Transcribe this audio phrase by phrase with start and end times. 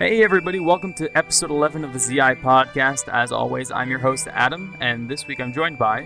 [0.00, 3.12] Hey, everybody, welcome to episode 11 of the ZI podcast.
[3.12, 6.04] As always, I'm your host, Adam, and this week I'm joined by.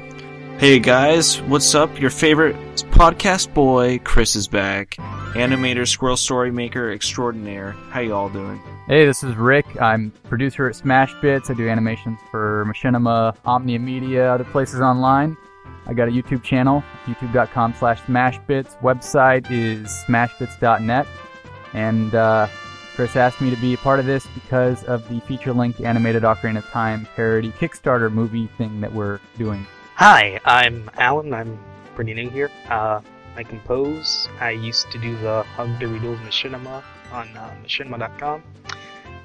[0.58, 2.00] Hey guys, what's up?
[2.00, 2.56] Your favorite
[2.90, 4.96] podcast boy, Chris, is back.
[5.36, 7.70] Animator, squirrel story maker extraordinaire.
[7.90, 8.60] How y'all doing?
[8.88, 9.80] Hey, this is Rick.
[9.80, 11.48] I'm producer at SmashBits.
[11.48, 15.36] I do animations for Machinima, Omnia Media, other places online.
[15.86, 18.76] I got a YouTube channel, youtube.com slash smashbits.
[18.80, 21.06] Website is smashbits.net.
[21.74, 22.48] And uh,
[22.94, 26.58] Chris asked me to be a part of this because of the feature-length animated Ocarina
[26.58, 29.66] of Time parody Kickstarter movie thing that we're doing.
[29.96, 31.34] Hi, I'm Allan.
[31.34, 31.58] I'm
[31.96, 32.52] pretty new here.
[32.68, 33.00] Uh,
[33.34, 34.28] I compose.
[34.38, 38.44] I used to do the Hug the Riddles Machinima on uh, machinima.com.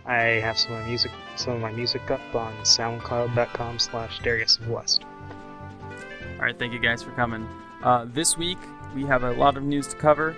[0.04, 4.58] I have some of my music, some of my music up on SoundCloud.com slash Darius
[4.58, 5.04] of West.
[5.04, 7.48] All right, thank you guys for coming.
[7.84, 8.58] Uh, this week,
[8.96, 10.36] we have a lot of news to cover.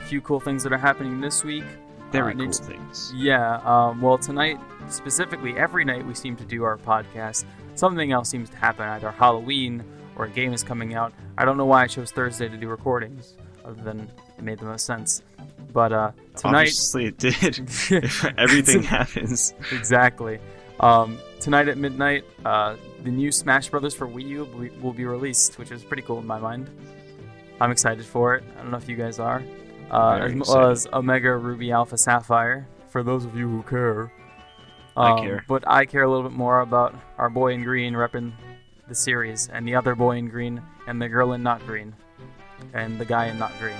[0.00, 1.64] A few cool things that are happening this week.
[2.10, 3.12] Very cool Nint- things.
[3.14, 7.44] Yeah, um, well, tonight, specifically, every night we seem to do our podcast.
[7.74, 9.84] Something else seems to happen, either Halloween
[10.16, 11.12] or a game is coming out.
[11.36, 14.64] I don't know why I chose Thursday to do recordings, other than it made the
[14.64, 15.22] most sense.
[15.72, 17.58] But uh, tonight, Obviously, it did.
[18.38, 19.54] Everything happens.
[19.70, 20.40] exactly.
[20.80, 25.58] Um, tonight at midnight, uh, the new Smash Brothers for Wii U will be released,
[25.58, 26.70] which is pretty cool in my mind.
[27.60, 28.44] I'm excited for it.
[28.56, 29.42] I don't know if you guys are.
[29.90, 34.12] Uh, Very as well as Omega Ruby Alpha Sapphire, for those of you who care.
[34.96, 35.44] I Um, care.
[35.48, 38.32] But I care a little bit more about our boy in green repping
[38.88, 41.94] the series, and the other boy in green, and the girl in not green,
[42.74, 43.76] and the guy in not green.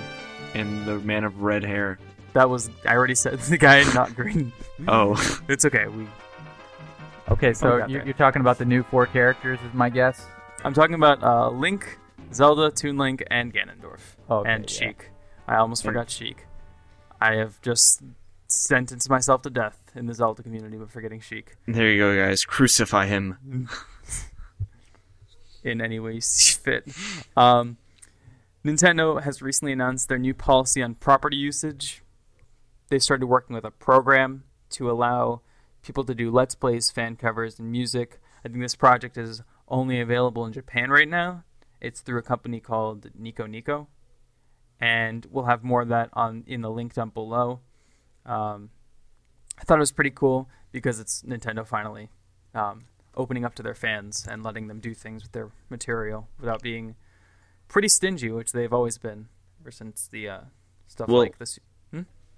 [0.55, 1.98] And the man of red hair.
[2.34, 4.53] That was I already said the guy in not green.
[4.89, 5.17] Oh,
[5.48, 5.86] It's okay.
[5.89, 6.06] We
[7.31, 10.25] Okay, Oh, so got you're, you're talking about the new four characters, is my guess?
[10.64, 11.98] I'm talking about uh, Link,
[12.33, 14.86] Zelda, Toon Link, and Ganondorf, Oh, okay, and yeah.
[14.89, 15.11] Sheik.
[15.48, 16.46] I almost And- forgot Sheik.
[17.20, 18.02] I have just
[18.46, 22.45] sentenced myself to death in the Zelda community by forgetting Sheik there you go, guys.
[22.45, 23.68] Crucify him.
[25.64, 26.86] in any way you see fit.
[27.36, 27.77] Um,
[28.64, 32.02] Nintendo has recently announced their new policy on property usage.
[32.89, 35.40] They started working with a program to allow
[35.83, 38.20] people to do Let's Plays, fan covers, and music.
[38.44, 41.44] I think this project is only available in Japan right now.
[41.80, 43.89] It's through a company called Nico Nico,
[44.80, 47.61] and we'll have more of that on in the link down below.
[48.27, 48.70] Um,
[49.58, 52.11] I thought it was pretty cool because it's Nintendo finally
[52.55, 52.84] um,
[53.17, 56.94] opening up to their fans and letting them do things with their material without being
[57.68, 59.28] pretty stingy, which they've always been
[59.61, 60.40] ever since the uh,
[60.86, 61.58] stuff Well- like this.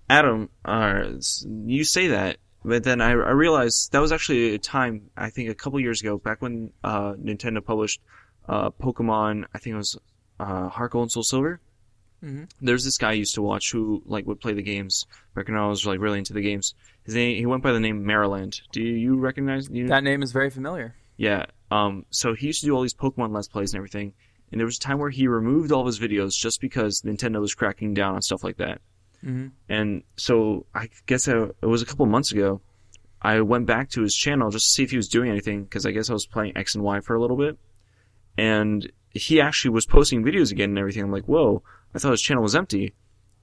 [0.08, 1.04] Adam, uh,
[1.46, 5.50] you say that, but then I, I realized that was actually a time, I think
[5.50, 8.00] a couple years ago, back when uh, Nintendo published
[8.48, 9.96] uh, Pokemon, I think it was
[10.40, 11.60] uh, Heart Gold and Soul Silver.
[12.22, 12.50] Mhm.
[12.60, 15.56] There's this guy I used to watch who like would play the games back when
[15.56, 16.74] I was like really into the games.
[17.04, 18.60] His name, he went by the name Marriland.
[18.72, 19.68] Do you recognize?
[19.70, 20.94] You, That name is very familiar.
[21.16, 21.46] yeah.
[21.70, 22.04] Um.
[22.10, 24.12] So he used to do all these Pokemon Let's Plays and everything.
[24.52, 27.40] And there was a time where he removed all of his videos just because Nintendo
[27.40, 28.80] was cracking down on stuff like that.
[29.24, 29.48] Mm-hmm.
[29.68, 32.60] And so I guess I, it was a couple months ago.
[33.22, 35.86] I went back to his channel just to see if he was doing anything because
[35.86, 37.56] I guess I was playing X and Y for a little bit.
[38.36, 41.02] And he actually was posting videos again and everything.
[41.02, 41.62] I'm like, whoa,
[41.94, 42.94] I thought his channel was empty.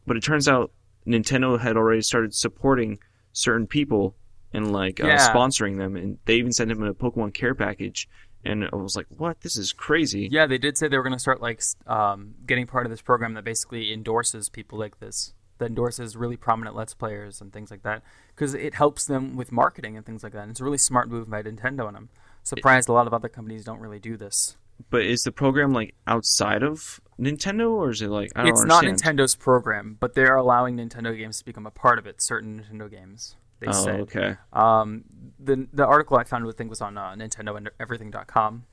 [0.05, 0.71] But it turns out
[1.05, 2.99] Nintendo had already started supporting
[3.33, 4.15] certain people
[4.53, 5.95] and like uh, sponsoring them.
[5.95, 8.07] And they even sent him a Pokemon care package.
[8.45, 9.41] And I was like, what?
[9.41, 10.29] This is crazy.
[10.31, 13.01] Yeah, they did say they were going to start like um, getting part of this
[13.01, 17.69] program that basically endorses people like this, that endorses really prominent Let's Players and things
[17.69, 20.43] like that, because it helps them with marketing and things like that.
[20.43, 22.09] And it's a really smart move by Nintendo, and I'm
[22.43, 24.55] surprised a lot of other companies don't really do this.
[24.89, 28.63] But is the program like outside of Nintendo or is it like, I don't it's
[28.63, 28.83] not.
[28.83, 32.21] Nintendo's program, but they're allowing Nintendo games to become a part of it.
[32.21, 33.99] Certain Nintendo games, they Oh, said.
[34.01, 34.35] okay.
[34.53, 35.03] Um,
[35.39, 38.65] the the article I found I think was on uh, NintendoEverything.com.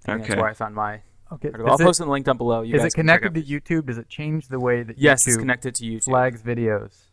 [0.00, 0.28] I think Okay.
[0.28, 1.48] that's where I found my Okay.
[1.48, 1.66] article.
[1.68, 2.62] I'll Is it- post in the link down below.
[2.62, 3.86] You is guys it connected to YouTube?
[3.86, 6.04] Does it change the way that Yes, YouTube it's connected to YouTube.
[6.04, 7.04] flags videos?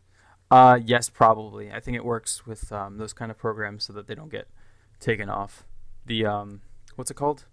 [0.50, 1.72] Uh, yes, probably.
[1.72, 4.48] I think it works with um, those kind of programs so that they don't get
[5.02, 5.66] taken off.
[6.06, 6.62] The um,
[6.96, 7.46] what's it called?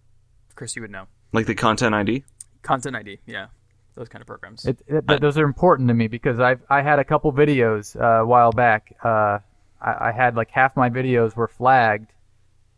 [0.55, 1.07] Chris, you would know.
[1.33, 2.25] Like the content ID?
[2.63, 3.19] Content ID.
[3.27, 3.47] Yeah,
[3.95, 4.65] those kind of programs.
[4.65, 8.01] It, it, th- those are important to me because I I had a couple videos
[8.01, 8.97] uh, a while back.
[9.03, 9.39] Uh,
[9.81, 12.13] I, I had like half my videos were flagged,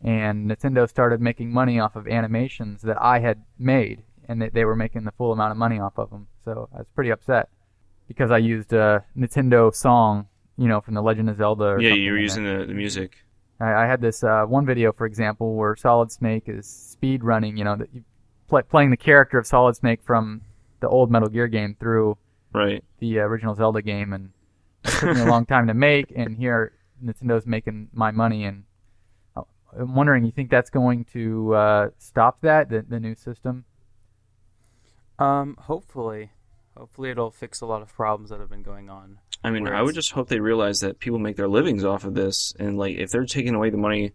[0.03, 4.65] and Nintendo started making money off of animations that I had made, and they, they
[4.65, 6.27] were making the full amount of money off of them.
[6.43, 7.49] So I was pretty upset
[8.07, 10.27] because I used a Nintendo song,
[10.57, 11.63] you know, from the Legend of Zelda.
[11.63, 13.17] Or Yeah, you were in using the, the music.
[13.59, 17.57] I, I had this uh, one video, for example, where Solid Snake is speed running.
[17.57, 18.03] You know, that you
[18.47, 20.41] play, playing the character of Solid Snake from
[20.79, 22.17] the old Metal Gear game through
[22.53, 22.83] Right.
[22.99, 24.31] the original Zelda game, and
[24.83, 28.45] It took me a long time to make, and here Nintendo's making my money.
[28.45, 28.63] And
[29.35, 29.41] uh,
[29.77, 33.65] I'm wondering, you think that's going to uh, stop that the, the new system?
[35.17, 36.31] Um, hopefully,
[36.77, 39.19] hopefully it'll fix a lot of problems that have been going on.
[39.43, 42.03] I mean, Where I would just hope they realize that people make their livings off
[42.03, 44.11] of this, and like if they're taking away the money,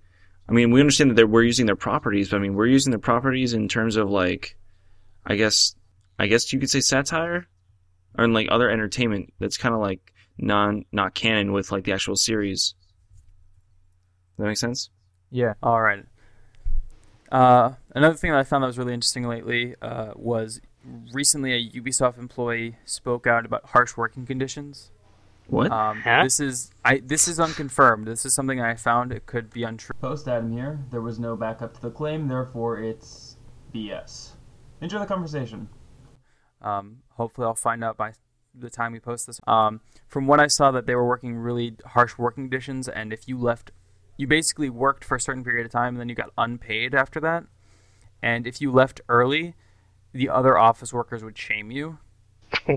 [0.51, 2.91] I mean, we understand that they're, we're using their properties, but I mean, we're using
[2.91, 4.57] their properties in terms of like,
[5.25, 5.77] I guess,
[6.19, 7.47] I guess you could say satire,
[8.19, 11.93] or in like other entertainment that's kind of like non not canon with like the
[11.93, 12.75] actual series.
[14.37, 14.91] Does that make sense?
[15.31, 15.55] Yeah.
[15.63, 16.05] All right.
[17.31, 20.61] Uh, another thing that I found that was really interesting lately uh, was
[21.13, 24.91] recently a Ubisoft employee spoke out about harsh working conditions.
[25.51, 25.73] What?
[25.73, 26.23] Um, Huh?
[26.23, 27.03] This is I.
[27.05, 28.07] This is unconfirmed.
[28.07, 29.13] This is something I found.
[29.13, 29.95] It could be untrue.
[30.01, 30.79] Post Adam here.
[30.91, 33.37] There was no backup to the claim, therefore it's
[33.75, 34.33] BS.
[34.81, 35.69] Enjoy the conversation.
[36.63, 38.13] Um, hopefully, I'll find out by
[38.55, 39.41] the time we post this.
[39.47, 43.27] Um, from what I saw, that they were working really harsh working conditions, and if
[43.29, 43.73] you left,
[44.17, 47.21] you basically worked for a certain period of time, and then you got unpaid after
[47.21, 47.45] that.
[48.23, 49.55] And if you left early,
[50.13, 51.99] the other office workers would shame you.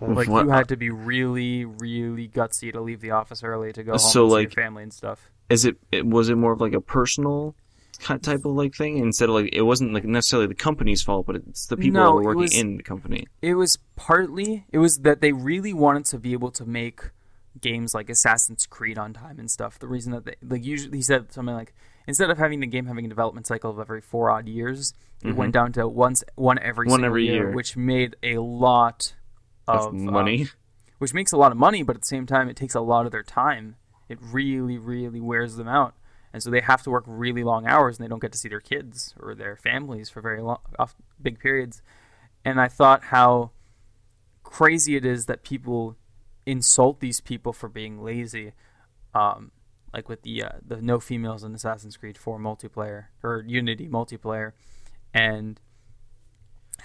[0.00, 3.82] Like What- you had to be really, really gutsy to leave the office early to
[3.82, 5.30] go home So, and see like- your family and stuff.
[5.48, 7.56] Is it, it was it more of like a personal
[8.22, 11.36] type of like thing instead of like it wasn't like necessarily the company's fault, but
[11.36, 13.26] it's the people No, that were working was- in the company.
[13.42, 17.00] It was partly it was that they really wanted to be able to make
[17.60, 19.78] games like Assassin's Creed on time and stuff.
[19.78, 21.74] The reason that they like usually he said something like
[22.06, 24.94] instead of having the game having a development cycle of every four odd years,
[25.24, 25.50] it went mm-hmm.
[25.50, 27.50] down to once one every One single every year, year.
[27.52, 29.14] which made a lot
[29.78, 30.42] of, Of money.
[30.42, 30.48] um,
[30.98, 33.06] which makes a lot of money, but at the same time, it takes a lot
[33.06, 33.76] of their time.
[34.08, 35.94] It really, really wears them out,
[36.32, 38.48] and so they have to work really long hours, and they don't get to see
[38.48, 41.80] their kids or their families for very long, off, big periods.
[42.44, 43.52] And I thought how
[44.42, 45.96] crazy it is that people
[46.46, 48.52] insult these people for being lazy,
[49.14, 49.52] um,
[49.92, 54.52] like with the uh, the no females in Assassin's Creed 4 multiplayer or Unity multiplayer,
[55.14, 55.60] and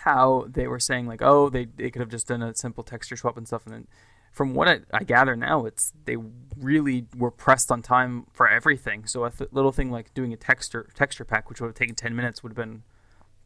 [0.06, 3.18] how they were saying like, oh, they they could have just done a simple texture
[3.18, 3.88] swap and stuff, and then
[4.32, 6.18] from what I, I gather now, it's they
[6.58, 9.08] really were pressed on time for everything.
[9.08, 11.96] So a th- little thing like doing a texture texture pack, which would have taken
[11.96, 12.84] ten minutes, would have been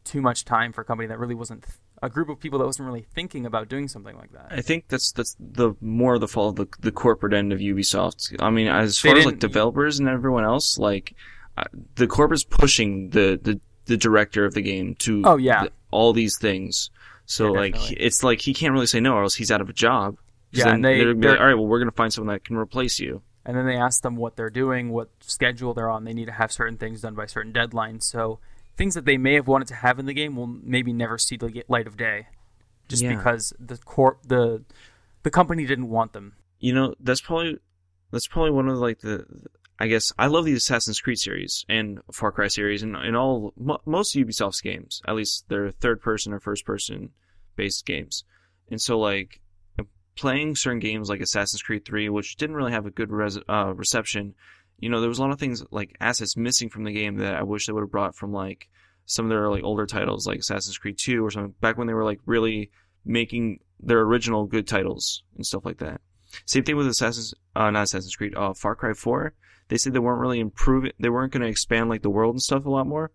[0.04, 2.66] too much time for a company that really wasn't th- a group of people that
[2.66, 4.48] wasn't really thinking about doing something like that.
[4.50, 8.36] I think that's that's the more the fault of the the corporate end of Ubisoft.
[8.38, 11.14] I mean, as They far as like developers and everyone else, like
[11.56, 11.64] uh,
[11.94, 15.66] the corporate's pushing the the the director of the game to Oh, yeah.
[15.90, 16.90] All these things.
[17.26, 17.96] So Yeah, like definitely.
[18.04, 20.16] it's like he can't really say no, or else he's out of a job.
[20.52, 22.34] Yeah, then and they- they're be like, they're- all right, well, we're gonna find someone
[22.34, 23.22] that can replace you.
[23.46, 26.04] and then they ask them what they're doing, what schedule they're on.
[26.04, 28.02] They need to have certain things done by certain deadlines.
[28.02, 28.38] So
[28.76, 31.36] things that they may have wanted to have in the game will maybe never see
[31.36, 32.26] the light of day,
[32.88, 33.16] just Yeah.
[33.16, 34.62] because the corp the
[35.22, 36.34] the company didn't want them.
[36.58, 37.58] You know, that's probably
[38.10, 39.24] that's probably one of like the
[39.80, 43.54] I guess I love the Assassin's Creed series and Far Cry series and in all
[43.56, 47.10] mo- most Ubisoft's games, at least they're third person or first person
[47.56, 48.24] based games.
[48.70, 49.40] And so like
[50.16, 53.72] playing certain games like Assassin's Creed 3, which didn't really have a good res- uh,
[53.74, 54.34] reception,
[54.78, 57.34] you know, there was a lot of things like assets missing from the game that
[57.34, 58.68] I wish they would have brought from like
[59.06, 61.94] some of their like older titles like Assassin's Creed 2 or something back when they
[61.94, 62.70] were like really
[63.04, 66.02] making their original good titles and stuff like that.
[66.46, 69.34] Same thing with Assassin's, uh, not Assassin's Creed, uh, Far Cry 4.
[69.68, 72.42] They said they weren't really improving, they weren't going to expand like the world and
[72.42, 73.12] stuff a lot more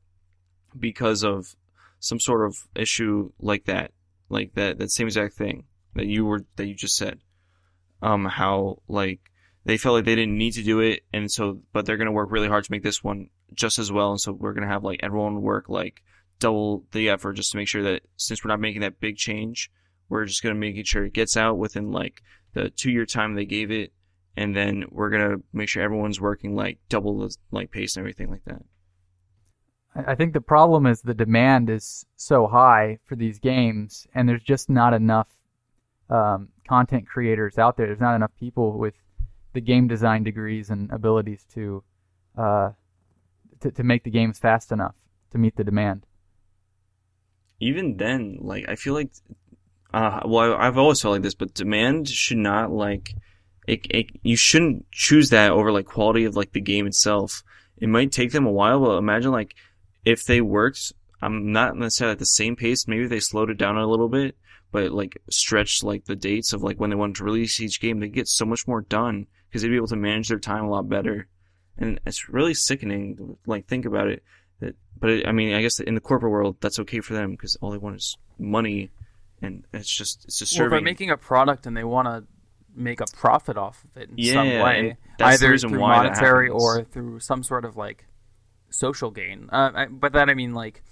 [0.77, 1.55] because of
[1.99, 3.91] some sort of issue like that,
[4.29, 7.19] like that, that same exact thing that you were, that you just said.
[8.01, 9.19] Um, how like
[9.65, 12.11] they felt like they didn't need to do it, and so, but they're going to
[12.11, 14.71] work really hard to make this one just as well, and so we're going to
[14.73, 16.03] have like everyone work like
[16.39, 19.71] double the effort just to make sure that since we're not making that big change,
[20.09, 22.21] we're just going to make sure it gets out within like
[22.55, 23.93] the two year time they gave it,
[24.35, 28.31] and then we're gonna make sure everyone's working like double the like pace and everything
[28.31, 28.63] like that.
[29.95, 34.43] I think the problem is the demand is so high for these games, and there's
[34.43, 35.29] just not enough
[36.09, 37.85] um, content creators out there.
[37.85, 38.95] There's not enough people with
[39.53, 41.83] the game design degrees and abilities to
[42.37, 42.71] uh,
[43.61, 44.95] to, to make the games fast enough
[45.31, 46.05] to meet the demand.
[47.61, 49.11] Even then, like I feel like,
[49.93, 53.13] uh, well, I've always felt like this, but demand should not like,
[53.67, 57.43] it, it you shouldn't choose that over like quality of like the game itself.
[57.77, 59.55] It might take them a while, but imagine like
[60.05, 60.93] if they worked.
[61.21, 62.87] I'm not necessarily at the same pace.
[62.87, 64.37] Maybe they slowed it down a little bit,
[64.71, 67.99] but like stretched like the dates of like when they wanted to release each game,
[67.99, 70.69] they get so much more done because they'd be able to manage their time a
[70.69, 71.27] lot better.
[71.77, 73.37] And it's really sickening.
[73.45, 74.23] Like think about it.
[74.59, 77.31] That, but it, I mean, I guess in the corporate world, that's okay for them
[77.31, 78.91] because all they want is money,
[79.41, 82.23] and it's just it's Well, if they're making a product and they want to
[82.75, 86.03] make a profit off of it in Yeah, some way, that's either reason through why
[86.03, 88.05] monetary or through some sort of like
[88.69, 89.49] social gain.
[89.51, 90.83] Uh, I, but that I mean like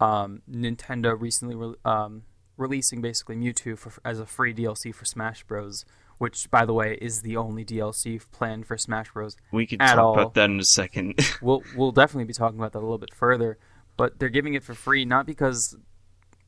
[0.00, 2.22] um, Nintendo recently re- um,
[2.56, 5.84] releasing basically Mewtwo for, as a free DLC for Smash Bros.
[6.18, 9.36] Which, by the way, is the only DLC planned for Smash Bros.
[9.50, 10.12] We could talk all.
[10.14, 11.18] about that in a second.
[11.42, 13.58] We'll we'll definitely be talking about that a little bit further.
[13.96, 15.76] But they're giving it for free not because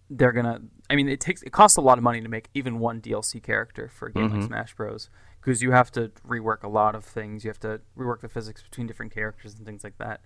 [0.09, 0.62] they're gonna.
[0.88, 3.43] I mean, it takes it costs a lot of money to make even one DLC
[3.43, 4.47] character for a game like Mhm.
[4.47, 5.11] Smash Bros.
[5.40, 7.45] Because you have to rework a lot of things.
[7.45, 10.21] You have to rework the physics between different characters and things like that.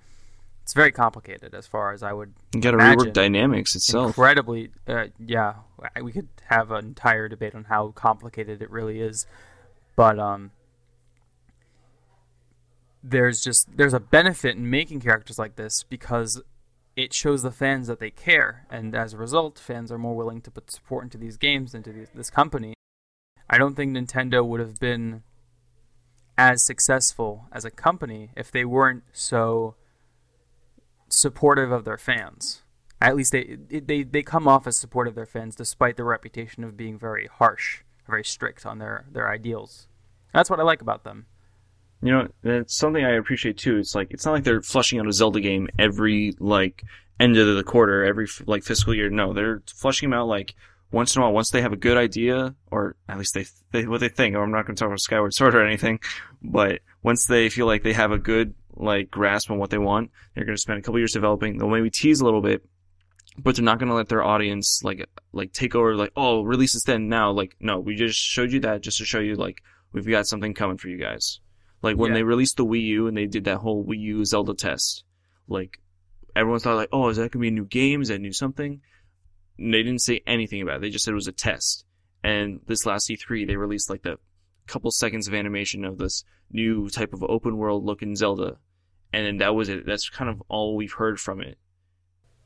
[0.62, 4.08] It's very complicated, as far as I would you got to rework dynamics itself.
[4.08, 5.54] incredibly uh, yeah
[6.02, 9.26] we could have an entire debate on how complicated it really is
[9.96, 10.52] but um
[13.02, 16.42] there's just there's a benefit in making characters like this because
[17.02, 20.40] it shows the fans that they care and as a result fans are more willing
[20.40, 22.74] to put support into these games into these, this company
[23.48, 25.22] i don't think nintendo would have been
[26.38, 29.74] as successful as a company if they weren't so
[31.08, 32.62] supportive of their fans
[33.00, 36.64] at least they they they come off as supportive of their fans despite their reputation
[36.64, 39.88] of being very harsh, very strict on their their ideals.
[40.34, 41.26] That's what I like about them.
[42.02, 43.76] You know, that's something I appreciate too.
[43.76, 46.82] It's like it's not like they're flushing out a Zelda game every like
[47.18, 49.10] end of the quarter, every like fiscal year.
[49.10, 50.54] No, they're flushing them out like
[50.92, 51.34] once in a while.
[51.34, 54.34] Once they have a good idea, or at least they, they what they think.
[54.34, 56.00] I'm not going to talk about Skyward Sword or anything,
[56.42, 60.10] but once they feel like they have a good like grasp on what they want,
[60.34, 61.58] they're going to spend a couple years developing.
[61.58, 62.64] They'll maybe tease a little bit,
[63.38, 65.94] but they're not going to let their audience like like take over.
[65.96, 67.30] Like, oh, release this then now.
[67.30, 70.54] Like, no, we just showed you that just to show you like we've got something
[70.54, 71.40] coming for you guys.
[71.82, 72.18] Like when Yeah.
[72.18, 75.04] they released the Wii U and they did that whole Wii U Zelda test,
[75.48, 75.80] like
[76.36, 78.02] everyone thought like, oh, is that gonna be a new game?
[78.02, 78.80] Is that new something?
[79.58, 80.80] And they didn't say anything about it.
[80.82, 81.84] They just said it was a test.
[82.22, 84.18] And this last E3, they released like the
[84.66, 88.58] couple seconds of animation of this new type of open world looking Zelda,
[89.12, 89.86] and then that was it.
[89.86, 91.58] That's kind of all we've heard from it.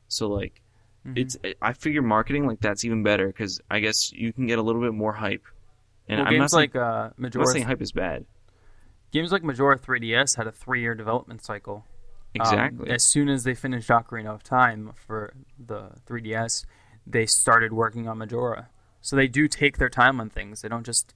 [0.07, 0.61] So like,
[1.05, 1.17] Mhm.
[1.19, 4.61] it's I figure marketing like that's even better because I guess you can get a
[4.61, 5.43] little bit more hype.
[6.07, 8.25] And well, I'm not saying, like uh, I'm not saying hype is bad.
[9.15, 11.77] Games like Majora 3DS had a three-year development cycle.
[12.37, 12.89] Um, Exactly.
[12.89, 16.65] as soon as they finished Ocarina of Time for the 3DS,
[17.07, 18.67] they started working on Majora.
[19.01, 20.61] So they do take their time on things.
[20.61, 21.13] They don't just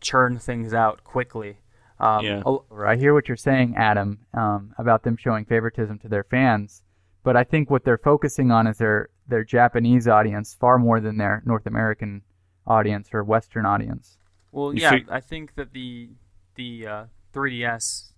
[0.00, 1.58] churn things out quickly.
[2.00, 2.42] Um, Yeah.
[2.44, 6.82] a- I hear what you're saying, Adam, um, about them showing favoritism to their fans,
[7.22, 11.16] but I think what they're focusing on is their their Japanese audience far more than
[11.16, 12.22] their North American
[12.64, 14.18] audience or Western audience.
[14.52, 16.10] Well, You yeah, fig- I think that the
[16.56, 18.12] the uh, 3DS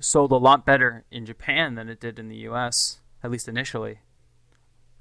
[0.00, 3.00] sold a lot better in Japan than it did in the U.S.
[3.22, 4.00] At least initially,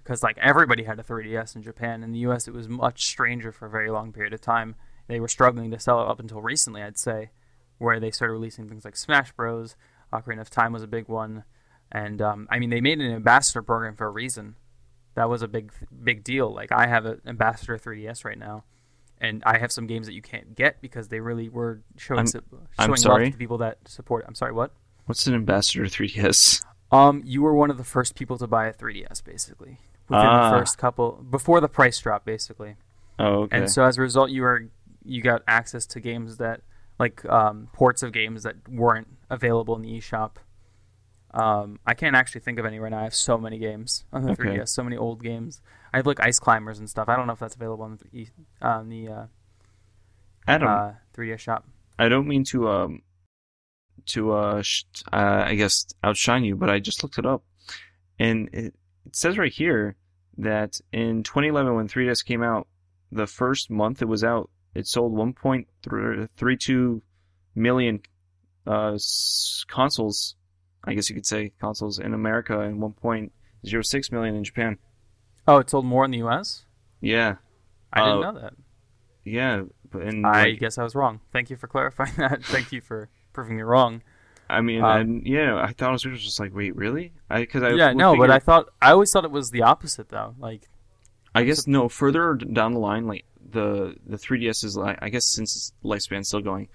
[0.03, 2.03] because like everybody had a 3DS in Japan.
[2.03, 4.75] In the U.S., it was much stranger for a very long period of time.
[5.07, 7.29] They were struggling to sell it up until recently, I'd say,
[7.77, 9.75] where they started releasing things like Smash Bros.
[10.11, 11.43] Ocarina of Time was a big one,
[11.91, 14.55] and um, I mean they made an ambassador program for a reason.
[15.15, 15.71] That was a big
[16.03, 16.53] big deal.
[16.53, 18.63] Like I have an ambassador 3DS right now
[19.21, 22.27] and I have some games that you can't get because they really were showing I'm-
[22.27, 22.41] su-
[22.77, 23.31] I'm showing love sorry?
[23.31, 24.25] to people that support.
[24.27, 24.71] I'm sorry, what?
[25.05, 26.63] What's an ambassador 3DS?
[26.91, 29.77] Um, you were one of the first people to buy a 3DS, basically
[30.09, 30.51] within Ah.
[30.51, 32.75] the first couple before the price drop, basically.
[33.19, 33.57] Oh, okay.
[33.57, 34.65] And so as a result, you were
[35.03, 36.61] you got access to games that
[36.99, 40.31] like um, ports of games that weren't available in the eShop.
[41.37, 42.99] Um, I can't actually think of any right now.
[42.99, 44.43] I have so many games on the Okay.
[44.43, 45.61] 3DS, so many old games.
[45.93, 47.07] I have like Ice Climbers and stuff.
[47.09, 48.27] I don't know if that's available on the
[48.61, 49.25] on the uh,
[50.47, 51.65] Adam, uh, 3DS shop.
[51.99, 53.01] I don't mean to um
[54.07, 57.43] to uh, sh- uh I guess outshine you, but I just looked it up,
[58.17, 58.73] and it,
[59.05, 59.95] it says right here
[60.39, 62.67] that in 2011 when 3DS came out,
[63.11, 67.01] the first month it was out, it sold 1.32
[67.55, 67.99] million
[68.65, 68.97] uh
[69.67, 70.35] consoles.
[70.87, 74.77] I guess you could say consoles in America and 1.06 million in Japan.
[75.47, 76.65] Oh, it sold more in the U.S.
[77.01, 77.35] Yeah,
[77.93, 78.53] I didn't Uh, know that.
[79.23, 81.19] yeah, but- and I like, guess I was wrong.
[81.31, 82.43] Thank you for clarifying that.
[82.45, 84.01] Thank you for proving me wrong.
[84.49, 87.11] I mean, um, and, yeah, I thought it was just like, wait, really?
[87.29, 90.07] I because I yeah, no, but I thought I always thought it was the opposite
[90.09, 90.35] though.
[90.39, 90.69] Like,
[91.35, 95.25] I guess no further down the line, like the the 3DS is like I guess
[95.25, 96.69] since its lifespan's still going,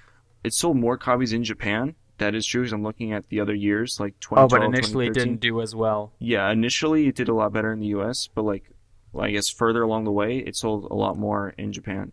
[0.44, 1.94] it sold more copies in Japan.
[2.22, 2.62] That is true.
[2.62, 5.60] Because I'm looking at the other years, like 2012, oh, but initially it didn't do
[5.60, 6.12] as well.
[6.18, 8.70] Yeah, initially it did a lot better in the U.S., but like,
[9.18, 12.12] I guess further along the way, it sold a lot more in Japan.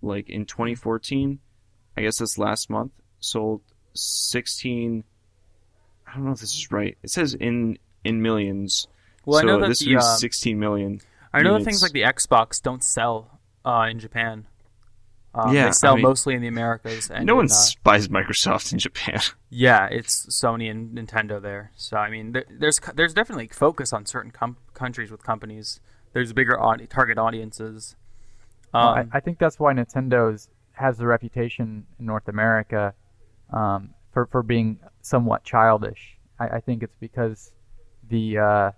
[0.00, 1.40] Like in 2014,
[1.96, 3.62] I guess this last month sold
[3.94, 5.04] 16.
[6.06, 6.96] I don't know if this is right.
[7.02, 8.86] It says in in millions.
[9.26, 11.00] Well, so I know that this the would be uh, 16 million.
[11.32, 14.46] I know that things like the Xbox don't sell uh, in Japan.
[15.34, 17.10] Um, Yeah, they sell I mean- mostly in the Americas.
[17.10, 19.20] And no one in, uh, buys Microsoft in Japan.
[19.50, 21.72] Yeah, it's Sony and Nintendo there.
[21.74, 25.80] So I mean, there, there's there's definitely focus on certain com- countries with companies.
[26.12, 27.96] There's bigger audi- target audiences.
[28.74, 32.92] Um, I, I think that's why Nintendo's has the reputation in North America
[33.50, 36.18] um, for for being somewhat childish.
[36.38, 37.50] I, I think it's because
[38.08, 38.70] the uh,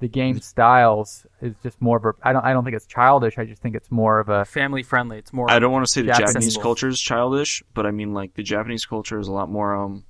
[0.00, 2.12] the game styles is just more of a.
[2.22, 3.36] I don't I don't think it's childish.
[3.38, 4.44] I just think it's more of a.
[4.44, 5.18] family friendly.
[5.18, 5.50] It's more.
[5.50, 6.32] I don't want to say the Japanese.
[6.34, 9.74] Japanese culture is childish, but I mean like the Japanese culture is a lot more
[9.74, 10.04] um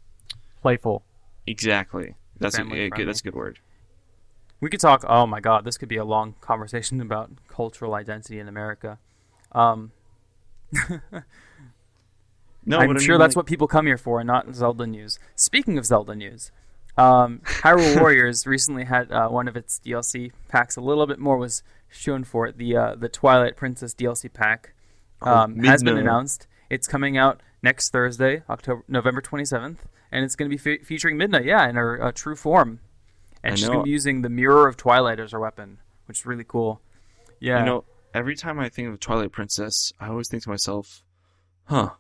[0.63, 1.03] playful.
[1.47, 2.15] exactly.
[2.41, 3.59] That's a, Family a good, that's a good word.
[4.61, 5.05] We could talk.
[5.09, 8.99] Oh my God, this could be a long conversation about cultural identity in America.
[9.53, 9.93] Um,
[12.67, 14.55] No, I'm but I sure mean, that's like- what people come here for, and not
[14.55, 15.19] Zelda news.
[15.35, 16.51] Speaking of Zelda news,
[16.99, 20.77] um, Hyrule Warriors recently had uh, one of its DLC packs.
[20.77, 22.59] A little bit more was shown for it.
[22.59, 24.75] The uh, the Twilight Princess DLC pack
[25.23, 26.47] Oh, um, has been announced.
[26.71, 29.79] It's coming out next Thursday, October November 27th,
[30.13, 32.79] and it's going to be fe- featuring Midna, yeah, in her uh, true form,
[33.43, 36.21] and I she's going to be using the Mirror of Twilight as her weapon, which
[36.21, 36.81] is really cool.
[37.41, 41.03] Yeah, You know, every time I think of Twilight Princess, I always think to myself,
[41.65, 41.91] "Huh,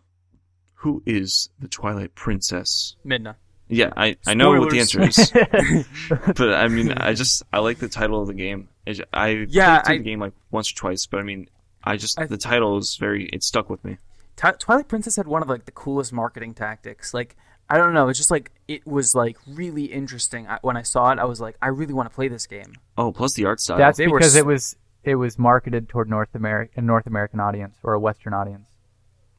[0.74, 3.34] who is the Twilight Princess?" Midna.
[3.68, 5.30] Yeah, I, I know what the answer is,
[6.36, 8.68] but I mean, I just I like the title of the game.
[9.12, 11.48] I yeah, played I- the game like once or twice, but I mean,
[11.84, 13.98] I just I- the title is very it stuck with me.
[14.36, 17.12] Twilight Princess had one of like the coolest marketing tactics.
[17.12, 17.36] Like
[17.68, 20.46] I don't know, it's just like it was like really interesting.
[20.46, 22.72] I, when I saw it, I was like, I really want to play this game.
[22.96, 23.76] Oh, plus the art style.
[23.78, 27.06] That's they were because s- it was it was marketed toward North America, a North
[27.06, 28.68] American audience or a Western audience.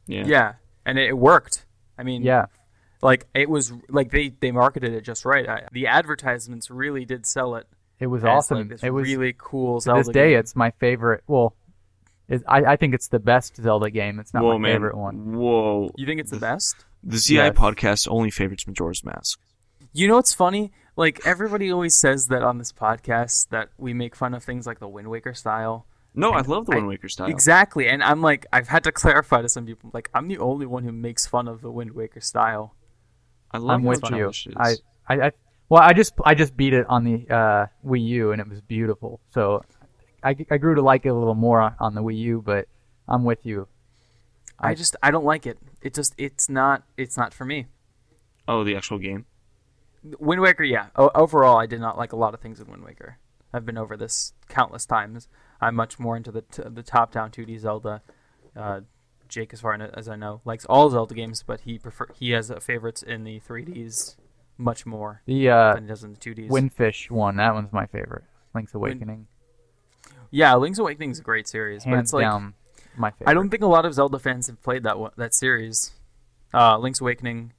[0.06, 0.24] yeah.
[0.26, 0.54] Yeah,
[0.86, 1.66] and it, it worked.
[1.98, 2.46] I mean, Yeah,
[3.02, 5.48] like it was like they they marketed it just right.
[5.48, 7.68] I, the advertisements really did sell it.
[8.00, 8.58] it was as, awesome.
[8.60, 10.40] Like, this it was really cool to Zelda this day, game.
[10.40, 11.24] it's my favorite.
[11.28, 11.56] Well,
[12.28, 14.20] it, I I think it's the best Zelda game.
[14.20, 14.76] It's not Whoa, my man.
[14.76, 15.34] favorite one.
[15.38, 15.92] Whoa.
[15.96, 16.76] You think it's the best?
[17.04, 17.56] The ZI Yes.
[17.56, 19.40] podcast only favorites Majora's Mask.
[19.94, 20.72] You know what's funny?
[20.98, 24.80] Like everybody always says that on this podcast that we make fun of things like
[24.80, 25.86] the Wind Waker style.
[26.14, 27.28] No, I love the Wind Waker style.
[27.30, 30.66] Exactly, and I'm like, I've had to clarify to some people, like, I'm the only
[30.66, 32.76] one who makes fun of the Wind Waker style.
[33.52, 34.32] I love I'm with you.
[34.32, 34.76] stylish I.
[35.08, 35.32] I, I,
[35.70, 38.62] well, I just I just beat it on the uh, Wii U and it was
[38.62, 39.20] beautiful.
[39.32, 39.64] So
[40.24, 42.68] I, I grew to like it a little more on, on the Wii U, but
[43.08, 43.68] I'm with you.
[44.60, 45.58] I I- just, I don't like it.
[45.82, 47.68] It just, it's not, it's not for me.
[48.48, 49.26] Oh, the actual game.
[50.20, 50.88] Wind Waker, yeah.
[50.96, 53.18] O- overall, I did not like a lot of things in Wind Waker.
[53.54, 55.28] I've been over this countless times.
[55.62, 58.02] I'm much more into the t- the top-down 2D Zelda.
[58.56, 58.82] Uh,
[59.30, 62.52] Jake, as far as I know, likes all Zelda games, but he prefer he has
[62.52, 64.16] uh, favorites in the 3Ds
[64.58, 66.50] much more The uh, than he does in the 2Ds.
[66.50, 68.24] Windfish one, that one's my favorite.
[68.54, 69.28] Link's Awakening,
[70.32, 72.56] yeah, Link's Awakening is a great series, but hands it's like down
[72.98, 73.30] my favorite.
[73.30, 75.92] I don't think a lot of Zelda fans have played that one, that series.
[76.54, 77.54] Uh, Link's Awakening,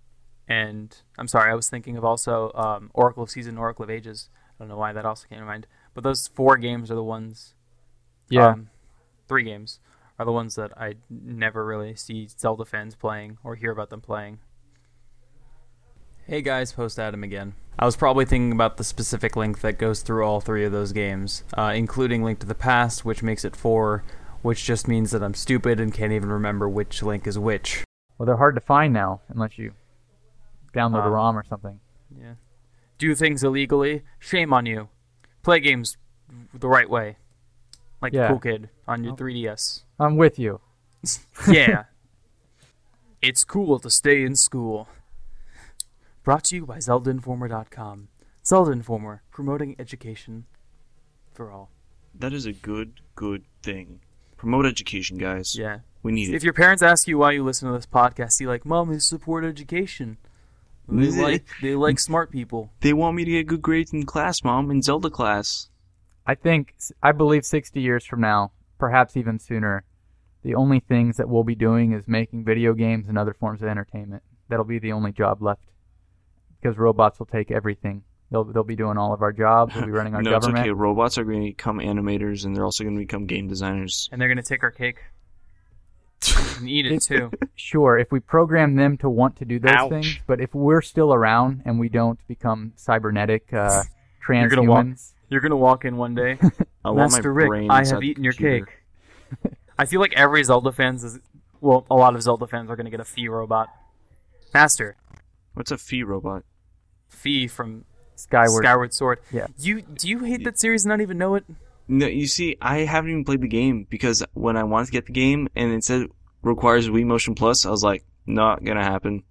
[0.48, 4.28] and I'm sorry, I was thinking of also um, Oracle of Season, Oracle of Ages.
[4.59, 7.04] I don't know why that also came to mind, but those four games are the
[7.04, 7.54] ones.
[8.28, 8.70] Yeah, um,
[9.28, 9.80] three games
[10.20, 14.02] are the ones that I never really see Zelda fans playing or hear about them
[14.02, 14.38] playing.
[16.26, 17.54] Hey guys, post Adam again.
[17.78, 20.92] I was probably thinking about the specific link that goes through all three of those
[20.92, 24.04] games, uh, including Link to the Past, which makes it four,
[24.42, 27.83] which just means that I'm stupid and can't even remember which link is which.
[28.18, 29.72] well, they're hard to find now unless you
[30.74, 31.80] download a Um, ROM or something.
[32.14, 32.35] Yeah.
[32.98, 34.02] Do things illegally?
[34.18, 34.90] Shame on you.
[35.42, 35.96] Play games
[36.52, 37.16] the right way.
[38.00, 38.28] Like Yeah.
[38.28, 39.16] cool kid on your Oh.
[39.16, 39.82] 3DS.
[39.98, 40.60] I'm with you.
[41.48, 41.84] Yeah.
[43.22, 44.88] it's cool to stay in school.
[46.22, 48.08] Brought to you by ZeldaInformer.com.
[48.44, 50.46] Zelda Informer, promoting education
[51.32, 51.70] for all.
[52.14, 54.00] That is a good, good thing.
[54.36, 55.56] Promote education, guys.
[55.56, 55.80] Yeah.
[56.02, 56.36] We need If it.
[56.36, 58.98] If your parents ask you why you listen to this podcast, you like, "Mom, they
[58.98, 60.16] support education.
[60.88, 64.42] They like they like smart people." They want me to get good grades in class,
[64.42, 65.68] mom, in Zelda class.
[66.30, 69.82] I think I believe 60 years from now, perhaps even sooner,
[70.44, 73.68] the only things that we'll be doing is making video games and other forms of
[73.68, 74.22] entertainment.
[74.48, 75.64] That'll be the only job left
[76.60, 78.04] because robots will take everything.
[78.30, 79.74] They'll they'll be doing all of our jobs.
[79.74, 80.58] They'll be running our no, government.
[80.58, 80.70] it's okay.
[80.70, 84.08] Robots are going to become animators, and they're also going to become game designers.
[84.12, 84.98] And they're gonna take our cake
[86.58, 87.32] and eat it too.
[87.56, 89.90] Sure, if we program them to want to do those Ouch.
[89.90, 93.82] things, but if we're still around and we don't become cybernetic uh,
[94.28, 96.38] You're transhumans, You're gonna walk in one day,
[96.84, 97.48] I want my Master Rick.
[97.48, 98.66] brain I have eaten your computer.
[98.66, 99.52] cake.
[99.78, 101.18] I feel like every Zelda fans is
[101.62, 103.68] well, a lot of Zelda fans are gonna get a Fi robot.
[104.52, 104.96] Master
[105.54, 106.44] What's a Fi robot?
[107.08, 107.84] Fi from
[108.16, 108.64] Skyward.
[108.64, 109.18] Skyward Sword.
[109.32, 109.46] Yeah.
[109.56, 111.44] You do you hate that series and not even know it?
[111.88, 115.06] No, you see, I haven't even played the game because when I wanted to get
[115.06, 116.06] the game and it said
[116.42, 117.66] requires Wii Motion Plus.
[117.66, 119.22] I was like, not gonna happen.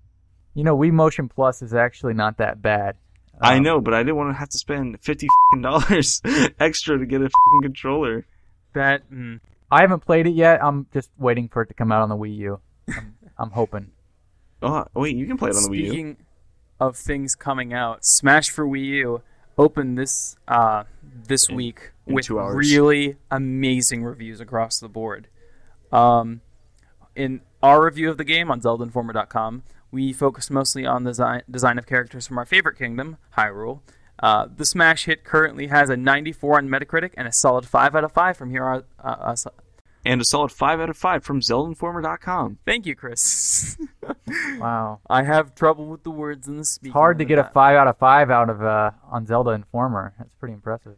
[0.53, 2.95] You know, Wii Motion Plus is actually not that bad.
[3.41, 6.21] I Um, know, but I didn't want to have to spend fifty fing dollars
[6.59, 8.25] extra to get a fing controller.
[8.73, 9.39] That mm,
[9.71, 10.63] I haven't played it yet.
[10.63, 12.59] I'm just waiting for it to come out on the Wii U.
[12.89, 13.91] I'm, I'm hoping.
[14.61, 15.87] Oh wait, you can play it on the Wii U.
[15.87, 16.17] speaking
[16.79, 19.21] of things coming out, Smash for Wii U
[19.57, 20.83] opened this uh,
[21.27, 25.27] this week in with really amazing reviews across the board.
[25.91, 26.41] Um,
[27.15, 31.77] in our review of the game on ZeldaInformer.com, we focused mostly on the design, design
[31.77, 33.81] of characters from our favorite kingdom, Hyrule.
[34.21, 38.03] Uh, the Smash hit currently has a 94 on Metacritic and a solid 5 out
[38.03, 38.65] of 5 from here.
[38.65, 39.51] on- Uh, uh, so-
[40.05, 42.59] And a solid five out of five from ZeldaInformer.com.
[42.65, 43.77] thank you, Chris.
[44.59, 44.99] Wow.
[45.09, 46.89] I have trouble with the words in the speech.
[46.89, 49.51] It's hard to of get a five out of five out of uh, on Zelda
[49.51, 50.13] Informer.
[50.17, 50.95] That's pretty impressive.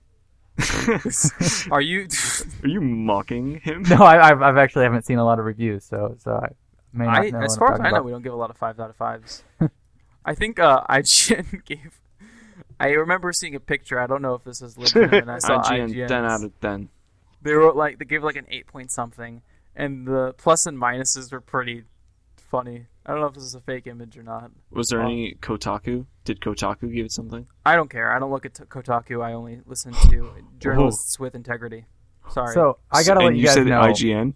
[1.72, 2.08] Are you?
[2.64, 3.84] Are you mocking him?
[3.84, 6.48] No, I, I've, I've actually haven't seen a lot of reviews, so so I may
[6.48, 6.56] not
[7.00, 7.40] I, know.
[7.40, 8.06] as far as I know, about.
[8.06, 9.44] we don't give a lot of fives out of fives.
[10.26, 12.00] I think uh, IGN gave.
[12.80, 14.00] I remember seeing a picture.
[14.00, 15.30] I don't know if this is legitimate.
[15.30, 16.08] I saw IGN, IGN.
[16.08, 16.90] ten out of ten.
[17.42, 19.42] They wrote like they gave like an eight point something,
[19.76, 21.84] and the plus and minuses were pretty
[22.36, 22.88] funny.
[23.06, 24.52] I don't know if this is a fake image or not.
[24.70, 25.06] Was there Oh.
[25.06, 26.06] any Kotaku?
[26.24, 27.48] Did Kotaku give it something?
[27.66, 28.16] I don't care.
[28.16, 29.24] I don't look at t- Kotaku.
[29.24, 31.86] I only listen to journalists with integrity.
[32.30, 32.54] Sorry.
[32.54, 33.82] So I gotta and let you guys said know.
[33.82, 34.34] IGN.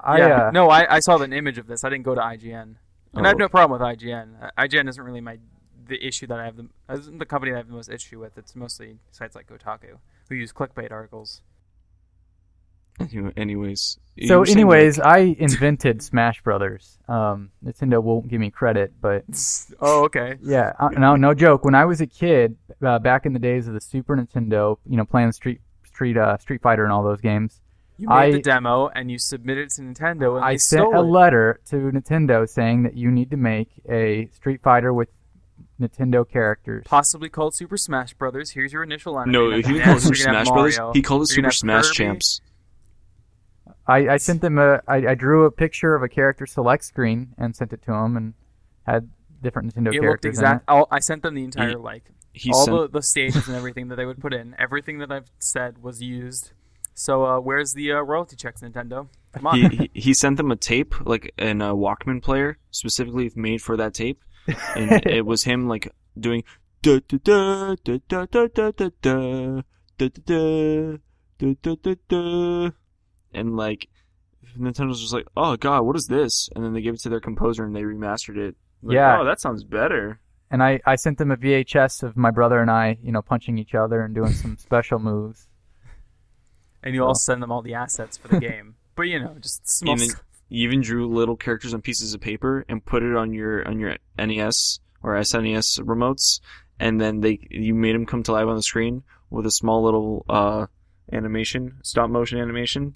[0.00, 1.84] I, yeah, uh, no, I, I saw an image of this.
[1.84, 2.74] I didn't go to IGN,
[3.14, 3.38] and I have Oh.
[3.38, 4.42] no problem with IGN.
[4.42, 5.38] Uh, IGN isn't really my
[5.86, 8.20] the issue that I have the isn't the company that I have the most issue
[8.20, 8.36] with.
[8.38, 11.40] It's mostly sites like Kotaku who use clickbait articles.
[13.00, 13.98] Anyway- Anyways.
[14.26, 16.98] So, anyways, like- I invented Smash Brothers.
[17.08, 19.24] Um, Nintendo won't give me credit, but
[19.80, 20.34] oh, okay.
[20.42, 21.64] yeah, uh, no, no joke.
[21.64, 24.96] When I was a kid, uh, back in the days of the Super Nintendo, you
[24.96, 27.60] know, playing Street Street uh, Street Fighter and all those games,
[27.98, 31.00] You made I- the demo and you submitted it to Nintendo, and I sent a
[31.00, 31.02] it.
[31.02, 35.08] letter to Nintendo saying that you need to make a Street Fighter with
[35.80, 36.84] Nintendo characters.
[36.86, 38.50] possibly called Super Smash Brothers.
[38.52, 39.30] Here's your initial line.
[39.30, 40.96] No, You're he gonna didn't call it Super Ness, you're gonna have Smash Brothers.
[40.96, 41.94] He called it you're Super Smash Kirby.
[41.96, 42.40] Champs.
[43.86, 47.34] I, I sent them a I, I drew a picture of a character select screen
[47.38, 48.34] and sent it to him and
[48.86, 49.08] had
[49.42, 50.68] different Nintendo It looked characters exact.
[50.68, 53.46] in I'll, I sent them the entire He- like He all sent the, the stages
[53.48, 54.54] and everything that they would put in.
[54.58, 56.52] Everything that I've said was used.
[56.98, 59.08] So uh, where's the uh, royalty checks, Nintendo?
[59.32, 59.56] Come on.
[59.56, 63.76] he, he he sent them a tape like in a Walkman player specifically made for
[63.76, 64.20] that tape,
[64.74, 66.42] and it was him like doing
[66.82, 69.62] da da da da da da da da da
[69.96, 70.98] da da
[71.38, 72.70] da da da da
[73.32, 73.88] and like
[74.58, 77.20] Nintendo's just like oh god what is this and then they gave it to their
[77.20, 79.20] composer and they remastered it like, Yeah.
[79.20, 82.70] oh that sounds better and I, I sent them a VHS of my brother and
[82.70, 85.47] I you know punching each other and doing some special moves.
[86.82, 88.76] And you also send them all the assets for the game.
[88.94, 90.22] But you know, just small then stuff.
[90.48, 93.78] you even drew little characters on pieces of paper and put it on your on
[93.78, 96.40] your NES or SNES remotes,
[96.80, 99.84] and then they you made them come to life on the screen with a small
[99.84, 100.66] little uh,
[101.12, 102.94] animation, stop motion animation,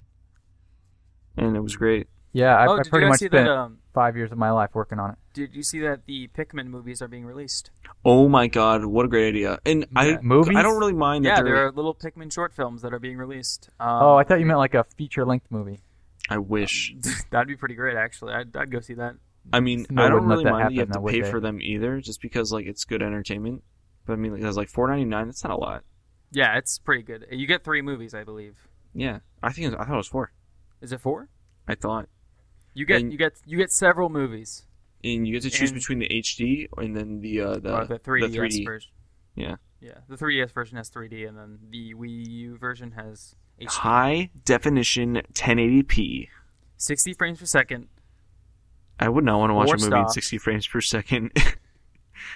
[1.37, 2.07] and it was great.
[2.33, 3.55] Yeah, I, oh, I did pretty much see spent that?
[3.55, 5.17] Um, five years of my life working on it.
[5.33, 7.69] did you see that the Pikmin movies are being released?
[8.03, 9.59] Oh my god, what a great idea!
[9.65, 10.17] And I Yeah.
[10.21, 10.57] Movies?
[10.57, 13.17] I don't really mind that Yeah, there are little Pikmin short films that are being
[13.17, 13.69] released.
[13.79, 15.79] Um, oh, I thought you meant like a feature length movie.
[16.29, 16.95] I wish.
[17.29, 18.33] that'd be pretty great, actually.
[18.33, 19.15] I'd, I'd go see that.
[19.51, 21.29] I mean, No, I don't really that mind that you have to pay they?
[21.29, 23.61] for them either, just because like it's good entertainment.
[24.05, 25.27] But I mean, like, that's like four ninety nine.
[25.27, 25.83] That's not a lot.
[26.31, 27.27] Yeah, it's pretty good.
[27.29, 28.57] You get three movies, I believe.
[28.93, 30.31] Yeah, I think it was, I thought it was four.
[30.81, 31.29] Is it four?
[31.67, 32.09] I thought.
[32.73, 34.65] You get And- you get you get several movies.
[35.03, 37.99] and you get to choose And- between the HD and then the uh, the the
[37.99, 38.65] 3DS 3D.
[38.65, 38.91] version.
[39.35, 39.55] Yeah.
[39.81, 43.67] Yeah, the 3DS version has 3D, and then the Wii U version has HD.
[43.67, 46.29] High definition 1080p.
[46.77, 47.89] 60 frames per second.
[48.99, 51.31] I would not want to watch a movie in 60 frames per second.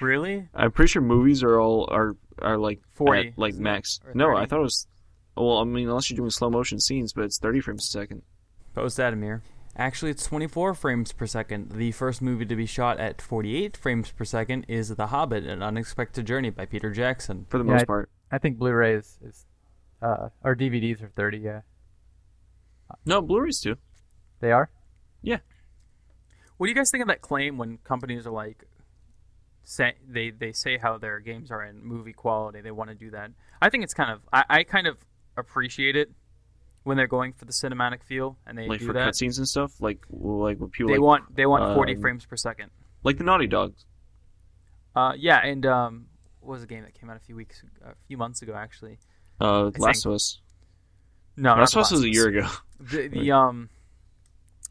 [0.02, 0.47] Really?
[0.54, 4.00] I'm pretty sure movies are all are are like 40, at, like max.
[4.13, 4.88] No, I thought it was.
[5.36, 8.23] Well, I mean, unless you're doing slow motion scenes, but it's 30 frames a second.
[8.73, 9.41] Post Adamir.
[9.79, 11.71] Actually, it's 24 frames per second.
[11.73, 15.61] The first movie to be shot at 48 frames per second is The Hobbit: An
[15.61, 17.45] Unexpected Journey by Peter Jackson.
[17.49, 18.09] For the Yeah, most I- part.
[18.31, 19.45] I think Blu-ray is, is
[20.01, 21.37] uh, or DVDs are thirty.
[21.37, 21.61] Yeah,
[23.05, 23.75] No, Blu-rays too.
[24.41, 24.69] they are.
[25.21, 25.37] Yeah.
[26.57, 28.65] What do you guys think of that claim when companies are like,
[29.63, 32.61] say they they say how their games are in movie quality?
[32.61, 33.31] They want to do that.
[33.61, 34.97] I think it's kind of I, I kind of
[35.37, 36.11] appreciate it
[36.88, 39.10] when they're going for the cinematic feel and they Like do for that.
[39.10, 39.82] cutscenes and stuff.
[39.82, 42.71] Like like what people They like, want they want 40 um, frames per second.
[43.04, 43.86] like the Naughty Dogs.
[44.95, 46.06] Uh, yeah, and um,
[46.39, 49.00] what was a game that came out a few weeks, a few months ago actually?
[49.39, 50.39] Uh, I Last of Us.
[51.36, 52.47] No, Last of Us was a year ago.
[52.80, 53.69] The, the um,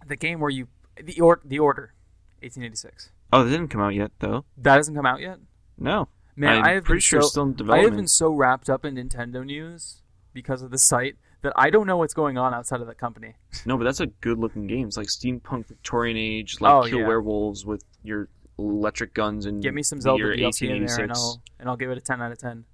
[0.07, 0.69] the game where you
[1.03, 1.93] the or, the order,
[2.41, 3.11] 1886.
[3.33, 4.45] Oh, it didn't come out yet though.
[4.59, 5.39] That hasn't come out yet.
[5.77, 6.07] No.
[6.37, 7.81] Man, I'm I have pretty been sure so, still in development.
[7.81, 10.03] I have been so wrapped up in Nintendo news
[10.33, 13.35] because of the site that I don't know what's going on outside of that company.
[13.65, 14.89] No, but that's a good looking game.
[14.89, 17.07] It's like steampunk Victorian age, like Oh, kill yeah.
[17.07, 18.29] werewolves with your
[18.59, 20.39] electric guns and Get me some Zelda DLC in
[20.87, 21.19] there, and 1886.
[21.19, 22.65] I'll and I'll give it a 10 out of 10.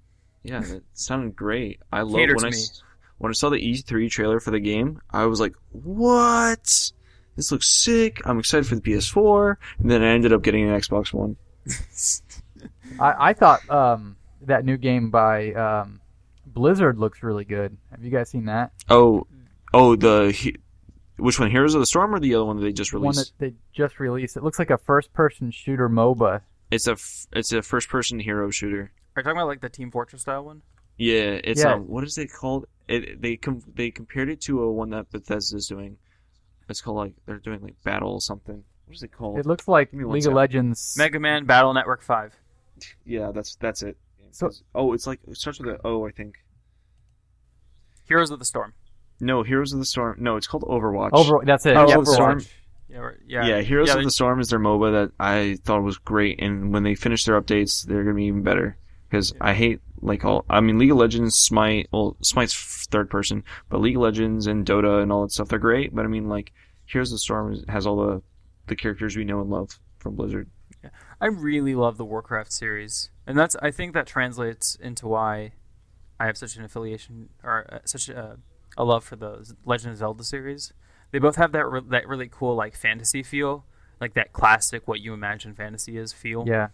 [0.43, 1.79] Yeah, that sounded great.
[1.91, 2.63] I love Cater when to I me.
[3.19, 4.99] when I saw the E3 trailer for the game.
[5.11, 6.91] I was like, "What?
[7.35, 10.75] This looks sick!" I'm excited for the PS4, and then I ended up getting an
[10.79, 11.37] Xbox One.
[12.99, 16.01] I, I thought um, that new game by um,
[16.53, 17.77] Blizzard looks really good.
[17.91, 18.71] Have you guys seen that?
[18.89, 19.27] Oh,
[19.73, 20.57] oh, the he-
[21.17, 21.49] which one?
[21.51, 23.33] Heroes of the Storm or the other one that they just The one that released?
[23.39, 24.35] they just released.
[24.37, 26.41] It looks like a first-person shooter MOBA.
[26.71, 28.91] It's a f- it's a first person hero shooter.
[29.15, 30.61] Are you talking about like the Team Fortress style one?
[30.97, 31.73] Yeah, it's Yeah.
[31.75, 32.65] um, what is it called?
[32.87, 35.97] It they com- they compared it to a one that Bethesda's doing.
[36.69, 38.63] It's called like they're doing like battle something.
[38.85, 39.37] What is it called?
[39.39, 40.35] It looks like Give me one League of sec.
[40.35, 40.95] Legends.
[40.97, 42.35] Mega Man Battle Network 5.
[43.05, 43.97] yeah, that's that's it.
[44.31, 46.42] So- oh, it's like it starts with an O, I think.
[48.07, 48.73] Heroes of the Storm.
[49.19, 50.17] No, Heroes of the Storm.
[50.19, 51.11] No, it's called Overwatch.
[51.13, 51.75] Over, that's it.
[51.77, 52.39] Oh, yeah, the Storm.
[52.39, 52.49] Overwatch.
[52.89, 53.45] Yeah, yeah.
[53.45, 56.71] Yeah, Heroes yeah, of the Storm is their MOBA that I thought was great, and
[56.71, 58.77] when they finish their updates, they're gonna be even better.
[59.09, 60.45] Because I hate like all.
[60.49, 61.87] I mean, League of Legends, Smite.
[61.91, 65.59] Well, Smite's third person, but League of Legends and Dota and all that stuff, they're
[65.59, 65.95] great.
[65.95, 66.51] But I mean, like
[66.85, 68.21] Heroes of the Storm has all the
[68.67, 70.49] the characters we know and love from Blizzard.
[71.21, 75.53] I really love the Warcraft series, and that's I think that translates into why
[76.19, 78.37] I have such an affiliation or uh, such a,
[78.77, 80.73] a love for the Legend of Zelda series.
[81.11, 83.65] They both have that re- that really cool like fantasy feel,
[83.99, 86.45] like that classic what you imagine fantasy is feel.
[86.47, 86.69] Yeah,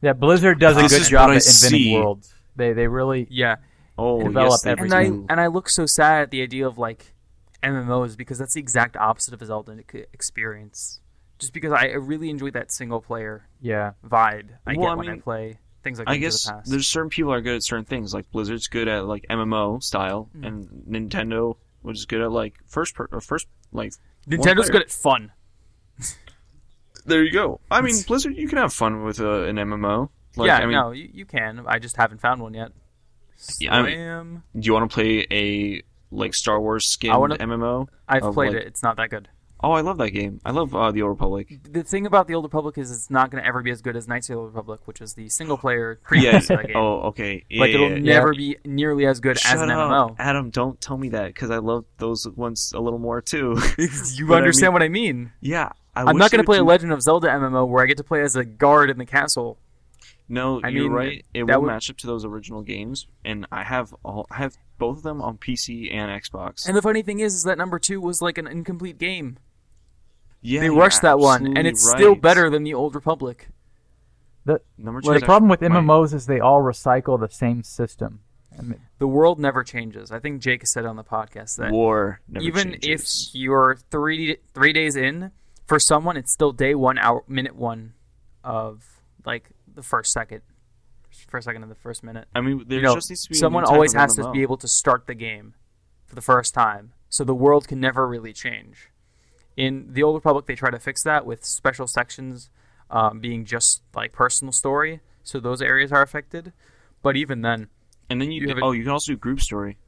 [0.00, 0.12] yeah.
[0.12, 1.94] Blizzard does a good job at inventing see.
[1.94, 2.34] worlds.
[2.54, 3.56] They they really yeah.
[3.98, 6.66] Oh, Develop yes, they every And I and I look so sad at the idea
[6.66, 7.14] of like
[7.62, 9.78] MMOs because that's the exact opposite of a Zelda
[10.12, 11.00] experience.
[11.38, 13.92] Just because I I really enjoy that single player yeah.
[14.04, 16.70] vibe I Well, get I when I mean, play things like I guess the Past.
[16.70, 18.12] there's certain people are good at certain things.
[18.12, 20.46] Like Blizzard's good at like MMO style, Mm.
[20.46, 20.68] and
[21.10, 23.92] Nintendo which is good at like first per- or first like.
[24.28, 25.30] Nintendo's good at fun.
[27.04, 27.60] There you go.
[27.70, 30.08] I mean, Blizzard, you can have fun with uh, an MMO.
[30.34, 31.62] Like, yeah, I mean, no, you, you can.
[31.66, 32.72] I just haven't found one yet.
[33.60, 37.86] Yeah, I mean- do you want to play a like Star Wars wanna- MMO?
[38.08, 38.66] I've of, played like- it.
[38.66, 39.28] It's not that good.
[39.62, 40.40] Oh, I love that game.
[40.44, 41.58] I love uh, the Old Republic.
[41.70, 43.96] The thing about the Old Republic is it's not going to ever be as good
[43.96, 46.40] as Knights of the Old Republic, which is the single player Yeah.
[46.40, 46.72] previous game.
[46.74, 47.44] oh, okay.
[47.48, 48.14] Yeah, like it'll yeah, yeah.
[48.18, 49.90] never be nearly as good Shut as an up.
[49.90, 50.16] MMO.
[50.18, 53.56] Adam, don't tell me that because I love those ones a little more too.
[53.78, 55.32] you But I understand mean- what I mean?
[55.40, 57.96] yeah, I I'm not going to play a Legend of Zelda MMO where I get
[57.96, 59.58] to play as a guard in the castle.
[60.28, 61.24] No, I you're mean, right.
[61.32, 64.56] It will would- match up to those original games, and I have all I have
[64.76, 66.66] both of them on PC and Xbox.
[66.68, 69.38] And the funny thing is, is that number two was like an incomplete game.
[70.40, 73.48] Yeah, they rushed that one, and absolutely it's still better than the Old Republic.
[74.78, 75.08] Number two.
[75.08, 78.20] Well, the problem with actually- my- MMOs is they all recycle the same system.
[78.58, 80.10] I mean, The world never changes.
[80.10, 83.28] I think Jake said on the podcast that war never even changes.
[83.28, 85.32] if you're three three days in,
[85.66, 87.92] for someone it's still day one, hour minute one
[88.44, 90.40] of like the first second,
[91.28, 92.28] first second of the first minute.
[92.34, 94.42] I mean, there you know, just needs to be someone always of has to be
[94.42, 95.54] able to start the game
[96.06, 98.90] for the first time, so the world can never really change.
[99.56, 102.50] In the Old Republic, they try to fix that with special sections
[102.90, 106.52] um, being just like personal story, so those areas are affected.
[107.02, 107.68] But even then,
[108.10, 109.78] And then you, you do- a- oh, you can also do group story.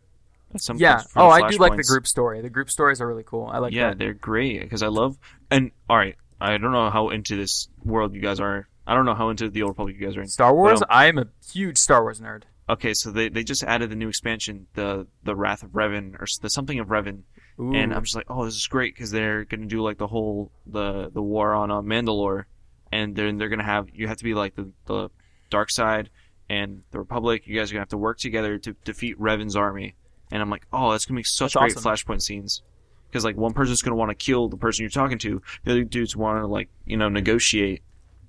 [0.57, 1.03] Some yeah.
[1.15, 2.41] Oh, I do like the group story.
[2.41, 3.51] The group stories are really cool.
[3.53, 3.99] I like yeah, that.
[3.99, 5.19] they're great because I love.
[5.51, 8.67] And all right, I don't know how into this world you guys are.
[8.87, 10.29] I don't know how into the Old Republic you guys are in.
[10.29, 10.81] Star Wars.
[10.81, 12.45] Well- I am a huge Star Wars nerd.
[12.71, 16.27] Okay, so they, they just added the new expansion, the the Wrath of Revan or
[16.41, 17.23] the something of Revan,
[17.61, 17.75] Ooh.
[17.75, 20.51] and I'm just like, oh, this is great because they're gonna do like the whole
[20.67, 22.45] the the war on uh, Mandalore,
[22.93, 25.11] and then they're gonna have you have to be like the the
[25.51, 26.11] dark side
[26.49, 27.47] and the Republic.
[27.47, 29.95] You guys are gonna have to work together to defeat Revan's army,
[30.31, 31.93] and I'm like, oh, that's gonna be such That's great awesome.
[32.15, 32.63] flashpoint scenes.
[33.11, 35.85] Because like one person's gonna want to kill the person you're talking to, the other
[35.85, 37.83] dudes want to like you know negotiate.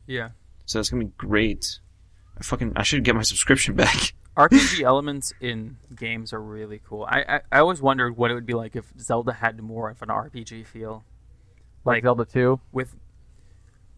[0.07, 0.29] yeah.
[0.65, 1.79] So that's gonna be great.
[2.39, 4.13] I fucking I should get my subscription back.
[4.39, 7.05] RPG elements in games are really cool.
[7.09, 10.01] I, I I always wondered what it would be like if Zelda had more of
[10.01, 11.03] an RPG feel,
[11.83, 12.59] like Like- Zelda 2.
[12.71, 12.95] with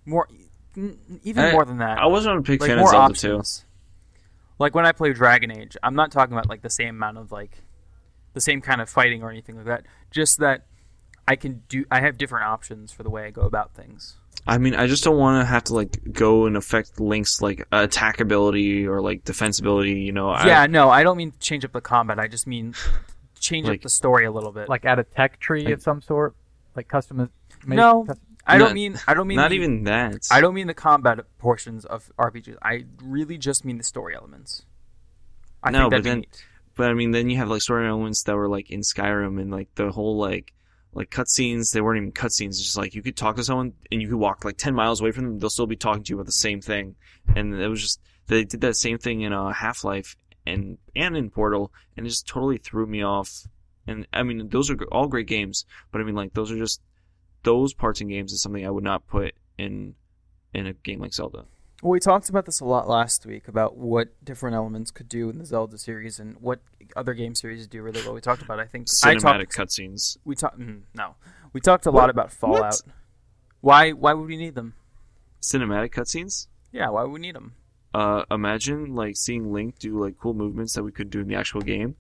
[0.06, 0.28] more,
[1.24, 2.00] even I- more than that.
[2.00, 3.66] I wasn't a big like fan more of Zelda options.
[4.58, 7.32] Like when I play Dragon Age, I'm not talking about like the same amount of
[7.32, 7.64] like
[8.34, 9.86] the same kind of fighting or anything like that.
[10.12, 10.66] Just that
[11.28, 11.86] I can do.
[11.92, 14.18] I have different options for the way I go about things.
[14.48, 17.66] I mean, I just don't want to have to like go and affect Link's like
[17.72, 20.00] attack ability or like defense ability.
[20.02, 22.20] You know, I, yeah, no, I don't mean change up the combat.
[22.20, 22.74] I just mean
[23.40, 24.68] change Like- up the story a little bit.
[24.70, 26.36] Like add a tech tree Like- of some sort.
[26.76, 27.30] Like custom.
[27.66, 30.28] Maybe no, that's- I don't mean I don't mean Not the- even that.
[30.32, 32.58] I don't mean the combat portions of RPGs.
[32.64, 34.64] I really just mean the story elements.
[35.62, 36.46] I No, think but then- neat.
[36.76, 39.52] But I mean, then you have like story elements that were like in Skyrim and
[39.52, 40.54] like the whole like
[40.94, 41.72] like cutscenes.
[41.72, 42.58] They weren't even cutscenes.
[42.58, 45.12] Just like you could talk to someone and you could walk like ten miles away
[45.12, 45.40] from them.
[45.40, 46.96] They'll still be talking to you about the same thing.
[47.36, 51.16] And it was just they did that same thing in uh, Half Life and and
[51.16, 53.48] in Portal, and it just totally threw me off.
[53.88, 56.82] And I mean, those are all great games, but I mean, like those are just
[57.44, 59.96] those parts in games is something I would not put in
[60.54, 61.46] in a game like Zelda.
[61.82, 65.30] Well, we talked about this a lot last week about what different elements could do
[65.30, 66.60] in the Zelda series and what
[66.96, 68.14] other game series do really well.
[68.14, 68.60] We talked about.
[68.60, 70.18] I think Cinematic cutscenes.
[70.24, 70.60] We talked.
[70.60, 71.16] Mm, no,
[71.54, 72.82] we talked a lot about Fallout.
[73.62, 73.92] Why?
[73.92, 74.76] Why would we need them?
[75.42, 76.48] Cinematic cutscenes.
[76.72, 77.54] Yeah, why would we need them?
[77.94, 81.36] uh, imagine like seeing Link do like cool movements that we could do in the
[81.36, 81.96] actual game.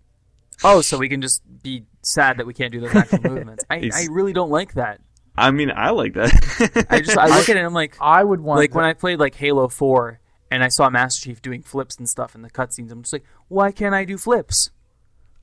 [0.64, 3.66] Oh, so we can just be sad that we can't do those actual movements.
[3.70, 5.02] I, I really don't like that.
[5.42, 6.86] I mean, I like that.
[6.90, 8.86] I just I look at it and I'm like, I would want like to- when
[8.86, 12.42] I played like Halo Four and I saw Master Chief doing flips and stuff in
[12.42, 12.92] the cutscenes.
[12.92, 14.70] I'm just like, why can't I do flips?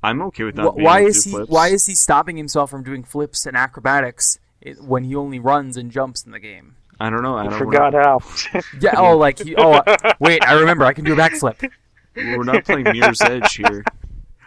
[0.03, 0.63] I'm okay with that.
[0.71, 1.51] Wh- why is he flips.
[1.51, 4.39] Why is he stopping himself from doing flips and acrobatics
[4.81, 6.77] when he only runs and jumps in the game?
[7.01, 7.37] I don't know.
[7.37, 7.59] I I don't.
[7.59, 8.21] forgot how.
[8.81, 8.95] Yeah.
[8.97, 9.55] Oh, like he.
[9.57, 9.83] Oh,
[10.21, 10.45] wait.
[10.47, 10.85] I remember.
[10.85, 11.69] I can do a backflip.
[12.17, 13.85] We're not playing Mirror's Edge here.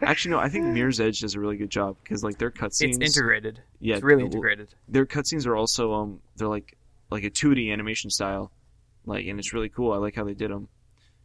[0.02, 0.40] Actually, no.
[0.40, 3.02] I think Mirror's Edge does a really good job because like their cutscenes.
[3.02, 3.62] It's integrated.
[3.80, 4.74] Yeah, It's really integrated.
[4.88, 6.78] Their cutscenes are also um they're like
[7.10, 8.52] like a 2D animation style,
[9.06, 9.92] like and it's really cool.
[9.94, 10.68] I like how they did them.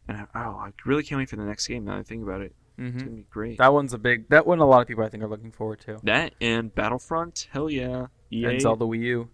[0.07, 1.85] And I, oh, I really can't wait for the next game.
[1.85, 3.57] Now that I think about it, it's hmm gonna be great.
[3.57, 4.29] That one's a big.
[4.29, 5.99] That one, a lot of people I think are looking forward to.
[6.03, 8.07] That and Battlefront, hell yeah!
[8.31, 8.45] EA.
[8.45, 9.29] And Zelda Wii U,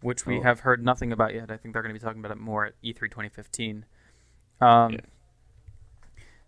[0.00, 0.42] which we Oh.
[0.42, 1.50] have heard nothing about yet.
[1.50, 3.84] I think they're going to be talking about it more at E E3 2015.
[4.60, 5.00] Um, Yeah.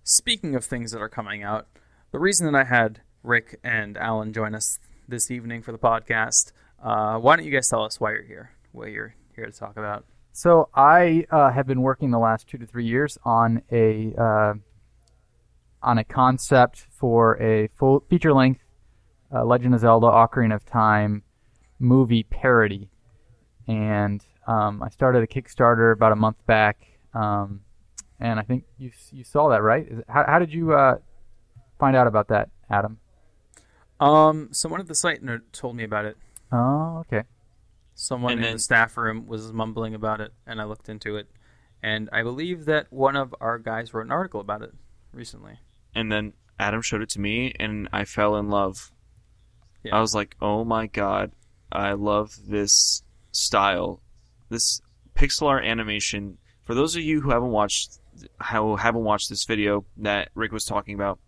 [0.05, 1.69] Speaking of things that are coming out,
[2.13, 6.53] the reason that I had Rick and Allan join us this evening for the podcast,
[6.83, 8.51] uh, why don't you guys tell us why you're here?
[8.73, 10.05] What you're here to talk about?
[10.33, 14.55] So I uh, have been working the last two to three years on a uh,
[15.83, 18.61] on a concept for a full feature length
[19.35, 21.23] uh, Legend of Zelda: Ocarina of Time
[21.79, 22.89] movie parody,
[23.67, 26.79] and um, I started a Kickstarter about a month back,
[27.15, 27.61] um,
[28.21, 29.87] and I think you you saw that right?
[30.09, 30.97] How, how did you uh,
[31.83, 32.99] find out about that, Adam?
[33.99, 36.17] Um, someone at the site no- told me about it.
[36.53, 37.25] Oh, okay.
[37.97, 41.17] Someone And in then- the staff room was mumbling about it, and I looked into
[41.17, 41.29] it,
[41.83, 44.73] and I believe that one of our guys wrote an article about it
[45.13, 45.59] recently.
[45.95, 48.93] and then Adam showed it to me, and I fell in love.
[49.83, 49.97] Yeah.
[49.97, 51.33] I was like, "Oh my god,
[51.73, 54.01] I love this style,
[54.49, 54.81] this
[55.17, 57.99] pixel art animation." For those of you who haven't watched,
[58.51, 61.19] who haven't watched this video that Rick was talking about,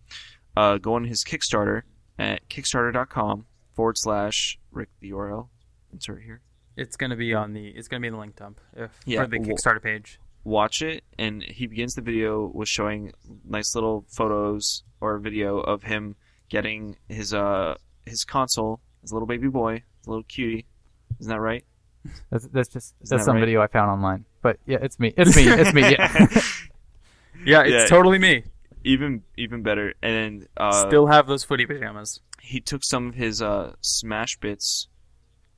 [0.55, 1.83] uh, go on his Kickstarter
[2.19, 5.47] at kickstarter.com forward slash Rick the URL.
[5.93, 6.41] Insert here.
[6.77, 7.67] It's gonna be on the.
[7.69, 10.19] It's gonna be in the link dump if, Yeah, for the Kickstarter page.
[10.43, 13.11] watch it and he begins the video with showing
[13.47, 16.15] nice little photos or video of him
[16.49, 20.65] getting his uh his console his little baby boy his little cutie
[21.19, 21.65] isn't that right
[22.29, 23.39] That's, that's just Isn't that's that some right?
[23.39, 24.25] video I found online.
[24.43, 25.11] But yeah, it's me.
[25.17, 25.47] It's me.
[25.47, 25.81] It's me.
[25.81, 26.27] Yeah.
[27.45, 27.85] Yeah, it's Yeah.
[27.87, 28.43] totally me.
[28.85, 29.93] Even even better.
[30.01, 32.21] And then uh Still have those footy pajamas.
[32.41, 34.87] he took some of his uh SmashBits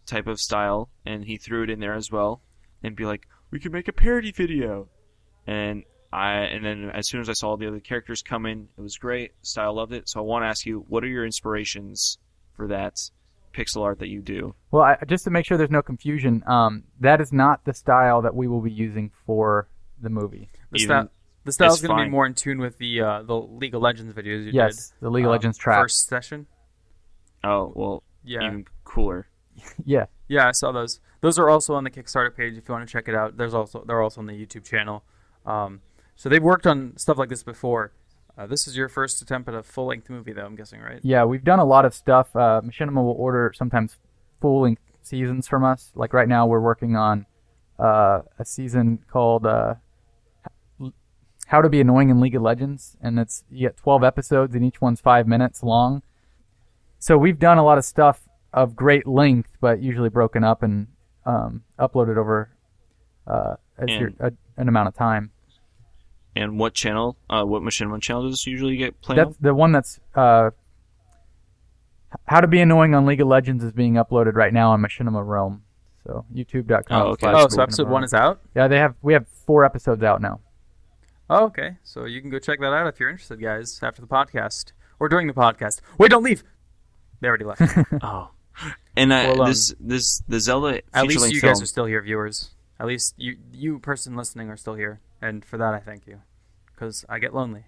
[0.05, 2.41] type of style and he threw it in there as well
[2.81, 4.87] and be like we could make a parody video.
[5.45, 8.81] And I and then as soon as I saw the other characters come in it
[8.81, 9.33] was great.
[9.41, 10.07] Style loved it.
[10.09, 12.17] So I want to ask you what are your inspirations
[12.55, 12.97] for that
[13.53, 14.55] pixel art that you do?
[14.71, 18.21] Well, I, just to make sure there's no confusion, um, that is not the style
[18.21, 19.67] that we will be using for
[20.01, 20.49] the movie.
[20.71, 21.11] The, Even- sta-
[21.47, 24.13] the style's it's gonna be more in tune with the uh, the League of Legends
[24.13, 24.95] videos you yes, did.
[25.01, 25.81] the League of uh, Legends track.
[25.81, 26.45] first session.
[27.43, 29.27] oh well Yeah, even cooler
[29.85, 30.99] Yeah, yeah, I saw those.
[31.21, 33.37] Those are also on the Kickstarter page if you want to check it out.
[33.37, 35.03] There's also they're also on the YouTube channel.
[35.45, 35.81] Um,
[36.15, 37.93] so they've worked on stuff like this before.
[38.37, 40.45] Uh, this is your first attempt at a full length movie, though.
[40.45, 40.99] I'm guessing, right?
[41.01, 42.35] yeah, we've done a lot of stuff.
[42.35, 43.97] Uh, Machinima will order sometimes
[44.41, 45.91] full length seasons from us.
[45.95, 47.25] Like right now, we're working on
[47.79, 49.75] uh, a season called uh,
[51.47, 54.63] "How to Be Annoying in League of Legends," and it's you get 12 episodes, and
[54.63, 56.01] each one's five minutes long.
[56.99, 60.87] So we've done a lot of stuff of great length, but usually broken up and
[61.25, 62.49] um, uploaded over
[63.27, 65.31] uh, a, And- a, an amount of time.
[66.35, 69.71] and what channel uh what machinima channel does this usually get played on the one
[69.71, 70.49] that's uh,
[72.25, 75.25] how to be annoying on League of Legends is being uploaded right now on Machinima
[75.25, 75.63] Realm.
[76.05, 77.01] So YouTube.com.
[77.01, 77.27] Oh, okay.
[77.27, 78.39] Oh, so episode one is out.
[78.55, 78.67] yeah.
[78.67, 80.39] They have we have four episodes out now.
[81.29, 81.77] Oh, okay.
[81.83, 85.09] So you can go check that out if you're interested, guys, after the podcast or
[85.09, 85.81] during the podcast.
[85.97, 86.43] Wait, don't leave.
[87.19, 87.61] They already left.
[88.01, 88.29] oh
[88.95, 91.51] And I, Well, um, this this the Zelda At least you film.
[91.51, 92.51] guys are still here, viewers.
[92.79, 96.21] At least you, you person listening, are still here, and for that I thank you,
[96.73, 97.65] because I get lonely.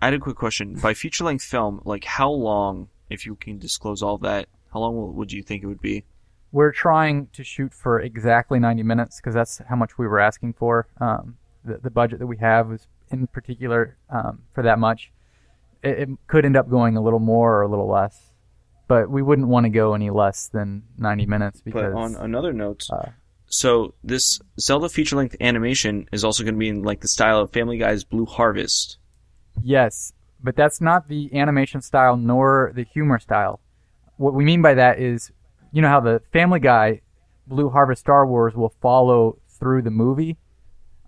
[0.00, 0.74] I had a quick question.
[0.74, 5.14] By feature length film, like how long, if you can disclose all that, how long
[5.14, 6.04] would you think it would be?
[6.52, 10.52] We're trying to shoot for exactly 90 minutes because that's how much we were asking
[10.52, 10.86] for.
[11.00, 15.12] Um, the, the budget that we have was in particular um, for that much.
[15.82, 18.32] It, it could end up going a little more or a little less,
[18.88, 22.52] but we wouldn't want to go any less than 90 minutes because But on another
[22.52, 23.10] note, uh,
[23.48, 27.40] so this Zelda feature length animation is also going to be in like the style
[27.40, 28.98] of Family Guy's Blue Harvest.
[29.62, 30.12] Yes,
[30.42, 33.60] but that's not the animation style nor the humor style.
[34.16, 35.30] What we mean by that is,
[35.72, 37.02] you know how the Family Guy,
[37.46, 40.36] Blue Harvest Star Wars will follow through the movie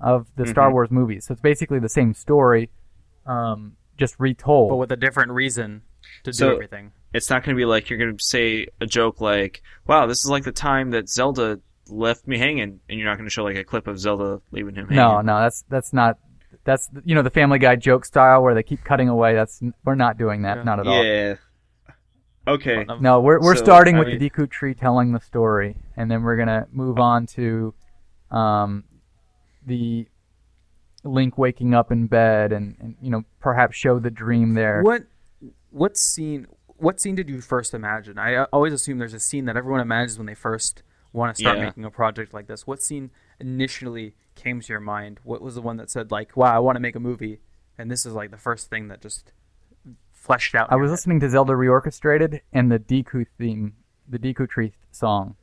[0.00, 0.72] of the Star Mhm.
[0.72, 1.26] Wars movies.
[1.26, 2.70] So it's basically the same story,
[3.26, 4.70] um, just retold.
[4.70, 5.82] but with a different reason
[6.24, 6.92] to do everything.
[7.12, 10.18] It's not going to be like you're going to say a joke like, "Wow, this
[10.24, 13.44] is like the time that Zelda left me hanging," and you're not going to show
[13.44, 14.96] like a clip of Zelda leaving him hanging.
[14.96, 16.18] no, no, that's that's not.
[16.64, 19.34] That's you know the Family Guy joke style where they keep cutting away.
[19.34, 20.62] That's we're not doing that, Yeah.
[20.64, 21.04] not at all.
[21.04, 21.34] Yeah.
[22.46, 22.86] Okay.
[23.00, 26.10] No, we're we're So, starting I with mean- the Deku tree telling the story, and
[26.10, 27.74] then we're gonna move on to
[28.30, 28.84] um,
[29.68, 30.08] the
[31.04, 34.82] Link waking up in bed, and, and you know perhaps show the dream there.
[34.82, 35.04] What
[35.70, 36.46] what scene
[36.76, 38.18] what scene did you first imagine?
[38.18, 41.40] I uh, always assume there's a scene that everyone imagines when they first want to
[41.40, 41.66] start Yeah.
[41.66, 42.66] making a project like this.
[42.66, 43.10] What scene
[43.40, 45.20] initially came to your mind?
[45.22, 47.40] What was the one that said like, "Wow, I want to make a movie,"
[47.78, 49.32] and this is like the first thing that just
[50.12, 50.66] fleshed out.
[50.70, 50.94] I was head?
[50.94, 53.74] listening to Zelda Reorchestrated, and the Deku theme,
[54.08, 55.36] the Deku tree song,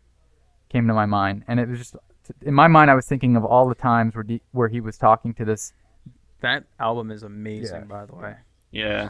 [0.69, 1.95] came to my mind, and it was just
[2.41, 2.89] in my mind.
[2.91, 5.73] I was thinking of all the times where De- where he was talking to this.
[6.41, 7.85] That album is amazing, Yeah.
[7.85, 8.35] by the way.
[8.71, 9.09] Yeah.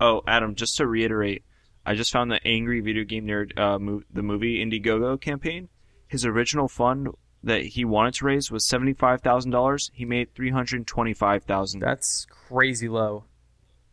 [0.00, 1.42] Oh, Adam, just to reiterate,
[1.86, 5.68] I just found the Angry Video Game Nerd, uh, mo- the movie Indiegogo campaign.
[6.08, 7.08] His original fund
[7.42, 9.90] that he wanted to raise was seventy five thousand dollars.
[9.94, 11.80] He made three hundred twenty five thousand.
[11.80, 13.24] That's crazy low.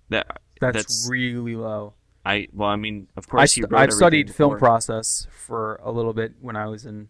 [0.09, 1.93] That That's, That's- really low.
[2.23, 5.79] I well, I mean, of I course he wrote I've everything studied film process for
[5.83, 7.09] a little bit when I was in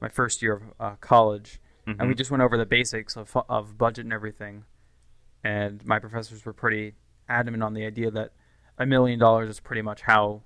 [0.00, 2.16] my first year of uh, college, and we Mhm.
[2.18, 4.64] just went over the basics of of budget and everything.
[5.42, 6.94] And my professors were pretty
[7.28, 8.32] adamant on the idea that
[8.78, 10.42] a million dollars is pretty much how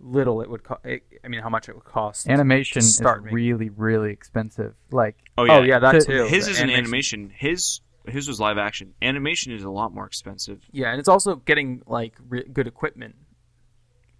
[0.00, 0.80] little it would cost.
[0.86, 2.28] I mean, how much it would cost.
[2.28, 4.74] Animation to is making- really, really expensive.
[4.92, 6.24] Like Oh yeah, Oh yeah, that To- too.
[6.26, 7.30] His The is an animation.
[7.30, 8.94] His his was live action.
[9.02, 10.62] Animation is a lot more expensive.
[10.72, 13.16] Yeah, and it's also getting like re- good equipment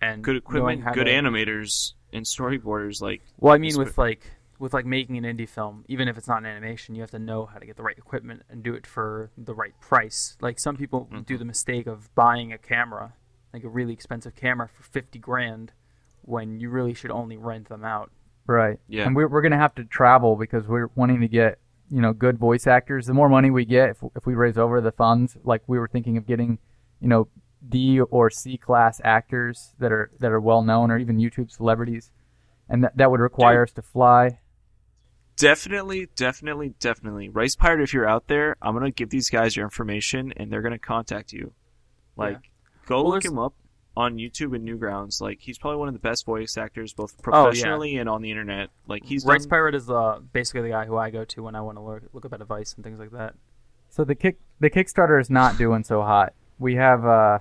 [0.01, 3.01] and Good equipment, good to- animators, and storyboarders.
[3.03, 6.19] Like Well, I mean, It's with like with like making an indie film, even if
[6.19, 8.63] it's not an animation, you have to know how to get the right equipment and
[8.63, 10.37] do it for the right price.
[10.41, 11.23] Like some people Mm-hmm.
[11.23, 13.15] do the mistake of buying a camera,
[13.53, 15.73] like a really expensive camera for fifty grand,
[16.23, 18.11] when you really should only rent them out.
[18.47, 18.79] Right.
[18.89, 19.07] Yeah.
[19.07, 21.59] And we're, we're going to have to travel because we're wanting to get,
[21.91, 23.07] you know, good voice actors.
[23.07, 25.87] The more money we get, if, if we raise over the funds, like we were
[25.89, 26.59] thinking of getting,
[27.01, 27.29] you know,
[27.67, 32.11] D or C class actors that are that are well known or even YouTube celebrities.
[32.69, 34.41] And that, that would require us to fly.
[35.37, 37.81] definitely, definitely, definitely, Rice Pirate.
[37.83, 41.33] If you're out there, I'm gonna give these guys your information, and they're gonna contact
[41.33, 41.53] you.
[42.17, 42.51] Like,
[42.87, 43.55] go Well, look there's- him up
[43.97, 45.21] on YouTube and Newgrounds.
[45.21, 47.23] Like, he's probably one of the best voice actors, both Oh, yeah.
[47.23, 48.71] professionally and on the internet.
[48.87, 51.55] Like, he's Rice done- Pirate is uh, basically the guy who I go to when
[51.55, 53.35] I want to look, look up advice and things like that.
[53.91, 56.35] So the kick the Kickstarter is not doing so hot.
[56.59, 57.39] We have uh,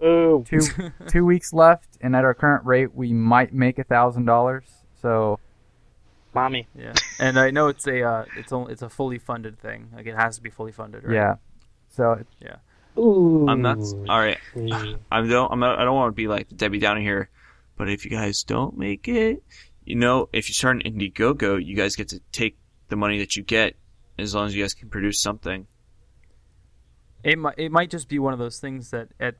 [0.00, 0.60] Oh, two
[1.08, 4.64] two weeks left, and at our current rate, we might make a thousand dollars.
[5.00, 5.40] So
[6.34, 6.68] mommy.
[6.76, 9.90] Yeah, and I know it's a uh, it's only it's a fully funded thing.
[9.94, 11.04] Like it has to be fully funded.
[11.04, 11.14] Right?
[11.14, 11.34] yeah,
[11.88, 12.56] so yeah.
[12.98, 13.46] Ooh.
[13.48, 13.78] I'm not
[14.08, 14.38] all right.
[14.54, 14.94] Yeah.
[15.10, 15.52] I don't.
[15.52, 17.30] I'm not, I don't want to be like Debbie Downer here,
[17.76, 19.42] but if you guys don't make it,
[19.84, 22.56] you know, if you start an Indiegogo, you guys get to take
[22.88, 23.76] the money that you get
[24.18, 25.66] as long as you guys can produce something.
[27.22, 29.36] It might it might just be one of those things that at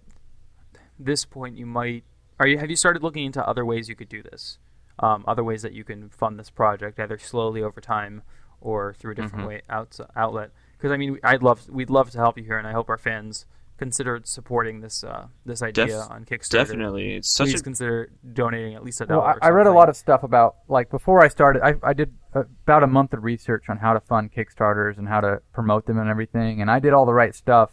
[0.99, 2.05] this point you might
[2.41, 4.59] are you have you started looking into other ways you could do this,
[5.01, 8.23] um, other ways that you can fund this project either slowly over time
[8.61, 9.49] or through a different Mhm.
[9.49, 10.51] way outs outlet.
[10.77, 12.99] Because I mean, I'd love we'd love to help you here, and I hope our
[12.99, 13.47] fans
[13.77, 16.51] consider supporting this uh, this idea Def- on Kickstarter.
[16.67, 19.39] Definitely, it's such Please a consider donating at least a Well, dollar.
[19.43, 21.63] I, I read a lot of stuff about like before I started.
[21.65, 25.21] I, I did about a month of research on how to fund Kickstarters and how
[25.21, 27.71] to promote them and everything, and I did all the right stuff.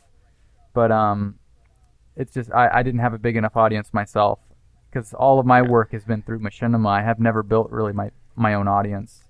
[0.73, 1.39] But um,
[2.15, 4.39] it's just I, I didn't have a big enough audience myself
[4.89, 6.87] because all of my work has been through Machinima.
[6.87, 9.23] I have never built really my my own audience.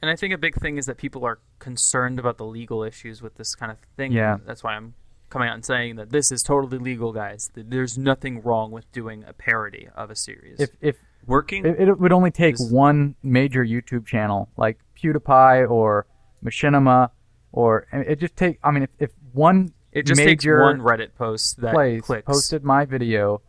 [0.00, 3.20] And I think a big thing is that people are concerned about the legal issues
[3.20, 4.12] with this kind of thing.
[4.12, 4.36] Yeah.
[4.46, 4.94] That's why I'm
[5.28, 7.50] coming out and saying that this is totally legal, guys.
[7.54, 10.60] There's nothing wrong with doing a parody of a series.
[10.60, 11.64] If if working.
[11.64, 16.06] It, it would only take one major YouTube channel like PewDiePie or
[16.44, 17.10] Machinima,
[17.52, 18.58] or it just take.
[18.64, 22.26] I mean, if, if one It just takes one Reddit post that place clicks.
[22.26, 23.40] posted my video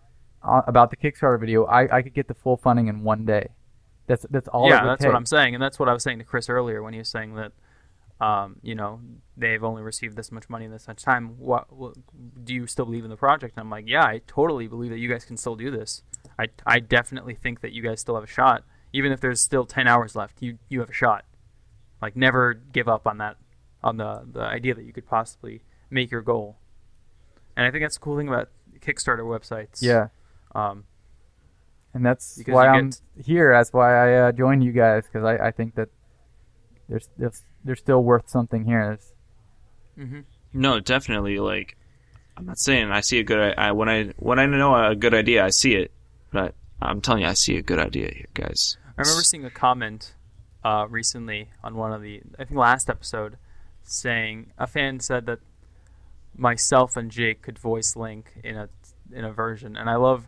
[0.44, 3.50] uh, about the Kickstarter video, I, I could get the full funding in one day.
[4.08, 4.66] That's that's all.
[4.66, 5.12] it yeah, that's take.
[5.12, 7.10] what I'm saying, and that's what I was saying to Chris earlier when he was
[7.10, 7.52] saying that,
[8.20, 9.02] um, you know,
[9.38, 11.38] they've only received this much money in this much time.
[11.38, 11.94] What, what
[12.44, 13.56] do you still believe in the project?
[13.56, 16.02] And I'm like, yeah, I totally believe that you guys can still do this.
[16.40, 19.66] I, I definitely think that you guys still have a shot, even if there's still
[19.66, 20.42] ten hours left.
[20.42, 21.26] You you have a shot.
[22.02, 23.38] Like never give up on that,
[23.84, 26.58] on the the idea that you could possibly make your goal.
[27.58, 29.82] And I think that's the cool thing about Kickstarter websites.
[29.82, 30.08] Yeah,
[30.56, 30.86] Um,
[31.94, 33.52] and that's why I'm get- here.
[33.54, 35.90] That's why I uh, joined you guys because I, I think that
[36.88, 38.84] there's, there's there's still worth something here.
[38.86, 39.14] There's-
[40.10, 40.24] mhm.
[40.54, 41.40] No, definitely.
[41.40, 41.78] Like,
[42.38, 43.54] I'm not saying I see a good.
[43.58, 45.92] I when I when I know a good idea, I see it.
[46.32, 48.78] But I'm telling you, I see a good idea here, guys.
[48.98, 50.14] I remember seeing a comment
[50.64, 53.38] uh, recently on one of the, I think last episode,
[53.84, 55.40] saying a fan said that
[56.40, 58.70] myself and Jake could voice Link in a
[59.12, 60.28] in a version, and I love.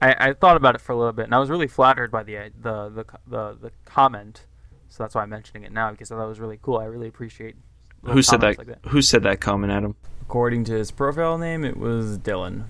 [0.00, 2.22] I, I thought about it for a little bit, and I was really flattered by
[2.22, 4.46] the the the the, the comment.
[4.88, 6.78] So that's why I'm mentioning it now because I thought it was really cool.
[6.78, 7.56] I really appreciate.
[8.04, 8.58] Who said that?
[8.58, 8.80] Like that?
[8.88, 9.94] Who said that comment, Adam?
[10.22, 12.64] According to his profile name, it was Dylan.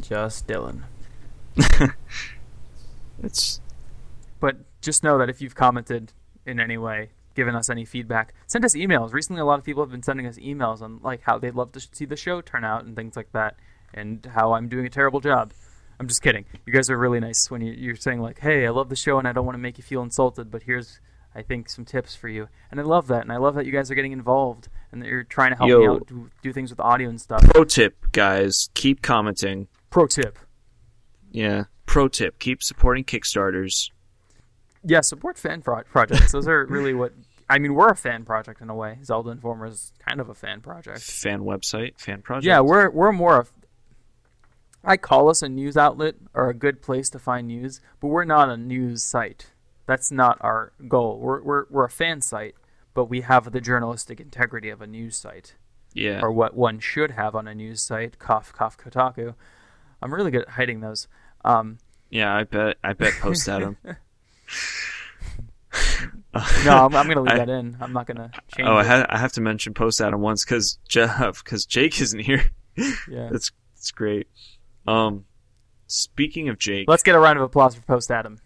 [0.00, 0.82] Just Dylan.
[3.22, 3.60] It's
[4.40, 6.12] But just know that if you've commented
[6.44, 9.12] in any way, given us any feedback, send us emails.
[9.12, 11.70] Recently, a lot of people have been sending us emails on like how they'd love
[11.72, 13.56] to see the show turn out and things like that,
[13.94, 15.52] and how I'm doing a terrible job.
[16.00, 16.44] I'm just kidding.
[16.66, 19.18] You guys are really nice when you, you're saying like, "Hey, I love the show
[19.18, 21.00] and I don't want to make you feel insulted, but here's,
[21.34, 23.72] I think, some tips for you." And I love that, and I love that you
[23.72, 26.70] guys are getting involved and that you're trying to help me out do, do things
[26.70, 27.44] with audio and stuff.
[27.44, 28.68] pro tip, guys.
[28.74, 29.68] Keep commenting.
[29.90, 30.38] Pro tip:
[31.30, 31.64] Yeah.
[31.86, 33.90] Pro tip: keep supporting Kickstarters.
[34.88, 36.32] Yeah, support fan pro- projects.
[36.32, 37.12] Those are really what
[37.48, 37.74] I mean.
[37.74, 38.98] We're a fan project in a way.
[39.04, 41.00] Zelda Informer is kind of a fan project.
[41.00, 42.46] Fan website, fan project.
[42.46, 43.52] Yeah, we're we're more of.
[44.84, 48.24] I call us a news outlet or a good place to find news, but we're
[48.24, 49.46] not a news site.
[49.86, 51.18] That's not our goal.
[51.18, 52.54] We're we're we're a fan site,
[52.94, 55.54] but we have the journalistic integrity of a news site,
[55.92, 56.20] yeah.
[56.22, 58.18] or what one should have on a news site.
[58.18, 59.34] Cough, cough, Kotaku.
[60.02, 61.08] I'm really good at hiding those.
[61.44, 61.78] Um,
[62.10, 62.76] Yeah, I bet.
[62.82, 63.14] I bet.
[63.14, 63.76] Post Adam.
[66.64, 67.76] no, I'm, I'm going to leave I- that in.
[67.80, 70.44] I'm not going to change Oh, I, ha- I have to mention Post Adam once
[70.44, 72.50] because Jeff, because Jake isn't here.
[72.76, 73.28] yeah.
[73.32, 74.26] That's that's great.
[74.86, 75.24] Um,
[75.86, 78.38] speaking of Jake, Let's get a round of applause for Post Adam.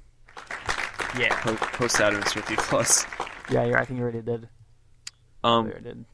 [1.18, 3.06] Yeah, po- Post Adam is 50 plus.
[3.50, 4.48] yeah, you're, I think you already did.
[5.42, 6.04] Um, There did.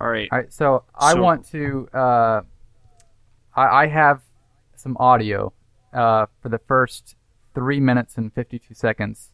[0.00, 0.28] all right.
[0.30, 1.88] All right, so I So- want to.
[1.92, 2.40] Uh,
[3.54, 4.20] I, I have
[4.76, 5.52] some audio
[5.92, 7.16] uh, for the first
[7.54, 9.32] three minutes and fifty-two seconds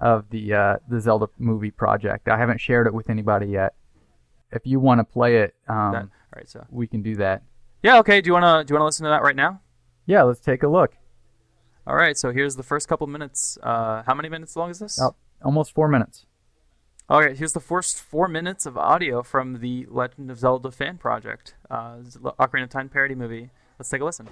[0.00, 2.28] of the uh, the Zelda movie project.
[2.28, 3.74] I haven't shared it with anybody yet.
[4.52, 7.42] If you want to play it, um, That, all right, so we can do that.
[7.82, 8.20] yeah, okay.
[8.20, 9.60] Do you wanna do you wanna listen to that right now?
[10.06, 10.96] Yeah, let's take a look.
[11.86, 13.58] All right, so here's the first couple minutes.
[13.62, 15.00] Uh, how many minutes long is this?
[15.00, 16.26] Oh, almost four minutes.
[17.08, 20.96] All right, here's the first four minutes of audio from the Legend of Zelda fan
[20.98, 21.96] project, uh,
[22.38, 23.50] Ocarina of Time parody movie.
[23.78, 24.28] Let's take a listen.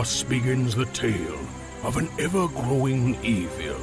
[0.00, 1.38] Thus begins the tale
[1.82, 3.76] of an ever growing evil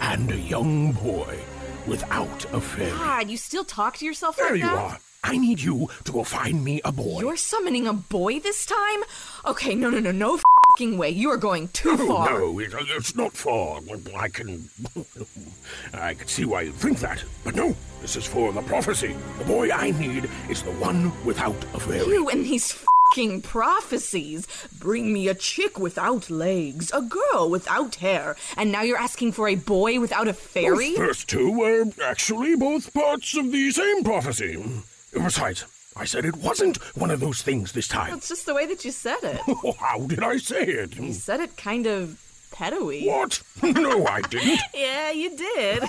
[0.00, 1.38] and a young boy
[1.86, 2.90] without a fairy.
[2.90, 4.98] God, you still talk to yourself There like you are.
[5.22, 7.20] I need you to go find me a boy.
[7.20, 9.04] You're summoning a boy this time?
[9.46, 10.40] Okay, no, no, no, no
[10.76, 11.10] fing way.
[11.10, 12.40] You are going too Oh, far.
[12.40, 13.78] no, it, it's not far.
[14.16, 14.68] I can.
[15.94, 17.22] I can see why you think that.
[17.44, 19.14] But no, this is for the prophecy.
[19.38, 22.04] The boy I need is the one without a fairy.
[22.08, 22.84] You and these
[23.14, 24.46] fing prophecies.
[24.78, 29.48] Bring me a chick without legs, a girl without hair, and now you're asking for
[29.48, 30.90] a boy without a fairy?
[30.90, 34.62] Those first two were actually both parts of the same prophecy.
[35.12, 35.64] Besides,
[35.96, 38.14] I said it wasn't one of those things this time.
[38.14, 39.40] It's just the way that you said it.
[39.78, 40.96] How did I say it?
[40.96, 42.18] You said it kind of
[42.52, 43.02] pedo-y.
[43.06, 43.42] What?
[43.62, 44.60] No, I didn't.
[44.74, 45.84] Yeah, you did.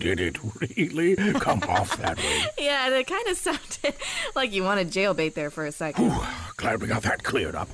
[0.00, 0.38] Did it
[0.78, 2.42] really come off that way?
[2.58, 3.94] Yeah, it kind of sounded
[4.34, 6.10] like you wanted jailbait there for a second.
[6.56, 7.68] Glad we got that cleared up.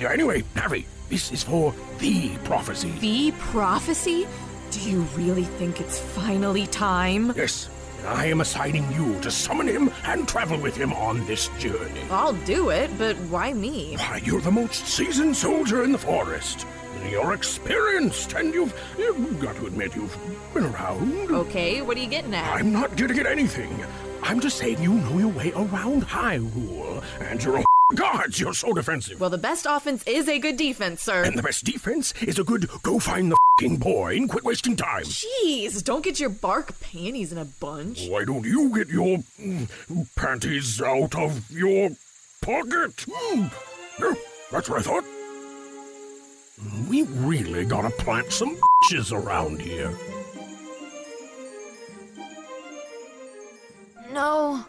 [0.00, 2.92] Anyway, Harry, this is for the prophecy.
[3.00, 4.28] The prophecy?
[4.70, 7.32] Do you really think it's finally time?
[7.36, 7.68] Yes,
[8.06, 12.02] I am assigning you to summon him and travel with him on this journey.
[12.12, 13.96] I'll do it, but why me?
[13.96, 16.64] Why, you're the most seasoned soldier in the forest.
[17.10, 20.16] You're experienced, and you've, you've got to admit you've
[20.54, 21.30] been around.
[21.30, 22.52] Okay, what are you getting at?
[22.54, 23.84] I'm not getting at anything.
[24.22, 27.64] I'm just saying you know your way around Hyrule, and you're your
[27.94, 29.20] guards, you're so defensive.
[29.20, 31.24] Well, the best offense is a good defense, sir.
[31.24, 34.76] and the best defense is a good go find the fing boy and quit wasting
[34.76, 35.02] time.
[35.02, 38.08] Jeez, don't get your bark panties in a bunch.
[38.08, 39.68] Why don't you get your mm,
[40.16, 41.90] panties out of your
[42.40, 43.04] pocket?
[43.10, 43.46] Hmm.
[44.00, 44.14] Yeah,
[44.50, 45.04] that's what I thought.
[46.88, 49.92] We really gotta plant some bitches around here.
[54.12, 54.64] No,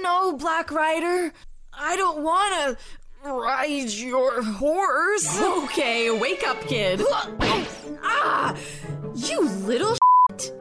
[0.00, 1.32] no, Black Rider.
[1.78, 2.78] I don't want
[3.24, 5.40] to ride your horse.
[5.66, 7.02] Okay, wake up, kid.
[8.02, 8.56] ah,
[9.14, 9.96] you little
[10.30, 10.52] shit.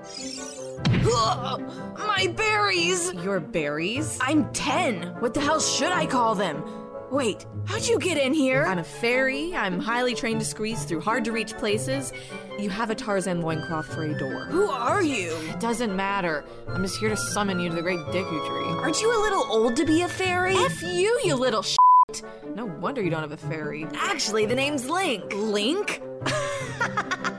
[1.98, 3.14] My berries.
[3.14, 4.18] Your berries?
[4.22, 5.20] I'm 10.
[5.20, 6.64] What the hell should I call them?
[7.12, 8.64] Wait, how'd you get in here?
[8.64, 9.56] I'm a fairy.
[9.56, 12.12] I'm highly trained to squeeze through hard to reach places.
[12.58, 14.46] You have a Tarzan loincloth for a door.
[14.46, 15.36] Who are you?
[15.50, 16.44] It doesn't matter.
[16.68, 18.82] I'm just here to summon you to the Great Deku Tree.
[18.82, 20.56] Aren't you a little old to be a fairy?
[20.56, 22.24] F you, you little shit.
[22.56, 23.86] No wonder you don't have a fairy.
[23.96, 25.32] Actually, the name's Link.
[25.34, 26.02] Link?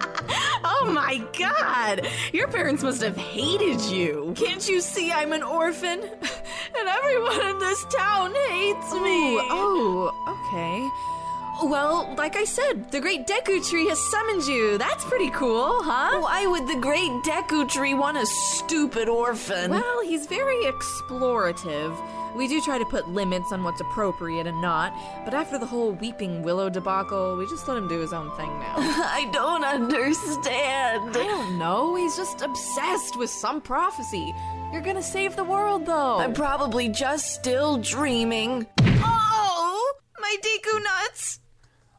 [0.87, 2.07] oh my god!
[2.32, 4.32] Your parents must have hated you.
[4.37, 6.01] Can't you see I'm an orphan?
[6.78, 9.39] and everyone in this town hates me.
[9.51, 11.16] Oh, oh okay.
[11.63, 14.77] Well, like I said, the Great Deku Tree has summoned you.
[14.79, 16.21] That's pretty cool, huh?
[16.21, 19.71] Why would the Great Deku Tree want a stupid orphan?
[19.71, 21.97] Well, he's very explorative.
[22.37, 24.93] We do try to put limits on what's appropriate and not,
[25.25, 28.49] but after the whole Weeping Willow debacle, we just let him do his own thing
[28.59, 28.75] now.
[28.79, 31.17] I don't understand.
[31.17, 31.95] I don't know.
[31.97, 34.35] He's just obsessed with some prophecy.
[34.71, 36.19] You're gonna save the world, though.
[36.19, 38.67] I'm probably just still dreaming.
[38.83, 41.41] Oh, my Deku nuts!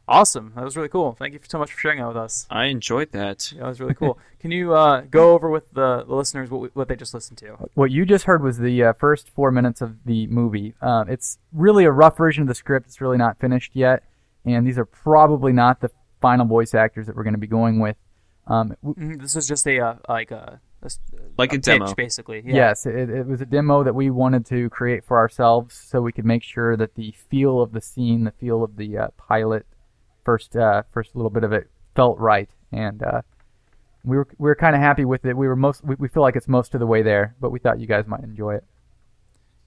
[0.08, 0.52] Awesome.
[0.56, 1.12] That was really cool.
[1.18, 2.46] Thank you so much for sharing that with us.
[2.50, 3.52] I enjoyed that.
[3.58, 4.18] That was really cool.
[4.40, 7.38] Can you uh, go over with the, the listeners what, we- what they just listened
[7.38, 7.58] to?
[7.74, 10.74] What you just heard was the uh, first four minutes of the movie.
[10.80, 12.86] Um, it's really a rough version of the script.
[12.86, 14.02] It's really not finished yet,
[14.44, 15.90] and these are probably not the
[16.20, 17.96] final voice actors that we're going to be going with.
[18.46, 20.60] Um, w- Mhm, This is just a uh, like a
[21.36, 21.94] Like a pitch, demo.
[21.94, 22.42] basically.
[22.46, 22.54] Yeah.
[22.54, 26.12] Yes, it, it was a demo that we wanted to create for ourselves, so we
[26.12, 29.66] could make sure that the feel of the scene, the feel of the uh, pilot,
[30.28, 33.22] first uh, first little bit of it felt right, and uh,
[34.04, 35.34] we were we were kind of happy with it.
[35.34, 37.58] We were most we, we feel like it's most of the way there, but we
[37.58, 38.64] thought you guys might enjoy it.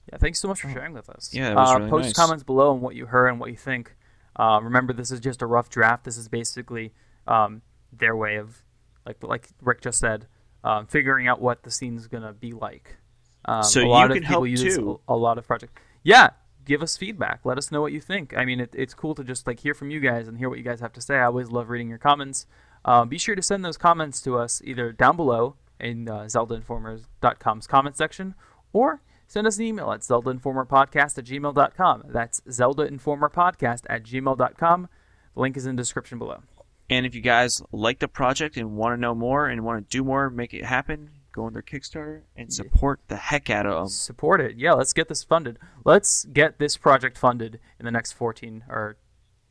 [0.08, 1.34] Yeah, thanks so much for sharing with us.
[1.34, 2.12] Yeah, it was uh, really post nice.
[2.12, 3.96] comments below on what you heard and what you think.
[4.36, 6.04] Uh, remember, this is just a rough draft.
[6.04, 6.92] This is basically
[7.26, 8.62] um, their way of,
[9.04, 10.28] like like Rick just said,
[10.62, 12.98] um, figuring out what the scene's gonna be like.
[13.46, 15.00] Um, So a lot you of can people help use too.
[15.08, 15.72] A, a lot of projects.
[16.04, 16.30] Yeah,
[16.64, 17.40] give us feedback.
[17.44, 18.36] Let us know what you think.
[18.36, 20.58] I mean, it, it's cool to just like hear from you guys and hear what
[20.58, 21.16] you guys have to say.
[21.16, 22.46] I always love reading your comments.
[22.84, 27.66] Um, be sure to send those comments to us either down below in uh, ZeldaInformers.com's
[27.66, 28.34] comment section
[28.72, 32.04] or send us an email at ZeldaInformerPodcast at gmail.com.
[32.08, 34.88] That's ZeldaInformerPodcast at gmail.com.
[35.34, 36.42] The link is in the description below.
[36.90, 39.96] And if you guys like the project and want to know more and want to
[39.96, 43.74] do more, make it happen, go on their Kickstarter and support the heck out of
[43.74, 43.88] them.
[43.88, 44.56] Support it.
[44.56, 45.58] Yeah, let's get this funded.
[45.84, 48.96] Let's get this project funded in the next 14 or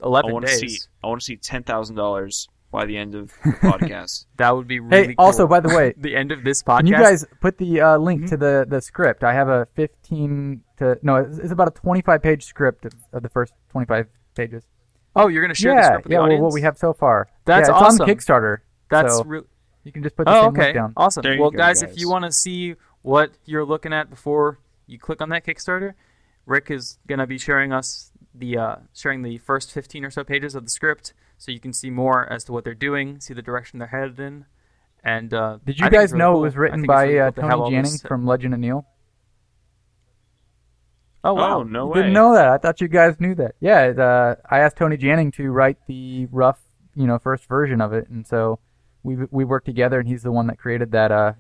[0.02, 0.60] I 11 want to days.
[0.84, 0.88] see.
[1.04, 4.26] I want to see ten thousand dollars by the end of the podcast.
[4.38, 6.78] That would be really Hey, also by the way, the end of this podcast.
[6.80, 8.30] Can you guys put the uh, link Mm-hmm.
[8.30, 9.24] to the, the script?
[9.24, 13.24] I have a 15 to no, it's, it's about a 25 page script of, of
[13.24, 14.64] the first 25 pages.
[15.16, 16.18] oh, you're going to share the yeah, script with yeah.
[16.18, 16.42] the Well, audience?
[16.44, 17.30] what we have so far.
[17.46, 18.02] That's yeah, it's awesome.
[18.04, 18.58] on Kickstarter.
[18.90, 19.44] That's so real.
[19.84, 20.74] You can just put the Oh, same link okay.
[20.74, 20.94] down.
[20.98, 21.24] Awesome.
[21.24, 24.60] There you well, go, guys, if you want to see what you're looking at before
[24.88, 25.94] you click on that Kickstarter,
[26.46, 30.24] Rick is going to be sharing us the uh, sharing the first 15 or so
[30.24, 33.34] pages of the script, so you can see more as to what they're doing, see
[33.34, 34.46] the direction they're headed in.
[35.04, 36.42] And uh, Did you think guys really know cool.
[36.42, 38.54] it was written by really uh, cool to have all Tony this- Janning from Legend
[38.54, 38.86] of Neil?
[41.24, 41.60] Oh wow!
[41.60, 41.96] Oh no You way!
[42.00, 42.48] Didn't know that.
[42.50, 43.56] I thought you guys knew that.
[43.60, 46.60] Yeah, it, uh, I asked Tony Janning to write the rough,
[46.96, 48.60] you know, first version of it, and so
[49.04, 51.34] we we worked together, and he's the one that created that uh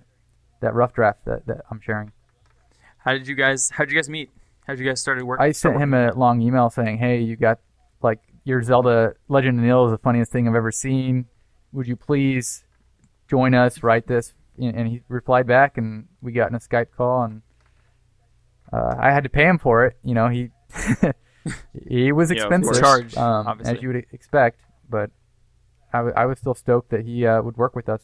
[0.61, 2.11] that rough draft that, that I'm sharing.
[2.99, 3.69] How did you guys?
[3.71, 4.29] How did you guys meet?
[4.67, 5.43] How did you guys started working?
[5.43, 7.59] I sent him a long email saying, "Hey, you got
[8.01, 11.25] like your Zelda Legend of Neil is the funniest thing I've ever seen.
[11.73, 12.63] Would you please
[13.27, 13.81] join us?
[13.83, 17.41] Write this and and he replied back, and we got in a Skype call, and
[18.71, 19.97] uh, I had to pay him for it.
[20.03, 20.49] You know, he
[21.87, 22.79] he was expensive, course.
[22.79, 24.59] Charged, um, as you would expect,
[24.89, 25.11] but
[25.93, 28.01] I, w- I was still stoked that he uh, would work with us.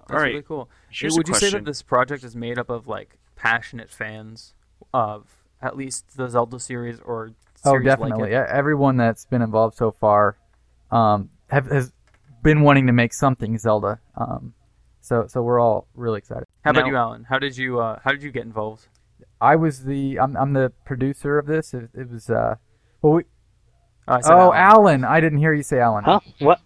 [0.00, 0.30] That's All right.
[0.32, 0.70] really cool.
[0.90, 4.54] Here's a Would you say that this project is made up of like passionate fans
[4.92, 7.32] of at least the Zelda series or
[7.66, 8.28] Oh, series like definitely.
[8.30, 8.32] it?
[8.32, 10.36] Yeah, Everyone that's been involved so far
[10.90, 11.92] um, have, has
[12.42, 14.00] been wanting to make something Zelda.
[14.16, 14.52] Um,
[15.00, 16.44] so so we're all really excited.
[16.62, 17.24] How about you, Allan?
[17.24, 18.88] How did you uh, how did you get involved?
[19.40, 21.72] I was the I'm, I'm the producer of this.
[21.72, 22.56] It, it was uh
[23.00, 23.22] well we,
[24.06, 24.56] Oh, I said oh Allan.
[24.56, 25.04] Allan.
[25.04, 26.04] I didn't hear you say Allan.
[26.04, 26.20] Huh?
[26.38, 26.60] What?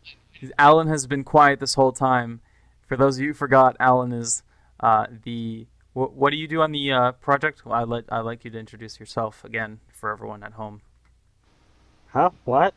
[0.58, 2.40] Allan has been quiet this whole time.
[2.86, 4.42] For those of you who forgot, Allan is
[4.80, 5.66] uh, the.
[5.92, 7.64] What, what do you do on the uh, project?
[7.66, 10.80] Well, I'd, let, I'd like you to introduce yourself again for everyone at home.
[12.12, 12.30] Huh?
[12.44, 12.74] What?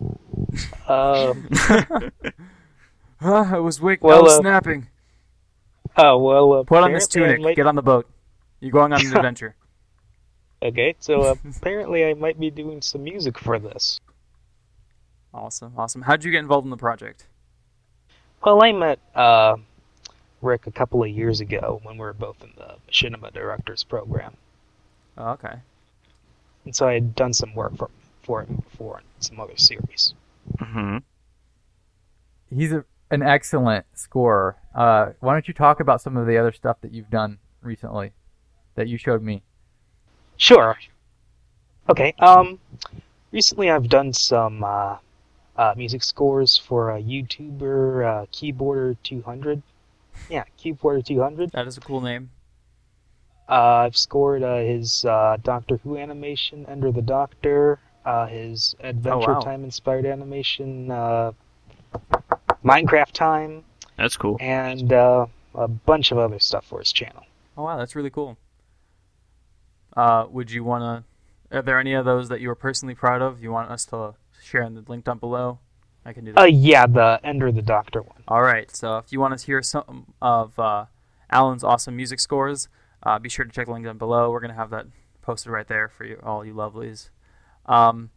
[0.88, 1.34] Uh,
[3.24, 4.00] Ah, I was wake.
[4.04, 4.88] I was uh, snapping.
[5.98, 6.54] oh well.
[6.54, 7.40] Uh, Put on this tunic.
[7.40, 8.10] might- Get on the boat.
[8.60, 9.56] You're going on an adventure.
[10.64, 14.00] Okay, so uh, apparently I might be doing some music for this.
[15.34, 16.02] Awesome, awesome.
[16.02, 17.28] How'd you get involved in the project?
[18.44, 19.56] Well, I met uh,
[20.42, 24.36] Rick a couple of years ago when we were both in the Machinima Directors Program,
[25.18, 25.56] Oh, okay.
[26.66, 27.90] and so I had done some work for
[28.24, 30.14] for him before in some other series.
[30.60, 30.98] Mm-hmm.
[32.56, 34.58] He's a, an excellent scorer.
[34.76, 38.12] Uh, why don't you talk about some of the other stuff that you've done recently
[38.76, 39.42] that you showed me?
[40.38, 40.78] Sure.
[41.90, 42.14] Okay.
[42.20, 42.60] Um,
[43.32, 44.98] recently I've done some uh,
[45.62, 49.62] uh, music scores for a YouTuber, uh, Keyboarder 200.
[50.28, 51.52] Yeah, Keyboarder 200.
[51.52, 52.32] That is a cool name.
[53.48, 59.34] Uh, I've scored uh, his uh, Doctor Who animation, Ender the Doctor, uh, his Adventure
[59.34, 59.40] wow.
[59.40, 61.34] Time inspired animation, uh,
[62.66, 63.64] Minecraft Time,
[63.98, 64.38] That's cool.
[64.40, 67.24] and uh, a bunch of other stuff for his channel.
[67.56, 68.38] Oh wow, that's really cool.
[69.96, 71.06] Uh, would you want
[71.52, 71.58] to?
[71.58, 73.44] Are there any of those that you were personally proud of?
[73.44, 75.60] You want us to share in the link down below?
[76.06, 76.42] I can do that.
[76.42, 78.24] Uh, yeah, the Ender the Doctor one.
[78.28, 78.76] All right.
[78.76, 80.86] So if you want to hear some of uh,
[81.32, 82.70] Allan's awesome music scores,
[83.04, 84.32] uh, be sure to check the link down below.
[84.32, 84.88] We're gonna have that
[85.22, 87.10] posted right there for you, all you lovelies.
[87.66, 88.10] Um,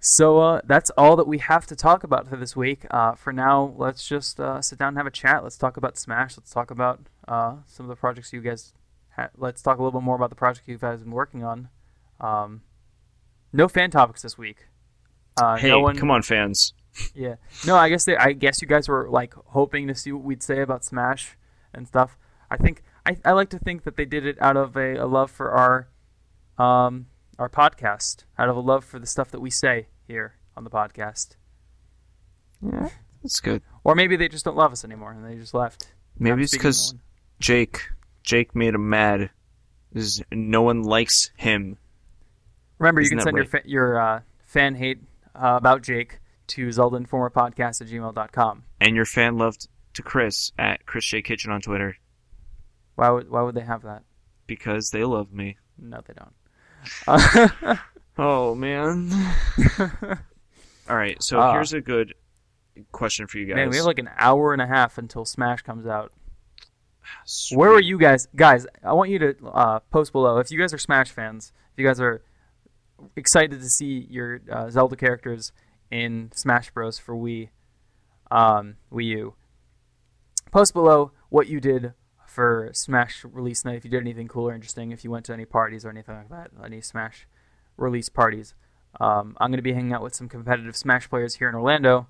[0.00, 2.86] so uh, that's all that we have to talk about for this week.
[2.90, 5.44] Uh, for now, let's just uh, sit down and have a chat.
[5.44, 6.36] Let's talk about Smash.
[6.36, 8.72] Let's talk about uh, some of the projects you guys.
[9.16, 11.44] Ha- let's talk a little bit more about the project you guys have been working
[11.44, 11.68] on.
[12.18, 12.62] Um,
[13.52, 14.66] no fan topics this week.
[15.36, 16.72] Uh, Hey, no one, come on, fans.
[17.14, 17.36] yeah.
[17.66, 20.42] No, I guess they, I guess you guys were like hoping to see what we'd
[20.42, 21.36] say about Smash
[21.72, 22.16] and stuff.
[22.50, 25.06] I think I, I like to think that they did it out of a, a
[25.06, 25.88] love for our
[26.58, 27.06] um
[27.38, 30.70] our podcast, out of a love for the stuff that we say here on the
[30.70, 31.36] podcast.
[32.62, 32.90] Yeah,
[33.22, 33.62] that's good.
[33.84, 35.92] Or maybe they just don't love us anymore and they just left.
[36.18, 36.94] Maybe it's because.
[37.38, 37.88] Jake,
[38.22, 39.30] Jake made him mad.
[40.30, 41.78] no one likes him.
[42.78, 44.98] Remember, you Isn't can that send your fa- your uh, fan hate
[45.34, 48.64] uh, about Jake to ZeldaInformerPodcast at gmail.com.
[48.80, 51.96] And your fan loved to Chris at Chris J Kitchen on Twitter
[52.94, 54.02] Why would why would they have that?
[54.46, 55.56] because they love me.
[55.78, 56.34] No, they don't.
[57.06, 57.76] Uh,
[58.18, 59.10] Oh man.
[60.88, 61.52] All right, so Ah.
[61.52, 62.14] here's a good
[62.92, 63.56] question for you guys.
[63.56, 66.12] Man, we have like an hour and a half until Smash comes out.
[67.24, 67.56] Sweet.
[67.58, 68.28] Where were you guys?
[68.34, 70.38] Guys, I want you to uh, post below.
[70.38, 72.22] If you guys are Smash fans, if you guys are
[73.16, 75.52] excited to see your uh, Zelda characters
[75.90, 76.98] in Smash Bros.
[76.98, 77.48] for Wii,
[78.30, 79.34] um, Wii U,
[80.52, 81.94] post below what you did
[82.26, 83.76] for Smash release night.
[83.76, 86.14] If you did anything cool or interesting, if you went to any parties or anything
[86.16, 87.26] like that, any Smash
[87.76, 88.54] release parties.
[89.00, 92.08] Um, I'm going to be hanging out with some competitive Smash players here in Orlando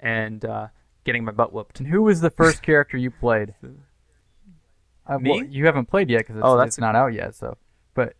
[0.00, 0.68] and uh,
[1.04, 1.78] getting my butt whooped.
[1.80, 3.54] And who was the first character you played?
[5.06, 5.30] Uh, Me?
[5.30, 7.34] well, you haven't played yet because it's, Oh, that's it's a- not out yet.
[7.34, 7.56] So,
[7.94, 8.14] but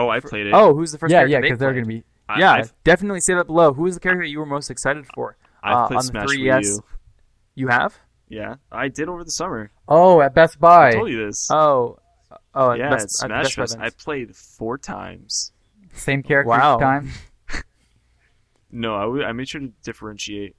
[0.00, 0.54] Oh, I played it.
[0.54, 2.04] Oh, who's the first yeah, character yeah, they because they're gonna be.
[2.28, 3.72] I, yeah, I've, definitely say that below.
[3.74, 5.36] Who is the character you were most excited for?
[5.62, 6.60] I've uh, played on the Smash 3DS.
[6.60, 6.84] Wii U.
[7.56, 7.98] You have?
[8.28, 9.72] Yeah, I did over the summer.
[9.88, 10.88] Oh, at Best Buy.
[10.88, 11.50] I told you this.
[11.50, 11.98] Oh,
[12.54, 13.78] oh, at yeah, Best, at at Smash Best Fest.
[13.78, 15.52] I played four times.
[15.92, 16.76] Same character Wow.
[16.76, 17.10] each time.
[18.72, 20.54] No, I, w- I made sure to differentiate.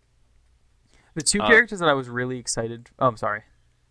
[1.16, 2.90] The two uh, characters that I was really excited.
[3.00, 3.44] Oh, I'm sorry.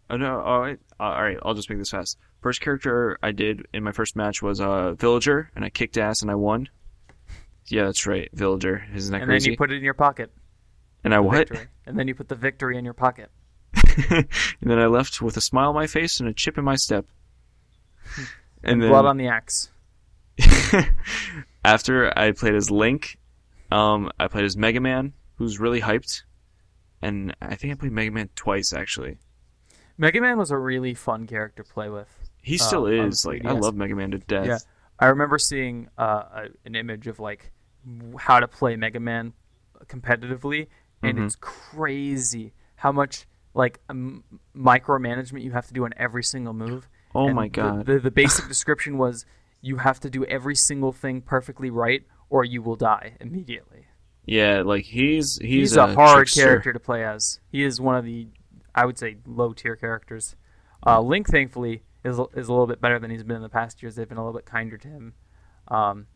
[0.09, 0.41] Oh no!
[0.41, 1.39] All right, uh, all right.
[1.43, 2.19] I'll just make this fast.
[2.41, 5.99] First character I did in my first match was a uh, villager, and I kicked
[5.99, 6.69] ass and I won.
[7.67, 8.85] Yeah, that's right, villager.
[8.95, 9.47] Isn't that and crazy?
[9.47, 10.33] then you put it in your pocket.
[11.05, 11.49] and I what?
[11.49, 11.67] Victory.
[11.87, 13.31] And then you put the victory in your pocket.
[14.09, 14.27] and
[14.63, 17.07] then I left with a smile on my face and a chip in my step.
[18.63, 19.71] And then Blood on the axe.
[21.65, 23.19] after I played as Link,
[23.73, 26.25] um, I played as Mega Man, who's really hyped.
[27.01, 29.17] and I think I played Mega Man twice actually.
[29.97, 32.09] Mega Man was a really fun character to play with.
[32.43, 34.47] He Uh, still on is like I love Mega Man to death.
[34.47, 34.59] Yeah,
[34.99, 37.53] I remember seeing uh, a, an image of like
[38.19, 39.33] how to play Mega Man
[39.87, 40.69] competitively,
[41.03, 41.27] and Mhm.
[41.27, 44.23] it's crazy how much like um,
[44.57, 46.89] micromanagement you have to do on every single move.
[47.15, 47.87] Oh And my god.
[47.87, 49.27] The, the basic description was
[49.61, 53.87] you have to do every single thing perfectly right, or you will die immediately.
[54.25, 56.43] yeah, like he's he's, He's, a, hard trickster.
[56.43, 57.41] character to play as.
[57.51, 58.29] He is one of the,
[58.75, 60.37] I would say, low tier characters.
[60.87, 63.83] Uh, Link, thankfully, is is a little bit better than he's been in the past
[63.83, 63.95] years.
[63.95, 65.15] They've been a little bit kinder to him.
[65.69, 66.07] Um,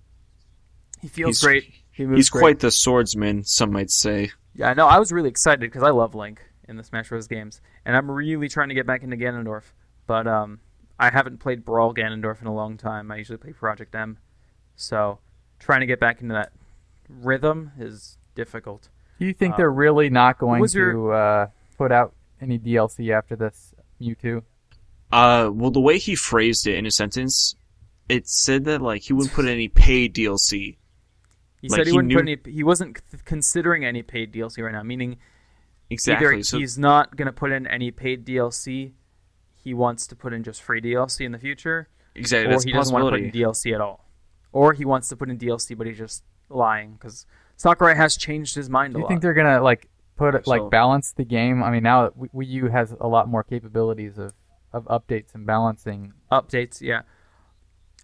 [1.01, 1.75] he feels He's- great.
[1.91, 2.41] He moves He's great.
[2.41, 4.31] quite the swordsman, some might say.
[4.55, 4.87] Yeah, I know.
[4.89, 7.29] I was really excited because I love Link in the Smash Bros.
[7.29, 9.73] games, and I'm really trying to get back into Ganondorf.
[10.07, 10.61] But um,
[10.99, 13.11] I haven't played Brawl Ganondorf in a long time.
[13.13, 14.19] I usually play Project M,
[14.77, 15.19] so
[15.61, 16.53] trying to get back into that
[17.09, 18.89] rhythm is difficult.
[19.19, 22.59] Do you think Uh, they're really not going was to your- uh, put out any
[22.59, 24.43] DLC after this Mewtwo?
[25.15, 27.55] Uh, well, the way he phrased it in a sentence,
[28.09, 30.77] it said that like he wouldn't put any paid DLC.
[31.63, 32.37] He Like, said he, he wouldn't put any.
[32.53, 34.83] He wasn't considering any paid DLC right now.
[34.83, 35.17] Meaning,
[35.91, 36.27] Exactly.
[36.27, 38.93] either so he's not going to put in any paid DLC.
[39.55, 42.71] He wants to put in just free DLC in the future, exactly or that's he
[42.71, 43.39] a doesn't want to put possibility.
[43.39, 44.05] in DLC at all,
[44.53, 47.25] or he wants to put in DLC but he's just lying because
[47.57, 49.09] Sakurai has changed his mind Do a you lot.
[49.09, 51.63] think they're gonna like put it, like So- balance the game?
[51.63, 54.35] I mean, now Wii Wii U has a lot more capabilities of
[54.75, 56.13] of updates and balancing.
[56.31, 56.81] updates?
[56.81, 57.03] Yeah,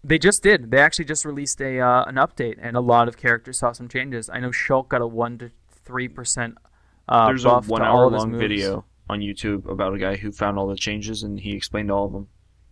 [0.02, 0.70] they just did.
[0.70, 3.88] They actually just released a uh, an update, and a lot of characters saw some
[3.88, 4.30] changes.
[4.30, 5.50] I know Shulk got a one to
[5.84, 6.56] three percent.
[7.08, 10.16] Uh, There's a buff to one all hour long video on YouTube about a guy
[10.16, 12.28] who found all the changes and he explained all of them.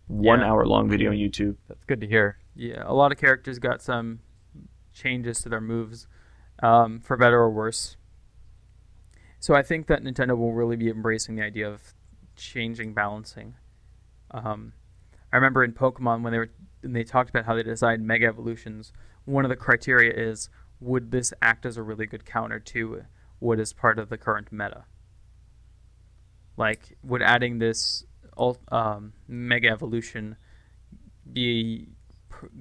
[0.07, 0.47] One Yeah.
[0.47, 1.57] hour long video on YouTube.
[1.67, 2.37] That's good to hear.
[2.55, 4.19] Yeah, a lot of characters got some
[4.93, 6.07] changes to their moves,
[6.63, 7.97] um, for better or worse.
[9.39, 11.93] So I think that Nintendo will really be embracing the idea of
[12.35, 13.55] changing balancing.
[14.31, 14.73] Um,
[15.31, 16.51] I remember in Pokemon when they were
[16.81, 18.93] when they talked about how they designed Mega Evolutions.
[19.25, 20.49] One of the criteria is
[20.79, 23.03] would this act as a really good counter to
[23.39, 24.85] what is part of the current meta?
[26.57, 28.05] Like, would adding this
[28.71, 30.35] um, Mega Evolution
[31.31, 31.87] be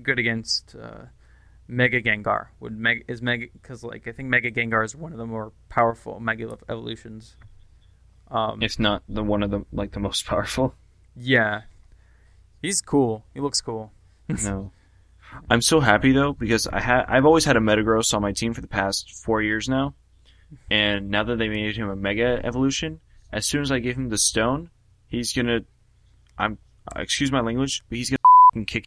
[0.03, 1.07] good against uh,
[1.67, 2.49] Mega Gengar?
[2.61, 5.53] Would Mega is Mega because like I think Mega Gengar is one of the more
[5.69, 7.37] powerful Mega evolutions.
[8.31, 10.75] Um, If not the one of the like the most powerful.
[11.19, 11.63] Yeah,
[12.63, 13.25] he's cool.
[13.35, 13.93] He looks cool.
[14.29, 14.73] no.
[15.51, 18.55] I'm so happy though because I had I've always had a Metagross on my team
[18.55, 19.95] for the past four years now,
[20.71, 23.01] and now that they made him a Mega Evolution,
[23.33, 24.71] as soon as I give him the stone,
[25.07, 25.61] he's gonna,
[26.39, 26.59] I'm
[26.97, 28.87] excuse my language, but he's gonna kick.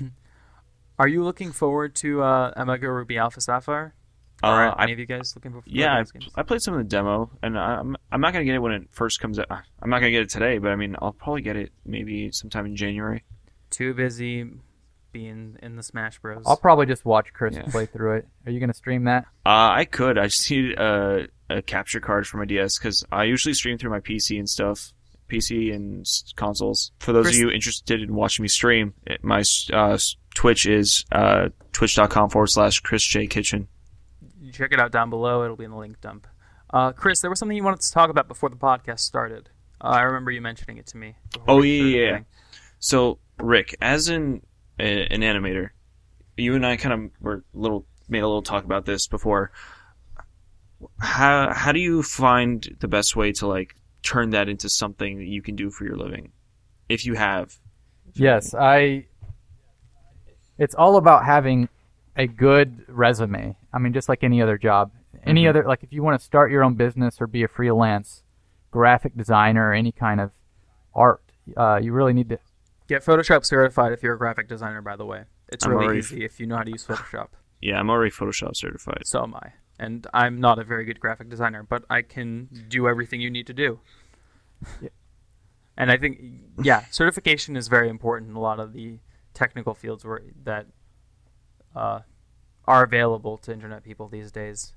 [0.98, 3.94] Are you looking forward to uh, Omega Ruby Alpha Sapphire?
[4.42, 5.64] Uh, Are I any of you guys looking forward?
[5.66, 6.30] Yeah, I, those games?
[6.36, 8.88] I played some of the demo, and I'm I'm not gonna get it when it
[8.90, 9.46] first comes out.
[9.82, 12.66] I'm not gonna get it today, but I mean I'll probably get it maybe sometime
[12.66, 13.24] in January.
[13.70, 14.46] Too busy
[15.10, 16.44] being in the Smash Bros.
[16.46, 17.62] I'll probably just watch Chris Yeah.
[17.70, 18.28] play through it.
[18.46, 19.24] Are you gonna stream that?
[19.44, 20.18] Uh, I could.
[20.18, 23.90] I just need a, a capture card for my DS because I usually stream through
[23.90, 24.92] my PC and stuff,
[25.28, 26.92] PC and consoles.
[27.00, 29.98] For those Chris- of you interested in watching me stream, it, my uh,
[30.34, 33.66] Twitch is uh, twitch.com forward slash Chris J Kitchen.
[34.48, 35.44] You check it out down below.
[35.44, 36.26] It'll be in the link dump.
[36.72, 39.50] Uh, Chris, there was something you wanted to talk about before the podcast started.
[39.78, 41.16] Uh, I remember you mentioning it to me.
[41.46, 42.00] Oh, yeah, yeah, yeah.
[42.00, 42.26] recording.
[42.78, 44.40] So, Rick, as an
[44.78, 45.68] a, an animator,
[46.38, 49.52] you and I kind of were little made a little talk about this before.
[50.98, 55.26] How how do you find the best way to like turn that into something that
[55.26, 56.32] you can do for your living,
[56.88, 57.58] if you have?
[58.14, 59.08] Yes, I.
[60.56, 61.68] It's all about having
[62.18, 63.56] a good resume.
[63.72, 64.90] I mean, just like any other job,
[65.24, 65.50] any Mhm.
[65.50, 68.24] other like if you want to start your own business or be a freelance
[68.70, 70.32] graphic designer or any kind of
[70.94, 71.22] art,
[71.56, 72.38] uh, you really need to.
[72.88, 74.82] Get Photoshop certified if you're a graphic designer.
[74.82, 77.28] By the way, it's I'm really already- easy if you know how to use Photoshop.
[77.60, 79.06] Yeah, I'm already Photoshop certified.
[79.06, 82.88] So am I, and I'm not a very good graphic designer, but I can do
[82.88, 83.80] everything you need to do.
[84.80, 84.88] Yeah.
[85.76, 86.20] And I think,
[86.62, 88.98] yeah, certification is very important in a lot of the
[89.34, 90.66] technical fields where that
[91.78, 92.00] uh,
[92.66, 94.74] are available to internet people these days.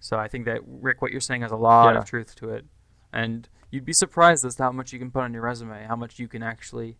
[0.00, 1.98] So I think that Rick, what you're saying has a lot Yeah.
[2.00, 2.64] of truth to it,
[3.12, 5.96] and you'd be surprised as to how much you can put on your resume, how
[5.96, 6.96] much you can actually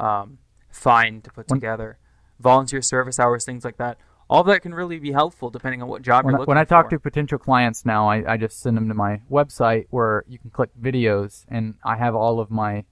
[0.00, 0.38] um,
[0.70, 1.98] find to put When- together,
[2.40, 3.96] volunteer service hours, things like that.
[4.28, 6.64] All that can really be helpful depending on what job When you're looking when I
[6.64, 6.96] talk for.
[6.96, 10.50] to potential clients now, I, I just send them to my website where you can
[10.50, 12.84] click videos, and I have all of my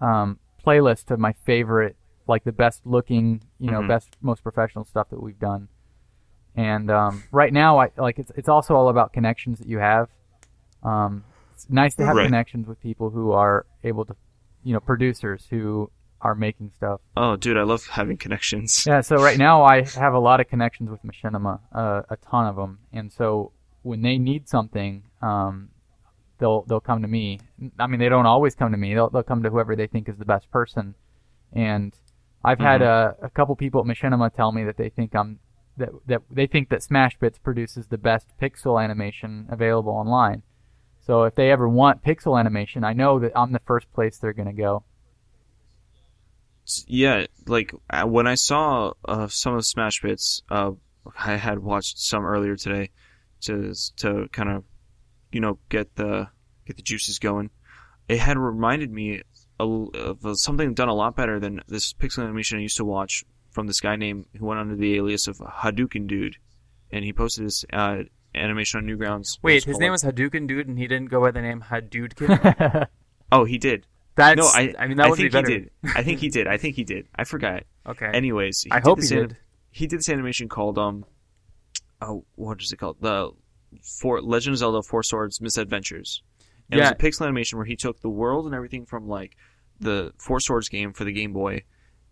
[0.00, 1.96] um, playlist of my favorite,
[2.28, 3.88] like the best looking, you know, Mhm.
[3.88, 5.68] best, most professional stuff that we've done.
[6.54, 10.08] And um, right now, I like it's it's also all about connections that you have.
[10.82, 12.24] Um, it's nice to have Right.
[12.26, 14.16] connections with people who are able to,
[14.64, 17.00] you know, producers who are making stuff.
[17.16, 18.84] Oh, dude, I love having connections.
[18.86, 22.46] Yeah, so right now I have a lot of connections with Machinima, uh, a ton
[22.46, 23.52] of them, and so
[23.82, 25.68] when they need something, um,
[26.38, 27.38] they'll they'll come to me.
[27.78, 28.94] I mean, they don't always come to me.
[28.94, 30.96] They'll they'll come to whoever they think is the best person,
[31.52, 31.94] and
[32.44, 35.40] I've had a, a couple people at Machinima tell me that they think I'm
[35.76, 40.42] that that they think that SmashBits produces the best pixel animation available online.
[41.00, 44.32] So if they ever want pixel animation, I know that I'm the first place they're
[44.32, 44.84] gonna go.
[46.86, 50.72] yeah, like uh, when I saw uh, some of the SmashBits, uh,
[51.18, 52.90] I had watched some earlier today
[53.42, 54.64] to to kind of
[55.32, 56.28] you know get the
[56.66, 57.50] get the juices going.
[58.08, 59.22] It had reminded me
[59.60, 63.24] a- of something done a lot better than this pixel animation I used to watch
[63.50, 66.36] from this guy named who went under the alias of Hadouken Dude,
[66.92, 68.02] and he posted this uh,
[68.34, 69.38] animation on Newgrounds.
[69.42, 72.86] Wait, his called- name was Hadouken Dude, and he didn't go by the name Hadouken.
[73.30, 73.86] Oh, he did.
[74.14, 74.38] That's.
[74.38, 74.74] no, I.
[74.78, 75.50] I mean, that I would think be better.
[75.50, 75.70] he did.
[75.94, 76.46] I think he did.
[76.46, 77.08] I think he did.
[77.14, 77.64] I forgot.
[77.86, 78.06] Okay.
[78.12, 79.36] Anyways, he I hope he an- did.
[79.70, 81.04] he did this animation called um
[82.00, 83.30] oh what is it called the
[83.82, 86.22] for Legend of Zelda Four Swords Misadventures.
[86.70, 86.90] And Yeah.
[86.90, 89.36] It was a pixel animation where he took the world and everything from like
[89.80, 91.62] the Four Swords game for the Game Boy,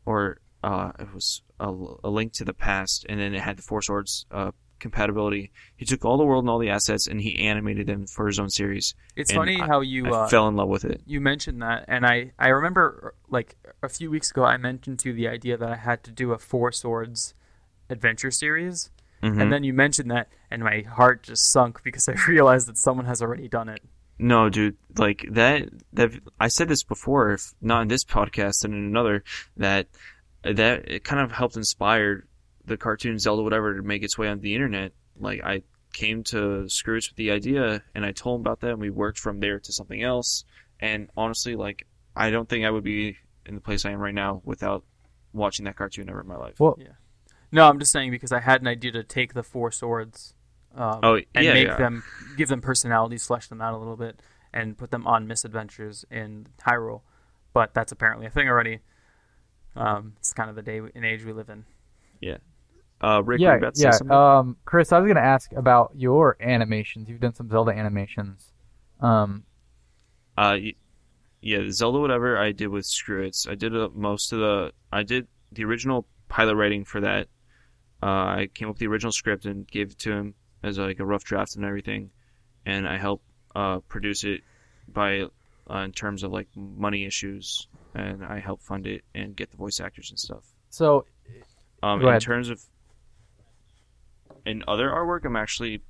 [0.04, 1.68] or uh, it was a,
[2.04, 5.50] a Link to the Past, and then it had the Four Swords uh, compatibility.
[5.76, 8.38] He took all the world and all the assets and he animated them for his
[8.38, 8.94] own series.
[9.16, 11.00] It's and funny I- how you I uh, fell in love with it.
[11.06, 15.08] you mentioned that, and I I remember like a few weeks ago I mentioned to
[15.10, 17.34] you the idea that I had to do a Four Swords
[17.88, 18.90] adventure series,
[19.22, 19.40] Mhm.
[19.40, 23.06] and then you mentioned that, and my heart just sunk because I realized that someone
[23.06, 23.80] has already done it.
[24.18, 25.68] No, dude, like that.
[25.92, 26.10] That
[26.40, 29.24] I said this before, if not in this podcast, and in another,
[29.56, 29.88] that
[30.42, 32.26] that it kind of helped inspire
[32.64, 34.92] the cartoon Zelda whatever to make its way onto the internet.
[35.18, 35.62] Like I
[35.92, 39.18] came to Scrooge with the idea, and I told him about that, and we worked
[39.18, 40.44] from there to something else.
[40.80, 44.14] And honestly, like I don't think I would be in the place I am right
[44.14, 44.84] now without
[45.32, 46.58] watching that cartoon ever in my life.
[46.58, 46.76] Well,
[47.52, 50.34] No, I'm just saying because I had an idea to take the Four Swords,
[50.76, 51.76] um, Oh, and make yeah.
[51.76, 52.04] them
[52.36, 54.20] give them personalities, flesh them out a little bit,
[54.52, 57.00] and put them on misadventures in Hyrule.
[57.52, 58.80] But that's apparently a thing already.
[59.74, 61.64] Um, it's kind of the day and age we live in.
[62.20, 62.38] Yeah.
[63.00, 63.90] Uh, Rick, yeah, about to yeah.
[63.90, 64.16] something?
[64.16, 67.08] Um, Chris, I was gonna ask about your animations.
[67.08, 68.52] You've done some Zelda animations.
[69.00, 69.44] Um,
[70.38, 70.56] Uh,
[71.42, 73.46] yeah, Zelda whatever I did with Screw Screwits.
[73.46, 74.72] I did uh, most of the.
[74.92, 77.28] I did the original pilot writing for that.
[78.02, 80.34] Uh, I came up with the original script and gave it to him
[80.66, 82.10] as like a rough draft and everything,
[82.64, 83.22] and I help
[83.54, 84.42] uh, produce it
[84.88, 85.22] by
[85.70, 89.56] uh, in terms of like money issues, and I help fund it and get the
[89.56, 90.44] voice actors and stuff.
[90.70, 91.06] so
[91.82, 92.22] Um, in ahead.
[92.22, 92.60] terms of
[94.44, 95.82] in other artwork, I'm actually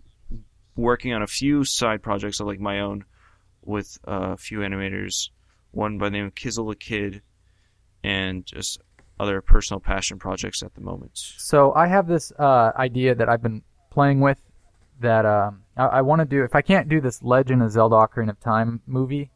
[0.77, 3.05] working on a few side projects of like my own
[3.65, 5.31] with uh, a few animators.
[5.73, 7.23] One by the name of Kizzle the Kid,
[8.03, 8.81] and just
[9.21, 11.13] other personal passion projects at the moment.
[11.15, 14.41] So I have this uh, idea that I've been playing with
[15.01, 16.43] that um, I, I want to do.
[16.45, 19.31] If I can't do this Legend of Zelda: Ocarina of Time movie,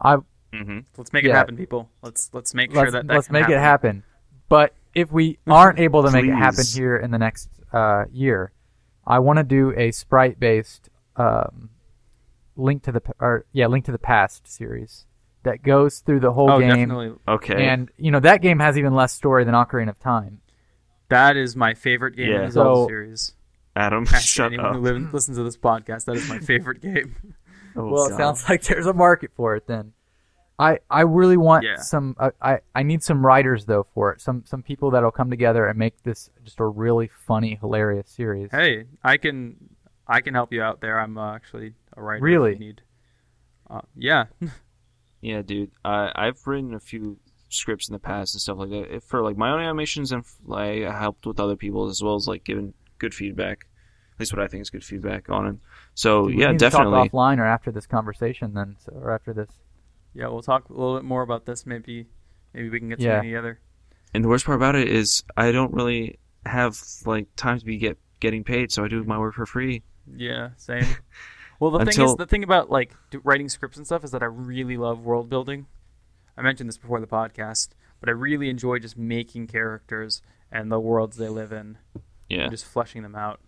[0.00, 0.16] I
[0.52, 1.88] hmm Let's make it happen, people.
[2.02, 3.56] Let's let's make sure let's, that, that let's can make happen.
[3.56, 4.02] it happen.
[4.48, 8.52] But if we aren't able to make it happen here in the next uh, year,
[9.06, 11.70] I want to do a sprite-based um,
[12.56, 15.04] link to the or yeah, link to the past series
[15.42, 16.70] that goes through the whole Oh, game.
[16.88, 17.12] definitely.
[17.28, 17.66] Okay.
[17.66, 20.40] And you know that game has even less story than Ocarina of Time.
[21.08, 23.32] That is my favorite game in the Zelda So- series.
[23.76, 24.74] Adam, Ask shut anyone up.
[24.74, 26.06] who live, listens to this podcast.
[26.06, 27.14] That is my favorite game.
[27.78, 29.92] Oh, well, it sounds like there's a market for it then.
[30.58, 31.76] I I really want Yeah.
[31.76, 32.16] some.
[32.18, 34.22] I I I need some writers though for it.
[34.22, 38.48] Some some people that'll come together and make this just a really funny, hilarious series.
[38.50, 39.56] Hey, I can
[40.08, 40.98] I can help you out there.
[40.98, 42.24] I'm uh, actually a writer.
[42.24, 42.54] Really?
[42.54, 42.80] you need.
[43.68, 44.24] Uh, yeah.
[45.20, 45.72] Yeah, dude.
[45.84, 47.18] I I've written a few
[47.50, 50.90] scripts in the past and stuff like that for like my own animations and I
[50.90, 53.66] helped with other people as well as like giving good feedback.
[54.14, 55.60] At least what I think is good feedback on them.
[55.94, 57.08] So We yeah, need to definitely.
[57.08, 59.50] talk offline or after this conversation then, so, or after this.
[60.14, 61.66] Yeah, we'll talk a little bit more about this.
[61.66, 62.06] Maybe
[62.54, 63.16] maybe we can get Yeah.
[63.16, 63.60] something together.
[64.14, 67.76] And the worst part about it is I don't really have like time to be
[67.76, 69.82] get getting paid, so I do my work for free.
[70.16, 70.84] Yeah, same.
[71.58, 72.94] Well, the thing is, the thing about like
[73.24, 75.64] writing scripts and stuff is that I really love world building.
[76.36, 80.20] I mentioned this before the podcast, but I really enjoy just making characters
[80.52, 81.78] and the worlds they live in,
[82.28, 82.42] Yeah.
[82.42, 83.40] and just fleshing them out.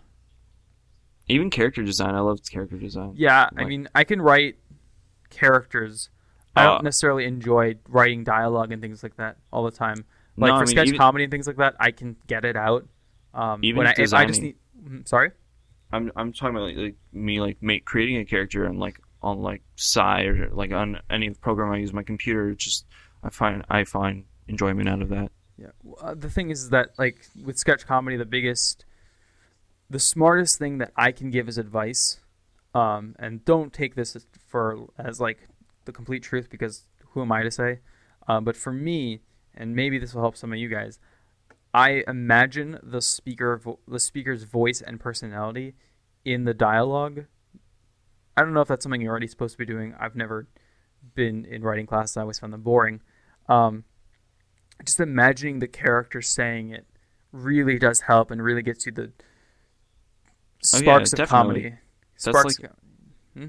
[1.28, 3.12] Even character design, I love character design.
[3.16, 4.56] Yeah, I mean, I can write
[5.30, 6.08] characters.
[6.56, 10.04] I Uh, don't necessarily enjoy writing dialogue and things like that all the time.
[10.36, 12.44] No, Like I for mean, sketch even- comedy and things like that, I can get
[12.44, 12.88] it out.
[13.34, 14.56] Um, Even when I, if I just designing- need,
[15.02, 15.32] Mhm, sorry.
[15.92, 19.40] I'm I'm talking about like, like me like make creating a character and like on
[19.40, 22.54] like SAI or like on any program I use my computer.
[22.54, 22.86] Just
[23.22, 25.30] I find I find enjoyment out of that.
[25.58, 25.70] Yeah.
[26.00, 28.84] Uh, the thing is that like with sketch comedy, the biggest,
[29.90, 32.20] the smartest thing that I can give is advice,
[32.74, 35.48] um, and don't take this for as like
[35.84, 37.80] the complete truth because who am I to say?
[38.28, 39.20] Um, but for me,
[39.54, 41.00] and maybe this will help some of you guys,
[41.74, 45.74] I imagine the speaker, vo- the speaker's voice and personality
[46.24, 47.24] in the dialogue.
[48.36, 49.94] I don't know if that's something you're already supposed to be doing.
[49.98, 50.46] I've never
[51.14, 52.16] been in writing classes.
[52.16, 53.00] I always found them boring.
[53.48, 53.84] Um,
[54.84, 56.86] just imagining the character saying it
[57.32, 59.10] really does help and really gets you the
[60.74, 61.74] Oh, yeah, sparks of comedy.
[62.14, 62.58] That's Sparks.
[62.60, 62.70] like-
[63.34, 63.46] hmm?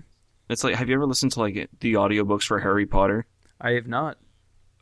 [0.49, 3.25] It's like, have you ever listened to like the audiobooks for Harry Potter?
[3.59, 4.17] I have not.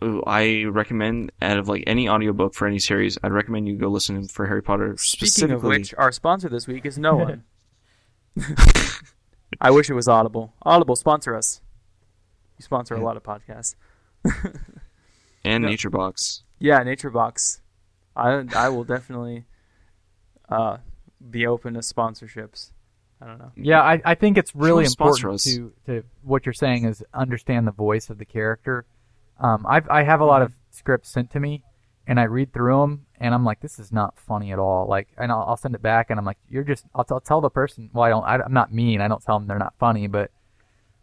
[0.04, 3.88] Ooh, I recommend out of like any audiobook for any series, I'd recommend you go
[3.88, 5.56] listen for Harry Potter Speaking specifically.
[5.56, 7.44] of which, our sponsor this week is no one.
[9.62, 10.54] I wish it was Audible.
[10.62, 11.62] Audible sponsor us.
[12.60, 13.76] You sponsor a lot of podcasts.
[15.48, 15.70] and No.
[15.70, 16.44] Nature Box.
[16.60, 17.60] Yeah, NatureBox.
[18.16, 19.46] I I will definitely
[20.50, 20.78] uh,
[21.30, 22.72] be open to sponsorships.
[23.22, 23.52] I don't know.
[23.56, 27.66] Yeah, I, I think it's really wanna important to, to what you're saying is understand
[27.68, 28.86] the voice of the character.
[29.40, 31.64] Um, I've, I have a lot of scripts sent to me,
[32.08, 34.88] and I read through them, and I'm like, this is not funny at all.
[34.88, 36.86] Like, and I'll, I'll send it back, and I'm like, you're just.
[36.94, 37.90] I'll, I'll tell the person.
[37.94, 38.24] Well, I don't.
[38.24, 39.02] I, I'm not mean.
[39.02, 40.30] I don't tell them they're not funny, but,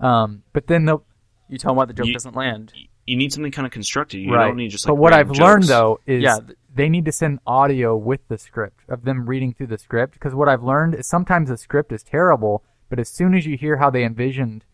[0.00, 1.04] um, but then they'll
[1.48, 2.72] You tell them why the joke You- doesn't land.
[3.06, 4.18] You need something kind of constructed.
[4.18, 4.46] You right.
[4.46, 4.92] don't need just like.
[4.92, 6.38] but what I've random learned though is Yeah,
[6.74, 10.34] they need to send audio with the script of them reading through the script because
[10.34, 13.76] what I've learned is sometimes the script is terrible, but as soon as you hear
[13.76, 14.64] how they envisioned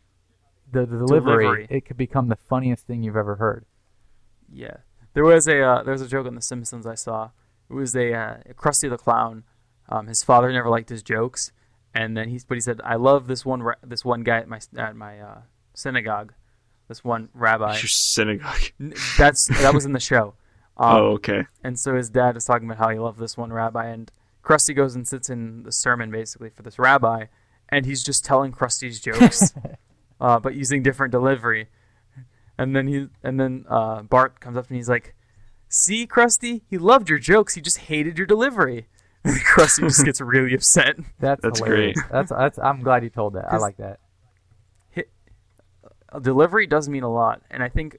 [0.72, 1.66] the, the delivery, Delivery.
[1.70, 3.64] it could become the funniest thing you've ever heard.
[4.52, 4.78] Yeah,
[5.14, 7.30] there was a uh, there was a joke on The Simpsons I saw.
[7.68, 9.44] It was a uh, Krusty the Clown.
[9.88, 11.52] Um, his father never liked his jokes,
[11.94, 14.60] and then he but he said, "I love this one this one guy at my
[14.76, 15.40] at my uh,
[15.74, 16.32] synagogue,
[16.90, 18.72] this one rabbi." Your synagogue.
[19.16, 20.34] That's that was in the show.
[20.76, 21.42] Um, oh, okay.
[21.62, 24.10] And so his dad is talking about how he loved this one rabbi, and
[24.42, 27.26] Krusty goes and sits in the sermon basically for this rabbi,
[27.68, 29.52] and he's just telling Krusty's jokes,
[30.22, 31.68] uh, but using different delivery.
[32.56, 35.14] And then he and then uh, Bart comes up and he's like,
[35.68, 37.56] "See, Krusty, he loved your jokes.
[37.56, 38.86] He just hated your delivery."
[39.22, 40.96] And Krusty just gets really upset.
[41.18, 42.00] That's, That's hilarious.
[42.00, 42.10] great.
[42.10, 42.58] That's that's.
[42.58, 43.52] I'm glad you told that.
[43.52, 44.00] I like that.
[46.20, 47.98] Delivery does mean a lot, and I think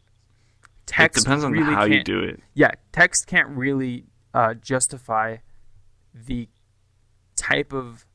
[0.85, 2.41] text It text depends on really how you can't- do it.
[2.53, 5.37] yeah, text can't really uh, justify
[6.13, 6.49] the
[7.35, 8.05] type of.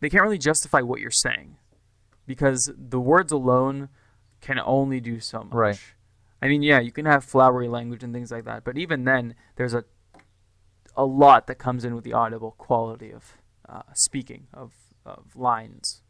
[0.00, 1.56] They can't really justify what you're saying,
[2.26, 3.88] because the words alone
[4.40, 5.52] can only do so much.
[5.54, 5.80] Right.
[6.42, 9.34] I mean, yeah, you can have flowery language and things like that, but even then,
[9.56, 9.84] there's a
[10.96, 13.36] a lot that comes in with the audible quality of
[13.68, 14.72] uh, speaking of
[15.06, 16.02] of lines.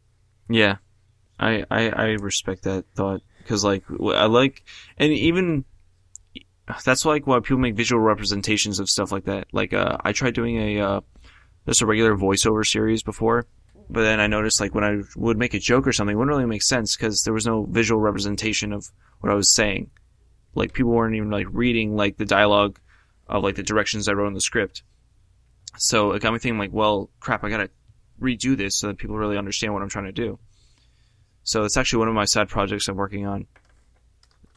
[0.49, 0.77] Yeah,
[1.39, 4.63] I I, I respect that thought because like I like
[4.97, 5.65] and even
[6.83, 9.47] that's like why people make visual representations of stuff like that.
[9.51, 11.01] Like uh, I tried doing a uh,
[11.67, 13.45] just a regular voiceover series before,
[13.89, 16.35] but then I noticed like when I would make a joke or something, it wouldn't
[16.35, 19.91] really make sense because there was no visual representation of what I was saying.
[20.55, 22.79] Like people weren't even like reading like the dialogue
[23.27, 24.83] of like the directions I wrote in the script.
[25.77, 27.69] So it got me thinking like, well, crap, I gotta
[28.19, 30.39] redo this so that people really understand what I'm trying to do.
[31.45, 33.45] So it's actually one of my side projects I'm working on.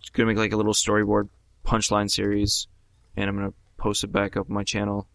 [0.01, 1.29] It's gonna make like a little storyboard
[1.65, 2.67] punchline series,
[3.15, 5.07] and I'm gonna post it back up on my channel,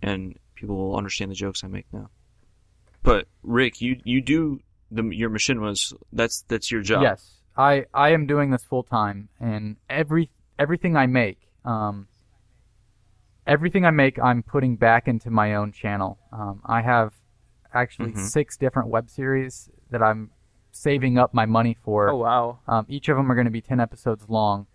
[0.00, 2.08] and people will understand the jokes I make now.
[3.02, 4.60] But Rick, you you do
[4.92, 5.92] the your machinimas.
[6.12, 7.02] That's that's your job.
[7.02, 12.06] Yes, I I am doing this full time, and every everything I make, um,
[13.44, 16.20] everything I make, I'm putting back into my own channel.
[16.32, 17.12] Um, I have
[17.74, 18.28] actually Mhm.
[18.28, 20.30] six different web series that I'm
[20.78, 22.10] saving up my money for.
[22.10, 22.58] Oh wow!
[22.68, 24.66] Um, each of them are going to be 10 episodes long,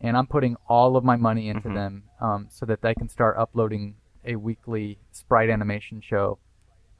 [0.00, 1.74] and I'm putting all of my money into Mhm.
[1.74, 6.38] them um, so that they can start uploading a weekly sprite animation show.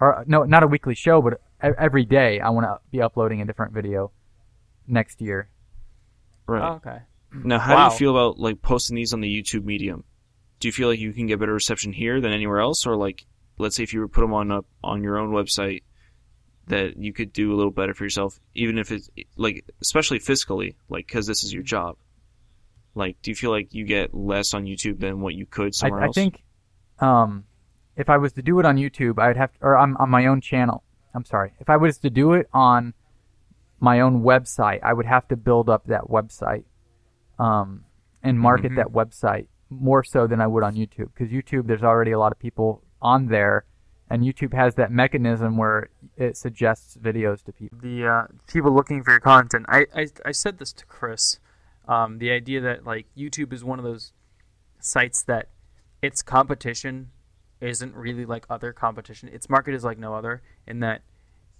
[0.00, 3.40] Or no, not a weekly show, but e- every day I want to be uploading
[3.40, 4.12] a different video
[4.86, 5.48] next year.
[6.46, 6.62] Right.
[6.62, 7.00] Oh, okay.
[7.32, 10.04] Now, how do you feel about like posting these on the YouTube medium?
[10.60, 13.26] Do you feel like you can get better reception here than anywhere else, or like,
[13.58, 15.82] let's say if you were put them on up on your own website,
[16.68, 20.74] that you could do a little better for yourself, even if it's like, especially fiscally,
[20.88, 21.96] like because this is your job.
[22.94, 26.02] Like, do you feel like you get less on YouTube than what you could somewhere
[26.02, 26.18] I else?
[26.18, 26.42] I think
[27.00, 27.44] um,
[27.96, 30.26] if I was to do it on YouTube, I'd have to, or on, on my
[30.26, 30.82] own channel.
[31.14, 31.52] I'm sorry.
[31.60, 32.94] If I was to do it on
[33.80, 36.64] my own website, I would have to build up that website
[37.38, 37.84] um,
[38.22, 38.76] and market Mhm.
[38.76, 41.10] that website more so than I would on YouTube.
[41.14, 43.64] Because YouTube, there's already a lot of people on there,
[44.10, 47.78] and YouTube has that mechanism where it suggests videos to people.
[47.80, 49.66] the uh, people looking for your content.
[49.68, 51.38] I, I, I said this to Chris.
[51.86, 54.12] Um, the idea that like YouTube is one of those
[54.80, 55.48] sites that
[56.02, 57.10] its competition
[57.60, 59.28] isn't really like other competition.
[59.28, 61.02] Its market is like no other in that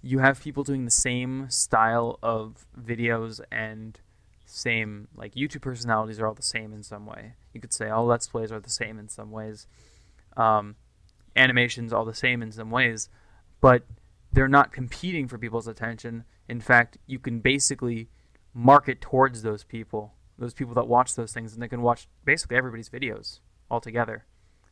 [0.01, 3.99] you have people doing the same style of videos and
[4.45, 7.33] same like YouTube personalities are all the same in some way.
[7.53, 9.67] You could say all Let's Plays are the same in some ways.
[10.37, 10.75] Um,
[11.35, 13.09] animations all the same in some ways,
[13.61, 13.83] but
[14.31, 16.23] they're not competing for people's attention.
[16.47, 18.09] In fact, you can basically
[18.53, 22.57] market towards those people, those people that watch those things, and they can watch basically
[22.57, 23.39] everybody's videos
[23.71, 24.25] altogether.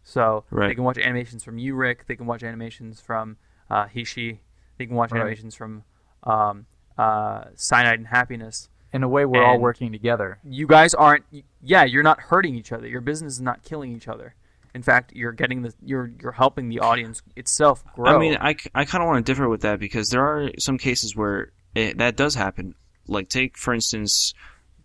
[0.04, 0.70] So Right.
[0.70, 2.06] they can watch animations from you, Rick.
[2.08, 3.38] They can watch animations from
[3.70, 4.40] uh, Hishi.
[4.78, 5.20] They can watch Right.
[5.22, 5.84] animations from
[6.24, 6.66] um,
[6.98, 8.70] uh, Cyanide and Happiness.
[8.94, 10.40] In a way, we're all working together.
[10.44, 11.26] You guys aren't.
[11.62, 12.88] Yeah, you're not hurting each other.
[12.88, 14.34] Your business is not killing each other.
[14.78, 18.16] In fact, you're getting the you're you're helping the audience itself grow.
[18.16, 20.78] I mean, I, I kind of want to differ with that because there are some
[20.78, 22.76] cases where it, that does happen.
[23.08, 24.36] Like, take, for instance,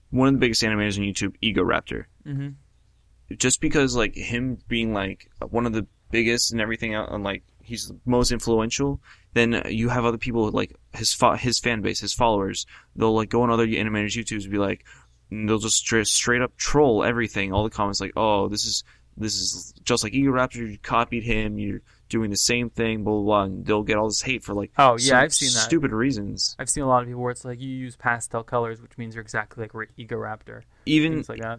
[0.09, 2.06] one of the biggest animators on YouTube, Egoraptor.
[2.24, 2.48] hmm
[3.36, 7.43] Just because, like, him being, like, one of the biggest and everything, out, and, like,
[7.62, 8.98] he's the most influential,
[9.35, 12.64] then you have other people, like, his fo- his fan base, his followers,
[12.97, 14.86] they'll, like, go on other animators' YouTubes and be like,
[15.31, 17.52] they'll just straight, straight up troll everything.
[17.52, 18.85] All the comments, like, oh, this is
[19.17, 23.23] this is just like Egoraptor, you copied him, you're doing the same thing, blah blah
[23.23, 23.43] blah.
[23.45, 25.61] And they'll get all this hate for like Oh, yeah, I've seen that.
[25.65, 26.57] stupid reasons.
[26.59, 29.15] I've seen a lot of people where it's like you use pastel colors, which means
[29.15, 31.59] you're exactly like Egoraptor, Even like that.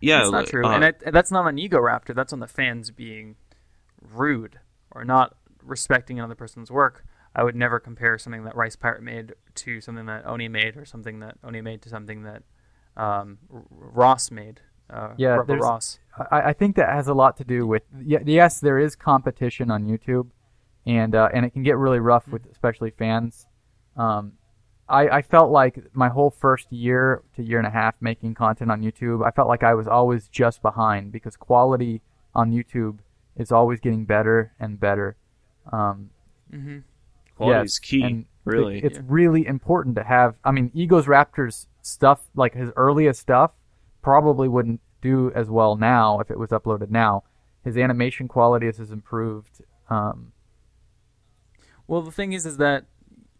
[0.00, 2.14] yeah, That's not like, true, uh, and I, that's not on Egoraptor.
[2.14, 3.36] That's on the fans being
[4.00, 4.58] rude
[4.90, 7.04] or not respecting another person's work.
[7.36, 10.84] I would never compare something that Rice Pirate made to something that Oney made, or
[10.84, 12.42] something that Oney made to something that
[12.96, 14.60] um, R- Ross made.
[14.90, 15.98] Uh, Yeah, Rubber Ross.
[16.30, 19.84] I, I think that has a lot to do with yes, there is competition on
[19.86, 20.28] YouTube,
[20.86, 23.46] and uh, and it can get really rough with especially fans.
[23.96, 24.32] Um,
[24.88, 28.70] I, I felt like my whole first year to year and a half making content
[28.70, 32.02] on YouTube, I felt like I was always just behind because quality
[32.34, 32.98] on YouTube
[33.36, 35.16] is always getting better and better.
[35.72, 36.10] Um,
[36.50, 36.78] hmm
[37.36, 38.02] quality yes, is key.
[38.02, 40.36] and really, it- it's really important to have.
[40.44, 43.52] I mean, Egos Raptors stuff, like his earliest stuff,
[44.04, 47.24] probably wouldn't do as well now if it was uploaded now.
[47.64, 49.62] His animation quality has improved.
[49.88, 50.32] Um,
[51.86, 52.84] Well, the thing is, is that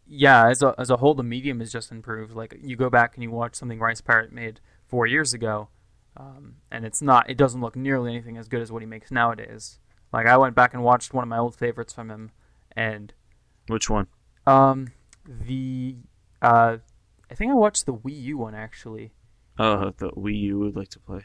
[0.07, 2.32] yeah, as a as a whole, the medium has just improved.
[2.35, 5.69] Like you go back and you watch something Rice Pirate made four years ago,
[6.16, 7.28] um, and it's not.
[7.28, 9.78] It doesn't look nearly anything as good as what he makes nowadays.
[10.12, 12.31] Like I went back and watched one of my old favorites from him,
[12.77, 13.12] and
[13.69, 14.07] which one?
[14.47, 14.89] um,
[15.27, 15.97] the
[16.43, 16.78] uh,
[17.31, 19.12] I think I watched the Wii U one actually.
[19.59, 21.20] Oh, the Wii U would like to play.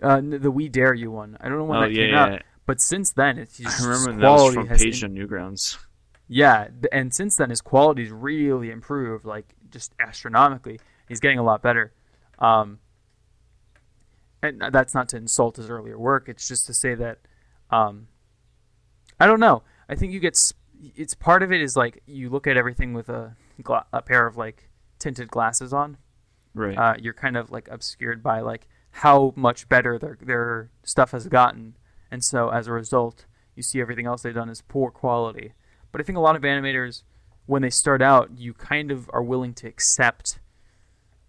[0.00, 1.36] Uh, the We Dare You one.
[1.40, 2.24] I don't know when oh that yeah, came yeah.
[2.34, 5.78] out, but since then it's just I remember that was from Page in- on Newgrounds.
[6.28, 10.80] Yeah, and since then his quality's really improved, like just astronomically.
[11.08, 11.92] He's getting a lot better.
[12.38, 12.78] Um,
[14.42, 16.28] and that's not to insult his earlier work.
[16.28, 17.18] It's just to say that,
[17.70, 18.08] um,
[19.20, 19.62] I don't know.
[19.88, 20.36] I think you get.
[20.38, 20.58] Sp-
[20.96, 24.26] it's part of it is like you look at everything with a gla- a pair
[24.26, 24.68] of like
[24.98, 25.96] tinted glasses on.
[26.54, 26.76] Right.
[26.76, 31.26] Uh, you're kind of like obscured by like how much better their their stuff has
[31.28, 31.76] gotten,
[32.10, 33.24] and so as a result,
[33.54, 35.52] you see everything else they've done is poor quality.
[35.90, 37.02] But I think a lot of animators,
[37.46, 40.40] when they start out, you kind of are willing to accept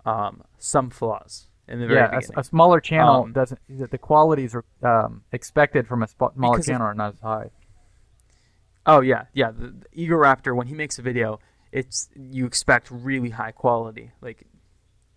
[0.06, 2.40] um, some flaws in the very yeah, a, beginning.
[2.40, 3.60] a smaller channel Um, doesn't.
[3.70, 7.50] That the qualities are um, expected from a smaller channel are not as high.
[8.86, 9.52] Oh yeah, yeah.
[9.52, 11.40] The, the Egoraptor when he makes a video,
[11.72, 14.12] it's you expect really high quality.
[14.22, 14.46] Like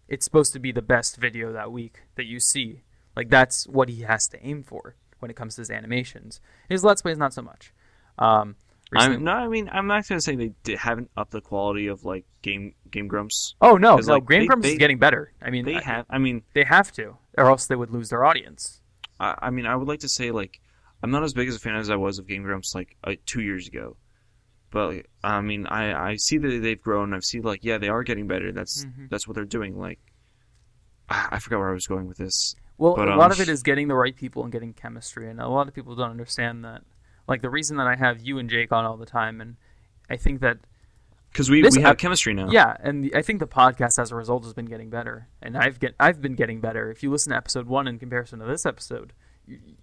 [0.08, 2.82] it's supposed to be the best video that week that you see.
[3.16, 6.40] Like that's what he has to aim for when it comes to his animations.
[6.68, 7.72] His Let's Plays not so much.
[8.18, 8.56] Um,
[8.94, 12.04] I'm no, I mean, I'm not gonna say they di- haven't upped the quality of
[12.04, 13.54] like game Game Grumps.
[13.60, 14.14] oh no, no.
[14.14, 15.32] like, Game they- Grumps they- is getting better.
[15.42, 16.06] I mean, They I- have.
[16.08, 18.80] I mean, they have to, or else they would lose their audience.
[19.18, 20.60] I, I mean, I would like to say like
[21.02, 23.14] I'm not as big as a fan as I was of Game Grumps like uh,
[23.26, 23.96] two years ago,
[24.76, 27.14] but I mean, I I see that they've grown.
[27.14, 28.52] I see like yeah, they are getting better.
[28.52, 29.08] That's Mhm.
[29.08, 29.78] that's what they're doing.
[29.78, 29.98] Like
[31.08, 32.54] I I forgot where I was going with this.
[32.76, 35.30] Well, But, a um, lot of it is getting the right people and getting chemistry,
[35.30, 36.82] and a lot of people don't understand that.
[37.26, 39.56] Like the reason that I have you and Jake on all the time, and
[40.10, 40.58] I think that
[41.32, 42.48] Because we, This we have chemistry now.
[42.50, 45.56] Yeah, and the, I think the podcast as a result has been getting better, and
[45.56, 46.90] I've get I've been getting better.
[46.90, 49.12] If you listen to episode one in comparison to this episode,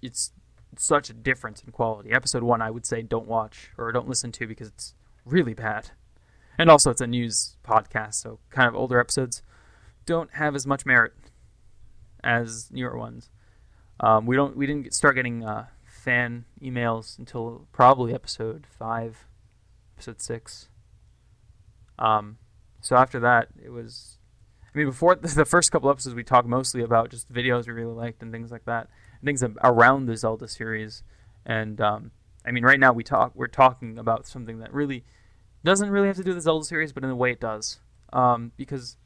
[0.02, 0.32] it's
[0.80, 2.12] such a difference in quality.
[2.12, 4.96] Episode one, I would say, don't watch or don't listen to because it's
[5.26, 5.92] really bad,
[6.58, 9.42] and also it's a news podcast, so kind of older episodes
[10.06, 11.14] don't have as much merit
[12.24, 13.30] as newer ones.
[14.00, 19.28] Um, we don't we didn't start getting uh, fan emails until probably episode five,
[19.96, 20.70] episode six.
[22.00, 22.38] Um,
[22.82, 24.18] so after that, it was.
[24.74, 27.94] I mean, before the first couple episodes, we talked mostly about just videos we really
[27.94, 28.90] liked and things like that,
[29.24, 31.04] things around the Zelda series.
[31.46, 32.12] And um,
[32.46, 35.04] I mean, right now we talk we're talking about something that really
[35.64, 37.80] doesn't really have to do with the Zelda series, but in a way it does,
[38.12, 38.98] um, because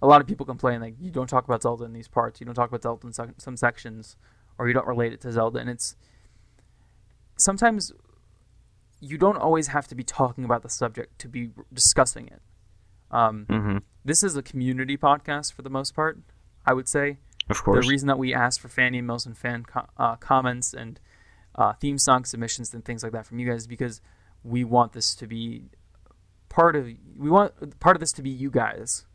[0.00, 2.46] a lot of people complain like you don't talk about Zelda in these parts, you
[2.46, 4.16] don't talk about Zelda in some, some sections,
[4.58, 5.96] or you don't relate it to Zelda, and it's
[7.36, 7.92] sometimes
[9.00, 12.42] you don't always have to be talking about the subject to be discussing it.
[13.10, 13.78] Um, Mm-hmm.
[14.04, 16.18] this is a community podcast for the most part,
[16.66, 17.18] I would say.
[17.50, 17.84] Of course.
[17.84, 21.00] The reason that we ask for fan emails and fan co- uh, comments and
[21.54, 24.00] uh, theme song submissions and things like that from you guys is because
[24.44, 25.64] we want this to be
[26.48, 29.06] part of we want part of this to be you guys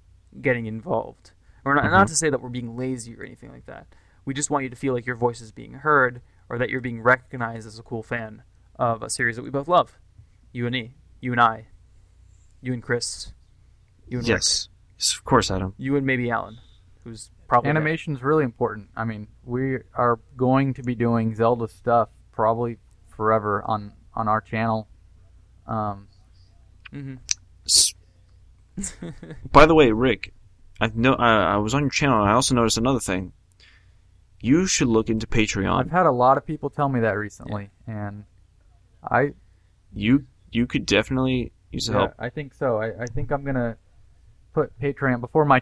[0.41, 1.31] getting involved.
[1.65, 3.87] Or not, not to say that we're being lazy or anything like that.
[4.25, 6.81] We just want you to feel like your voice is being heard or that you're
[6.81, 8.43] being recognized as a cool fan
[8.75, 9.97] of a series that we both love.
[10.51, 11.67] You and me, you and I,
[12.61, 13.33] you and Chris,
[14.07, 14.69] you and Rick, yes.
[14.97, 15.73] Yes, of course, Adam.
[15.77, 16.59] you and maybe Allan,
[17.03, 17.77] who's probably there.
[17.77, 18.89] Animation is really important.
[18.95, 22.77] I mean, we are going to be doing Zelda stuff probably
[23.15, 24.87] forever on on our channel.
[25.67, 26.07] Um,
[26.91, 27.19] Mhm.
[29.51, 30.33] By the way, Rick,
[30.81, 32.21] I know I, I was on your channel.
[32.21, 33.33] and I also noticed another thing.
[34.41, 35.79] You should look into Patreon.
[35.79, 38.25] I've had a lot of people tell me that recently, and
[39.03, 39.33] I
[39.93, 42.13] You you could definitely use yeah, help.
[42.19, 42.77] I think so.
[42.81, 43.77] I, I think I'm gonna
[44.53, 45.61] put Patreon before my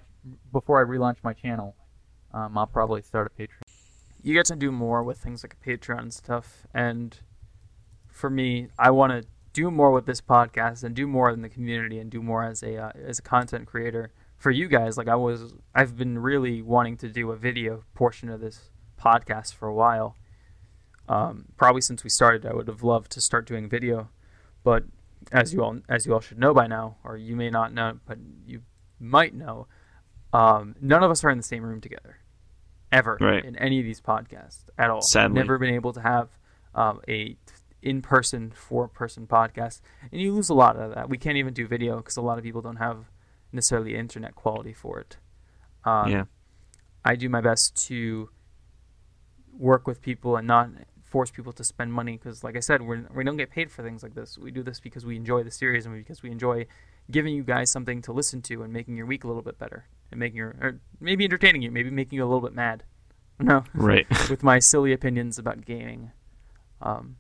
[0.52, 1.76] before I relaunch my channel.
[2.34, 3.62] Um, I'll probably start a Patreon.
[4.24, 6.66] you get to do more with things like a Patreon and stuff.
[6.74, 7.18] And
[8.08, 11.50] for me, I want to do more with this podcast and do more in the
[11.50, 14.98] community and do more as a uh, as a content creator for you guys.
[14.98, 19.54] Like I was, I've been really wanting to do a video portion of this podcast
[19.54, 20.16] for a while.
[21.10, 24.10] Um, probably since we started, I would have loved to start doing video,
[24.64, 24.84] but
[25.32, 28.00] as you all as you all should know by now, or you may not know,
[28.06, 28.62] but you
[29.00, 29.68] might know,
[30.32, 32.21] um, none of us are in the same room together
[32.92, 33.44] ever Right.
[33.44, 35.02] in any of these podcasts at all.
[35.02, 35.36] Sadly.
[35.36, 36.38] never been able to have
[36.76, 37.38] um, a
[37.82, 39.82] in-person four-person podcast,
[40.12, 41.10] and you lose a lot of that.
[41.10, 43.10] We can't even do video because a lot of people don't have
[43.52, 45.18] necessarily internet quality for it.
[45.84, 46.24] Um, yeah.
[47.04, 48.30] I do my best to
[49.58, 50.70] work with people and not
[51.04, 53.84] force people to spend money because, like I said, we're, we don't get paid for
[53.84, 54.38] things like this.
[54.38, 56.68] We do this because we enjoy the series and because we enjoy
[57.10, 59.86] giving you guys something to listen to and making your week a little bit better
[60.12, 62.84] and making your or maybe entertaining you, maybe making you a little bit mad.
[63.40, 64.06] No, Right.
[64.30, 66.12] with my silly opinions about gaming.
[66.80, 67.16] Um,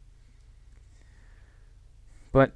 [2.31, 2.51] but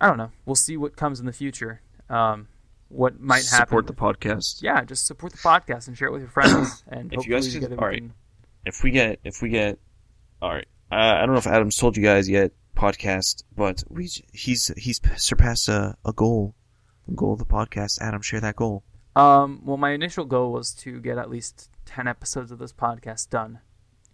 [0.00, 0.30] I don't know.
[0.46, 1.80] We'll see what comes in the future.
[2.08, 2.48] Um,
[2.88, 3.66] what might happen?
[3.68, 4.62] Support the podcast.
[4.62, 6.82] yeah, just support the podcast and share it with your friends.
[6.88, 7.98] And If you guys hopefully together we alright.
[7.98, 8.14] can-
[8.66, 9.78] If we get if we get
[10.42, 10.66] all right.
[10.90, 15.00] Uh, I don't know if Adam's told you guys yet podcast, but we he's he's
[15.16, 16.56] surpassed a, a goal.
[17.06, 18.00] The goal of the podcast.
[18.00, 18.82] Adam, share that goal.
[19.16, 23.28] Um, well, my initial goal was to get at least ten episodes of this podcast
[23.30, 23.60] done,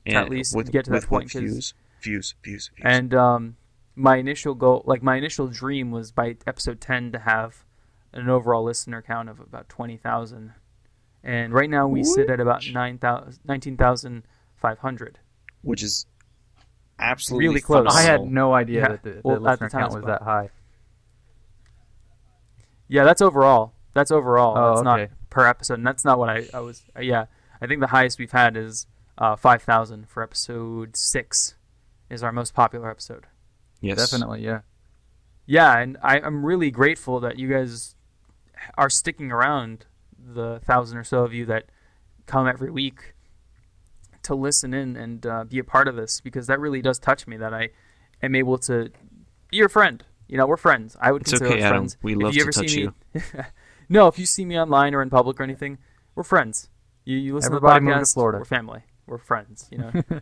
[0.06, 2.84] To at least with, get to that with what point, 'cause- Views, views, views, views.
[2.84, 3.56] and um,
[3.94, 7.64] my initial goal, like my initial dream, was by episode ten to have
[8.12, 10.54] an overall listener count of about twenty thousand,
[11.22, 15.18] and right now we sit at about 9,000 19,500.
[15.62, 16.06] which is
[16.98, 17.86] absolutely Really close.
[17.94, 20.18] I had no idea Yeah, that the, the well, at the listener count was well.
[20.18, 20.50] that high.
[22.88, 23.72] Yeah, that's overall.
[23.96, 24.56] That's overall.
[24.56, 25.12] Oh, that's not okay.
[25.30, 26.84] per episode, and that's not what I, I was.
[26.96, 27.26] Uh, yeah,
[27.60, 28.86] I think the highest we've had is
[29.18, 31.56] uh, five thousand for episode six,
[32.10, 33.24] is our most popular episode.
[33.80, 34.60] Yes, Definitely, yeah.
[35.46, 37.94] Yeah, and I, I'm really grateful that you guys
[38.76, 39.86] are sticking around,
[40.18, 41.64] the thousand or so of you that
[42.26, 43.14] come every week
[44.24, 47.26] to listen in and uh, be a part of this because that really does touch
[47.28, 47.68] me that I
[48.22, 48.90] am able to
[49.48, 50.02] be your friend.
[50.26, 50.96] You know, we're friends.
[51.00, 51.78] I would It's consider okay, us Adam.
[51.78, 51.96] friends.
[52.02, 52.94] We If love you to ever touch see you.
[53.14, 53.20] me,
[53.88, 55.78] no, if you see me online or in public or anything,
[56.14, 56.68] we're friends.
[57.04, 58.14] You, you listen Everybody to move the to podcast.
[58.14, 58.38] Florida.
[58.38, 58.80] We're family.
[59.06, 59.68] We're friends.
[59.70, 59.92] You know,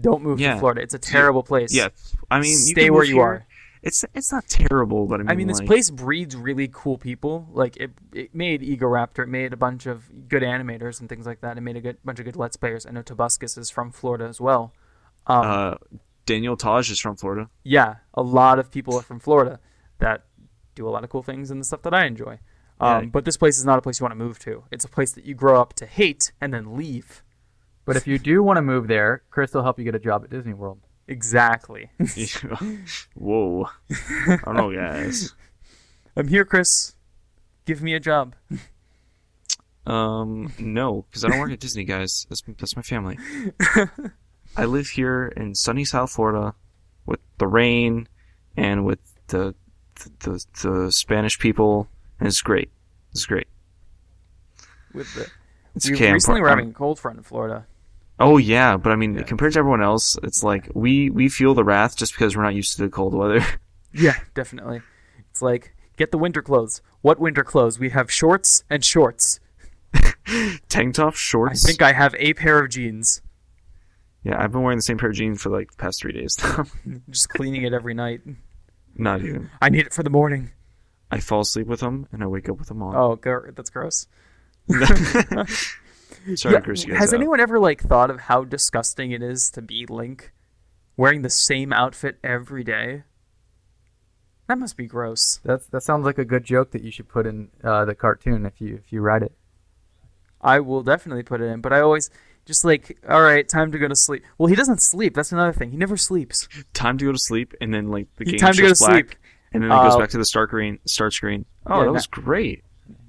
[0.00, 0.54] don't move Yeah.
[0.54, 0.80] to Florida.
[0.82, 1.74] It's a terrible place.
[1.74, 1.88] Yeah,
[2.30, 3.22] I mean, stay can where you here.
[3.22, 3.46] are.
[3.82, 6.98] It's it's not terrible, but I mean, I mean, this like, place breeds really cool
[6.98, 7.46] people.
[7.52, 11.40] Like it, it made Egoraptor, it made a bunch of good animators and things like
[11.42, 11.56] that.
[11.56, 12.84] It made a good bunch of good Let's Players.
[12.84, 14.72] I know Tobuscus is from Florida as well.
[15.28, 15.74] Um, Uh,
[16.24, 17.48] Daniel Tosh is from Florida.
[17.62, 19.60] yeah, a lot of people are from Florida
[19.98, 20.24] that
[20.74, 22.40] do a lot of cool things and the stuff that I enjoy.
[22.80, 23.08] Um, Yeah.
[23.10, 24.64] But this place is not a place you want to move to.
[24.70, 27.22] It's a place that you grow up to hate and then leave.
[27.84, 30.24] But if you do want to move there, Chris will help you get a job
[30.24, 30.80] at Disney World.
[31.08, 31.88] Exactly.
[33.14, 33.68] Whoa,
[34.28, 35.34] I don't know, guys.
[36.16, 36.94] I'm here, Chris.
[37.64, 38.34] Give me a job.
[39.86, 42.26] Um, no, because I don't work at Disney, guys.
[42.28, 43.18] That's that's my family.
[44.56, 46.54] I live here in sunny South Florida
[47.04, 48.08] with the rain
[48.56, 48.98] and with
[49.28, 49.54] the
[49.96, 51.88] the, the, the Spanish people.
[52.18, 52.70] And it's great.
[53.12, 53.46] It's great.
[54.94, 55.26] With the
[55.74, 56.08] It's we okay.
[56.08, 57.66] I'm recently pro- were I'm- having a um, cold front in Florida.
[58.18, 59.22] Oh yeah, but I mean, Yeah.
[59.24, 62.54] compared to everyone else, it's like we we feel the wrath just because we're not
[62.54, 63.44] used to the cold weather.
[63.92, 64.82] Yeah, definitely.
[65.30, 66.82] It's like get the winter clothes.
[67.00, 67.78] What winter clothes?
[67.78, 69.40] We have shorts and shorts.
[70.68, 71.64] Tank top, shorts.
[71.64, 73.22] I think I have a pair of jeans.
[74.22, 76.36] yeah, I've been wearing the same pair of jeans for like the past three days.
[77.10, 78.20] Just cleaning it every night.
[78.96, 79.48] not even.
[79.62, 80.50] I need it for the morning.
[81.10, 82.94] I fall asleep with them and I wake up with them on.
[82.96, 84.06] Oh, gr- that's gross.
[84.68, 87.18] Sorry Yeah, to you guys Has out.
[87.18, 90.32] anyone ever like thought of how disgusting it is to be Link,
[90.96, 93.04] wearing the same outfit every day?
[94.48, 95.40] That must be gross.
[95.44, 98.46] That's that sounds like a good joke that you should put in uh, the cartoon
[98.46, 99.32] if you if you write it.
[100.40, 102.10] I will definitely put it in, but I always
[102.44, 104.22] just like, all right, time to go to sleep.
[104.38, 105.14] Well, he doesn't sleep.
[105.14, 105.72] That's another thing.
[105.72, 106.46] He never sleeps.
[106.74, 109.06] Time to go to sleep and then like the game Time to go to black
[109.08, 109.14] sleep.
[109.56, 110.78] And then it goes Uh, back to the start screen.
[110.86, 111.44] Start screen.
[111.66, 112.62] Oh, Yeah, that was great.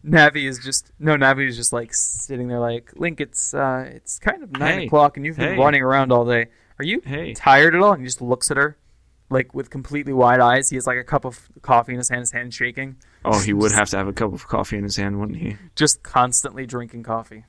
[0.06, 1.16] Navi is just no.
[1.16, 3.20] Navi is just like sitting there, like Link.
[3.22, 4.86] It's uh, it's kind of nine Hey.
[4.88, 5.60] o'clock, and you've been Hey.
[5.62, 6.48] running around all day.
[6.80, 7.34] Are you Hey.
[7.34, 7.92] tired at all?
[7.94, 8.78] And he just looks at her,
[9.30, 10.70] like with completely wide eyes.
[10.70, 12.96] He has like a cup of coffee in his hand, his hand shaking,
[13.26, 15.58] Oh, he would have to have a cup of coffee in his hand, wouldn't he?
[15.76, 17.44] just constantly drinking coffee.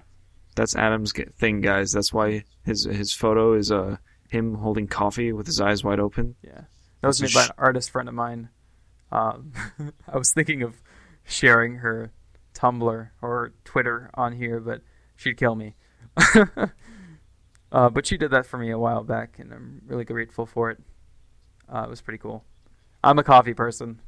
[0.57, 1.93] That's Adam's thing, guys.
[1.93, 3.97] That's why his his photo is uh
[4.29, 6.35] him holding coffee with his eyes wide open.
[6.43, 6.63] Yeah,
[7.01, 8.49] that was made by an artist friend of mine.
[9.13, 9.53] Um,
[10.13, 10.83] I was thinking of
[11.25, 12.13] sharing her
[12.55, 14.83] Tumblr or Twitter on here, but
[15.17, 15.75] she'd kill me.
[17.73, 20.71] uh, but she did that for me a while back, and I'm really grateful for
[20.71, 20.79] it.
[21.73, 22.45] Uh, it was pretty cool.
[23.05, 24.01] I'm a coffee person,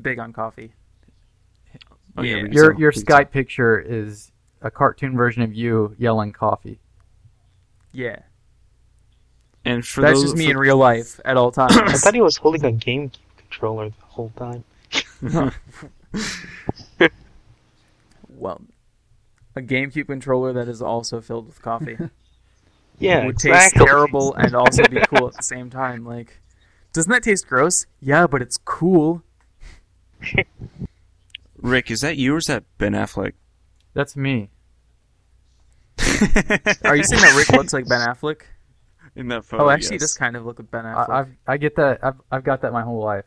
[0.00, 0.72] big on coffee.
[2.16, 2.42] Oh, yeah, Yeah.
[2.50, 2.80] Your tell.
[2.80, 3.18] your We can tell.
[3.18, 4.30] Skype picture is
[4.62, 6.80] a cartoon version of you yelling coffee.
[7.92, 8.18] Yeah,
[9.64, 11.76] And for that's those, just me for- in real life at all times.
[11.76, 13.12] I thought he was holding a GameCube
[13.54, 14.64] controller the whole time.
[18.28, 18.60] well,
[19.56, 21.98] a GameCube controller that is also filled with coffee.
[23.00, 23.80] Yeah, would exactly.
[23.80, 26.04] taste terrible and also be cool at the same time.
[26.04, 26.40] Like,
[26.92, 27.86] doesn't that taste gross?
[28.00, 29.24] Yeah, but it's cool.
[31.56, 33.32] Rick, is that you or is that Ben Affleck?
[33.94, 34.50] That's me.
[36.84, 38.42] Are you saying that Rick looks like Ben Affleck?
[39.16, 39.64] in that oh, photo?
[39.64, 40.00] Oh, actually, he yes.
[40.02, 41.08] does kind of look like Ben Affleck.
[41.08, 42.00] I, I've I get that.
[42.02, 43.24] I've I've got that my whole life.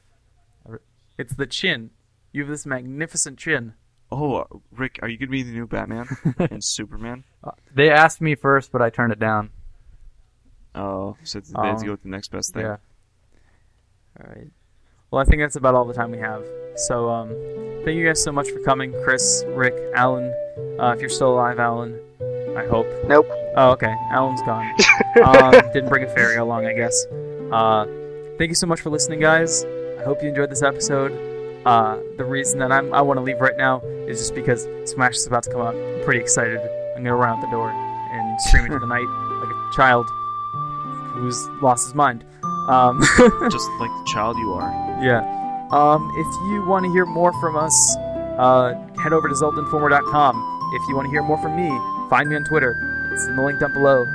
[1.18, 1.92] It's the chin.
[2.32, 3.74] You have this magnificent chin.
[4.12, 6.08] Oh, uh, Rick, are you gonna be the new Batman
[6.40, 7.24] and Superman?
[7.74, 9.50] They asked me first, but I turned it down.
[10.76, 11.86] Oh, so they had to Oh.
[11.86, 12.64] go with the next best thing.
[12.64, 12.78] Yeah.
[14.20, 14.48] All right.
[15.12, 16.44] Well, I think that's about all the time we have.
[16.76, 17.30] So, um,
[17.84, 20.34] thank you guys so much for coming, Chris, Rick, Allan.
[20.80, 21.98] Uh, if you're still alive, Allan,
[22.58, 22.88] I hope.
[23.08, 23.28] Nope.
[23.56, 23.96] Oh, okay.
[24.12, 24.70] Allan's gone.
[25.24, 27.06] um, didn't bring a fairy along, I guess.
[27.52, 27.86] Uh,
[28.38, 29.64] thank you so much for listening, guys.
[30.08, 31.12] I hope you enjoyed this episode.
[31.66, 35.18] Uh, the reason that I'm, I want to leave right now is just because Smash
[35.18, 35.76] is about to come out.
[35.76, 36.62] I'm pretty excited.
[36.96, 40.08] I'm gonna run out the door and scream into the night like a child
[41.12, 42.24] who's lost his mind.
[42.70, 43.02] Um,
[43.52, 44.72] Just like the child you are.
[45.04, 45.28] yeah.
[45.74, 47.76] Um, if you want to hear more from us,
[48.40, 50.72] uh, head over to ZeldaInformer.com.
[50.74, 51.68] If you want to hear more from me,
[52.10, 52.72] find me on Twitter.
[53.12, 54.06] It's in the link down below.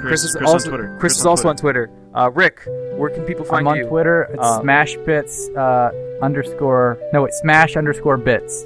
[0.00, 0.96] Chris, is Chris also on Twitter.
[1.00, 1.90] Chris, is also on Twitter.
[2.14, 2.60] Uh, Rick,
[2.96, 3.70] where can people find you?
[3.70, 3.88] I'm on you?
[3.88, 4.22] Twitter.
[4.32, 5.92] It's Um, smashbits uh,
[6.24, 8.64] underscore no wait smash underscore bits.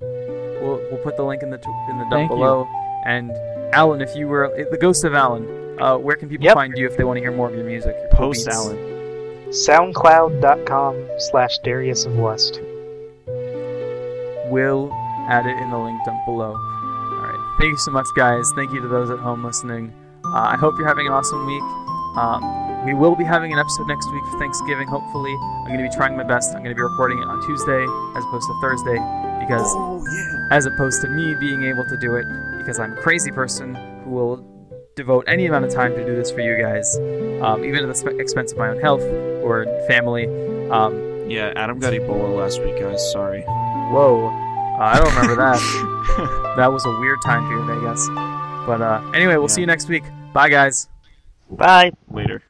[0.00, 2.36] We'll, we'll put the link in the tw- in the dump Thank you.
[2.36, 2.68] below.
[3.06, 3.32] And
[3.74, 5.46] Allan, if you were the ghost of Allan,
[5.80, 6.54] uh, where can people Yep.
[6.54, 7.96] find you if they want to hear more of your music?
[7.98, 8.56] your cool Post beats?
[8.56, 8.76] Allan.
[9.48, 12.60] Soundcloud.com slash Darius of West.
[14.50, 14.92] We'll
[15.28, 16.52] add it in the link dump below.
[16.52, 17.56] All right.
[17.58, 18.50] Thank you so much, guys.
[18.54, 19.92] Thank you to those at home listening.
[20.24, 21.62] Uh, I hope you're having an awesome week.
[22.16, 25.32] Um, we will be having an episode next week for Thanksgiving, hopefully.
[25.62, 26.50] I'm going to be trying my best.
[26.54, 27.82] I'm going to be recording it on Tuesday
[28.16, 28.98] as opposed to Thursday
[29.40, 30.48] because, Oh yeah.
[30.56, 32.26] as opposed to me being able to do it
[32.58, 33.74] because I'm a crazy person
[34.04, 34.48] who will
[34.96, 36.96] devote any amount of time to do this for you guys,
[37.42, 39.02] um, even at the sp- expense of my own health
[39.42, 40.26] or family.
[40.70, 43.00] Um, Yeah, Adam got Ebola last week, guys.
[43.12, 43.40] Sorry.
[43.92, 44.26] whoa.
[44.28, 46.54] Uh, I don't remember that.
[46.56, 48.06] that was a weird time period, I guess.
[48.66, 49.46] But uh, anyway, we'll Yeah.
[49.54, 50.04] see you next week.
[50.32, 50.88] Bye, guys.
[51.50, 51.92] Bye.
[52.10, 52.42] Later.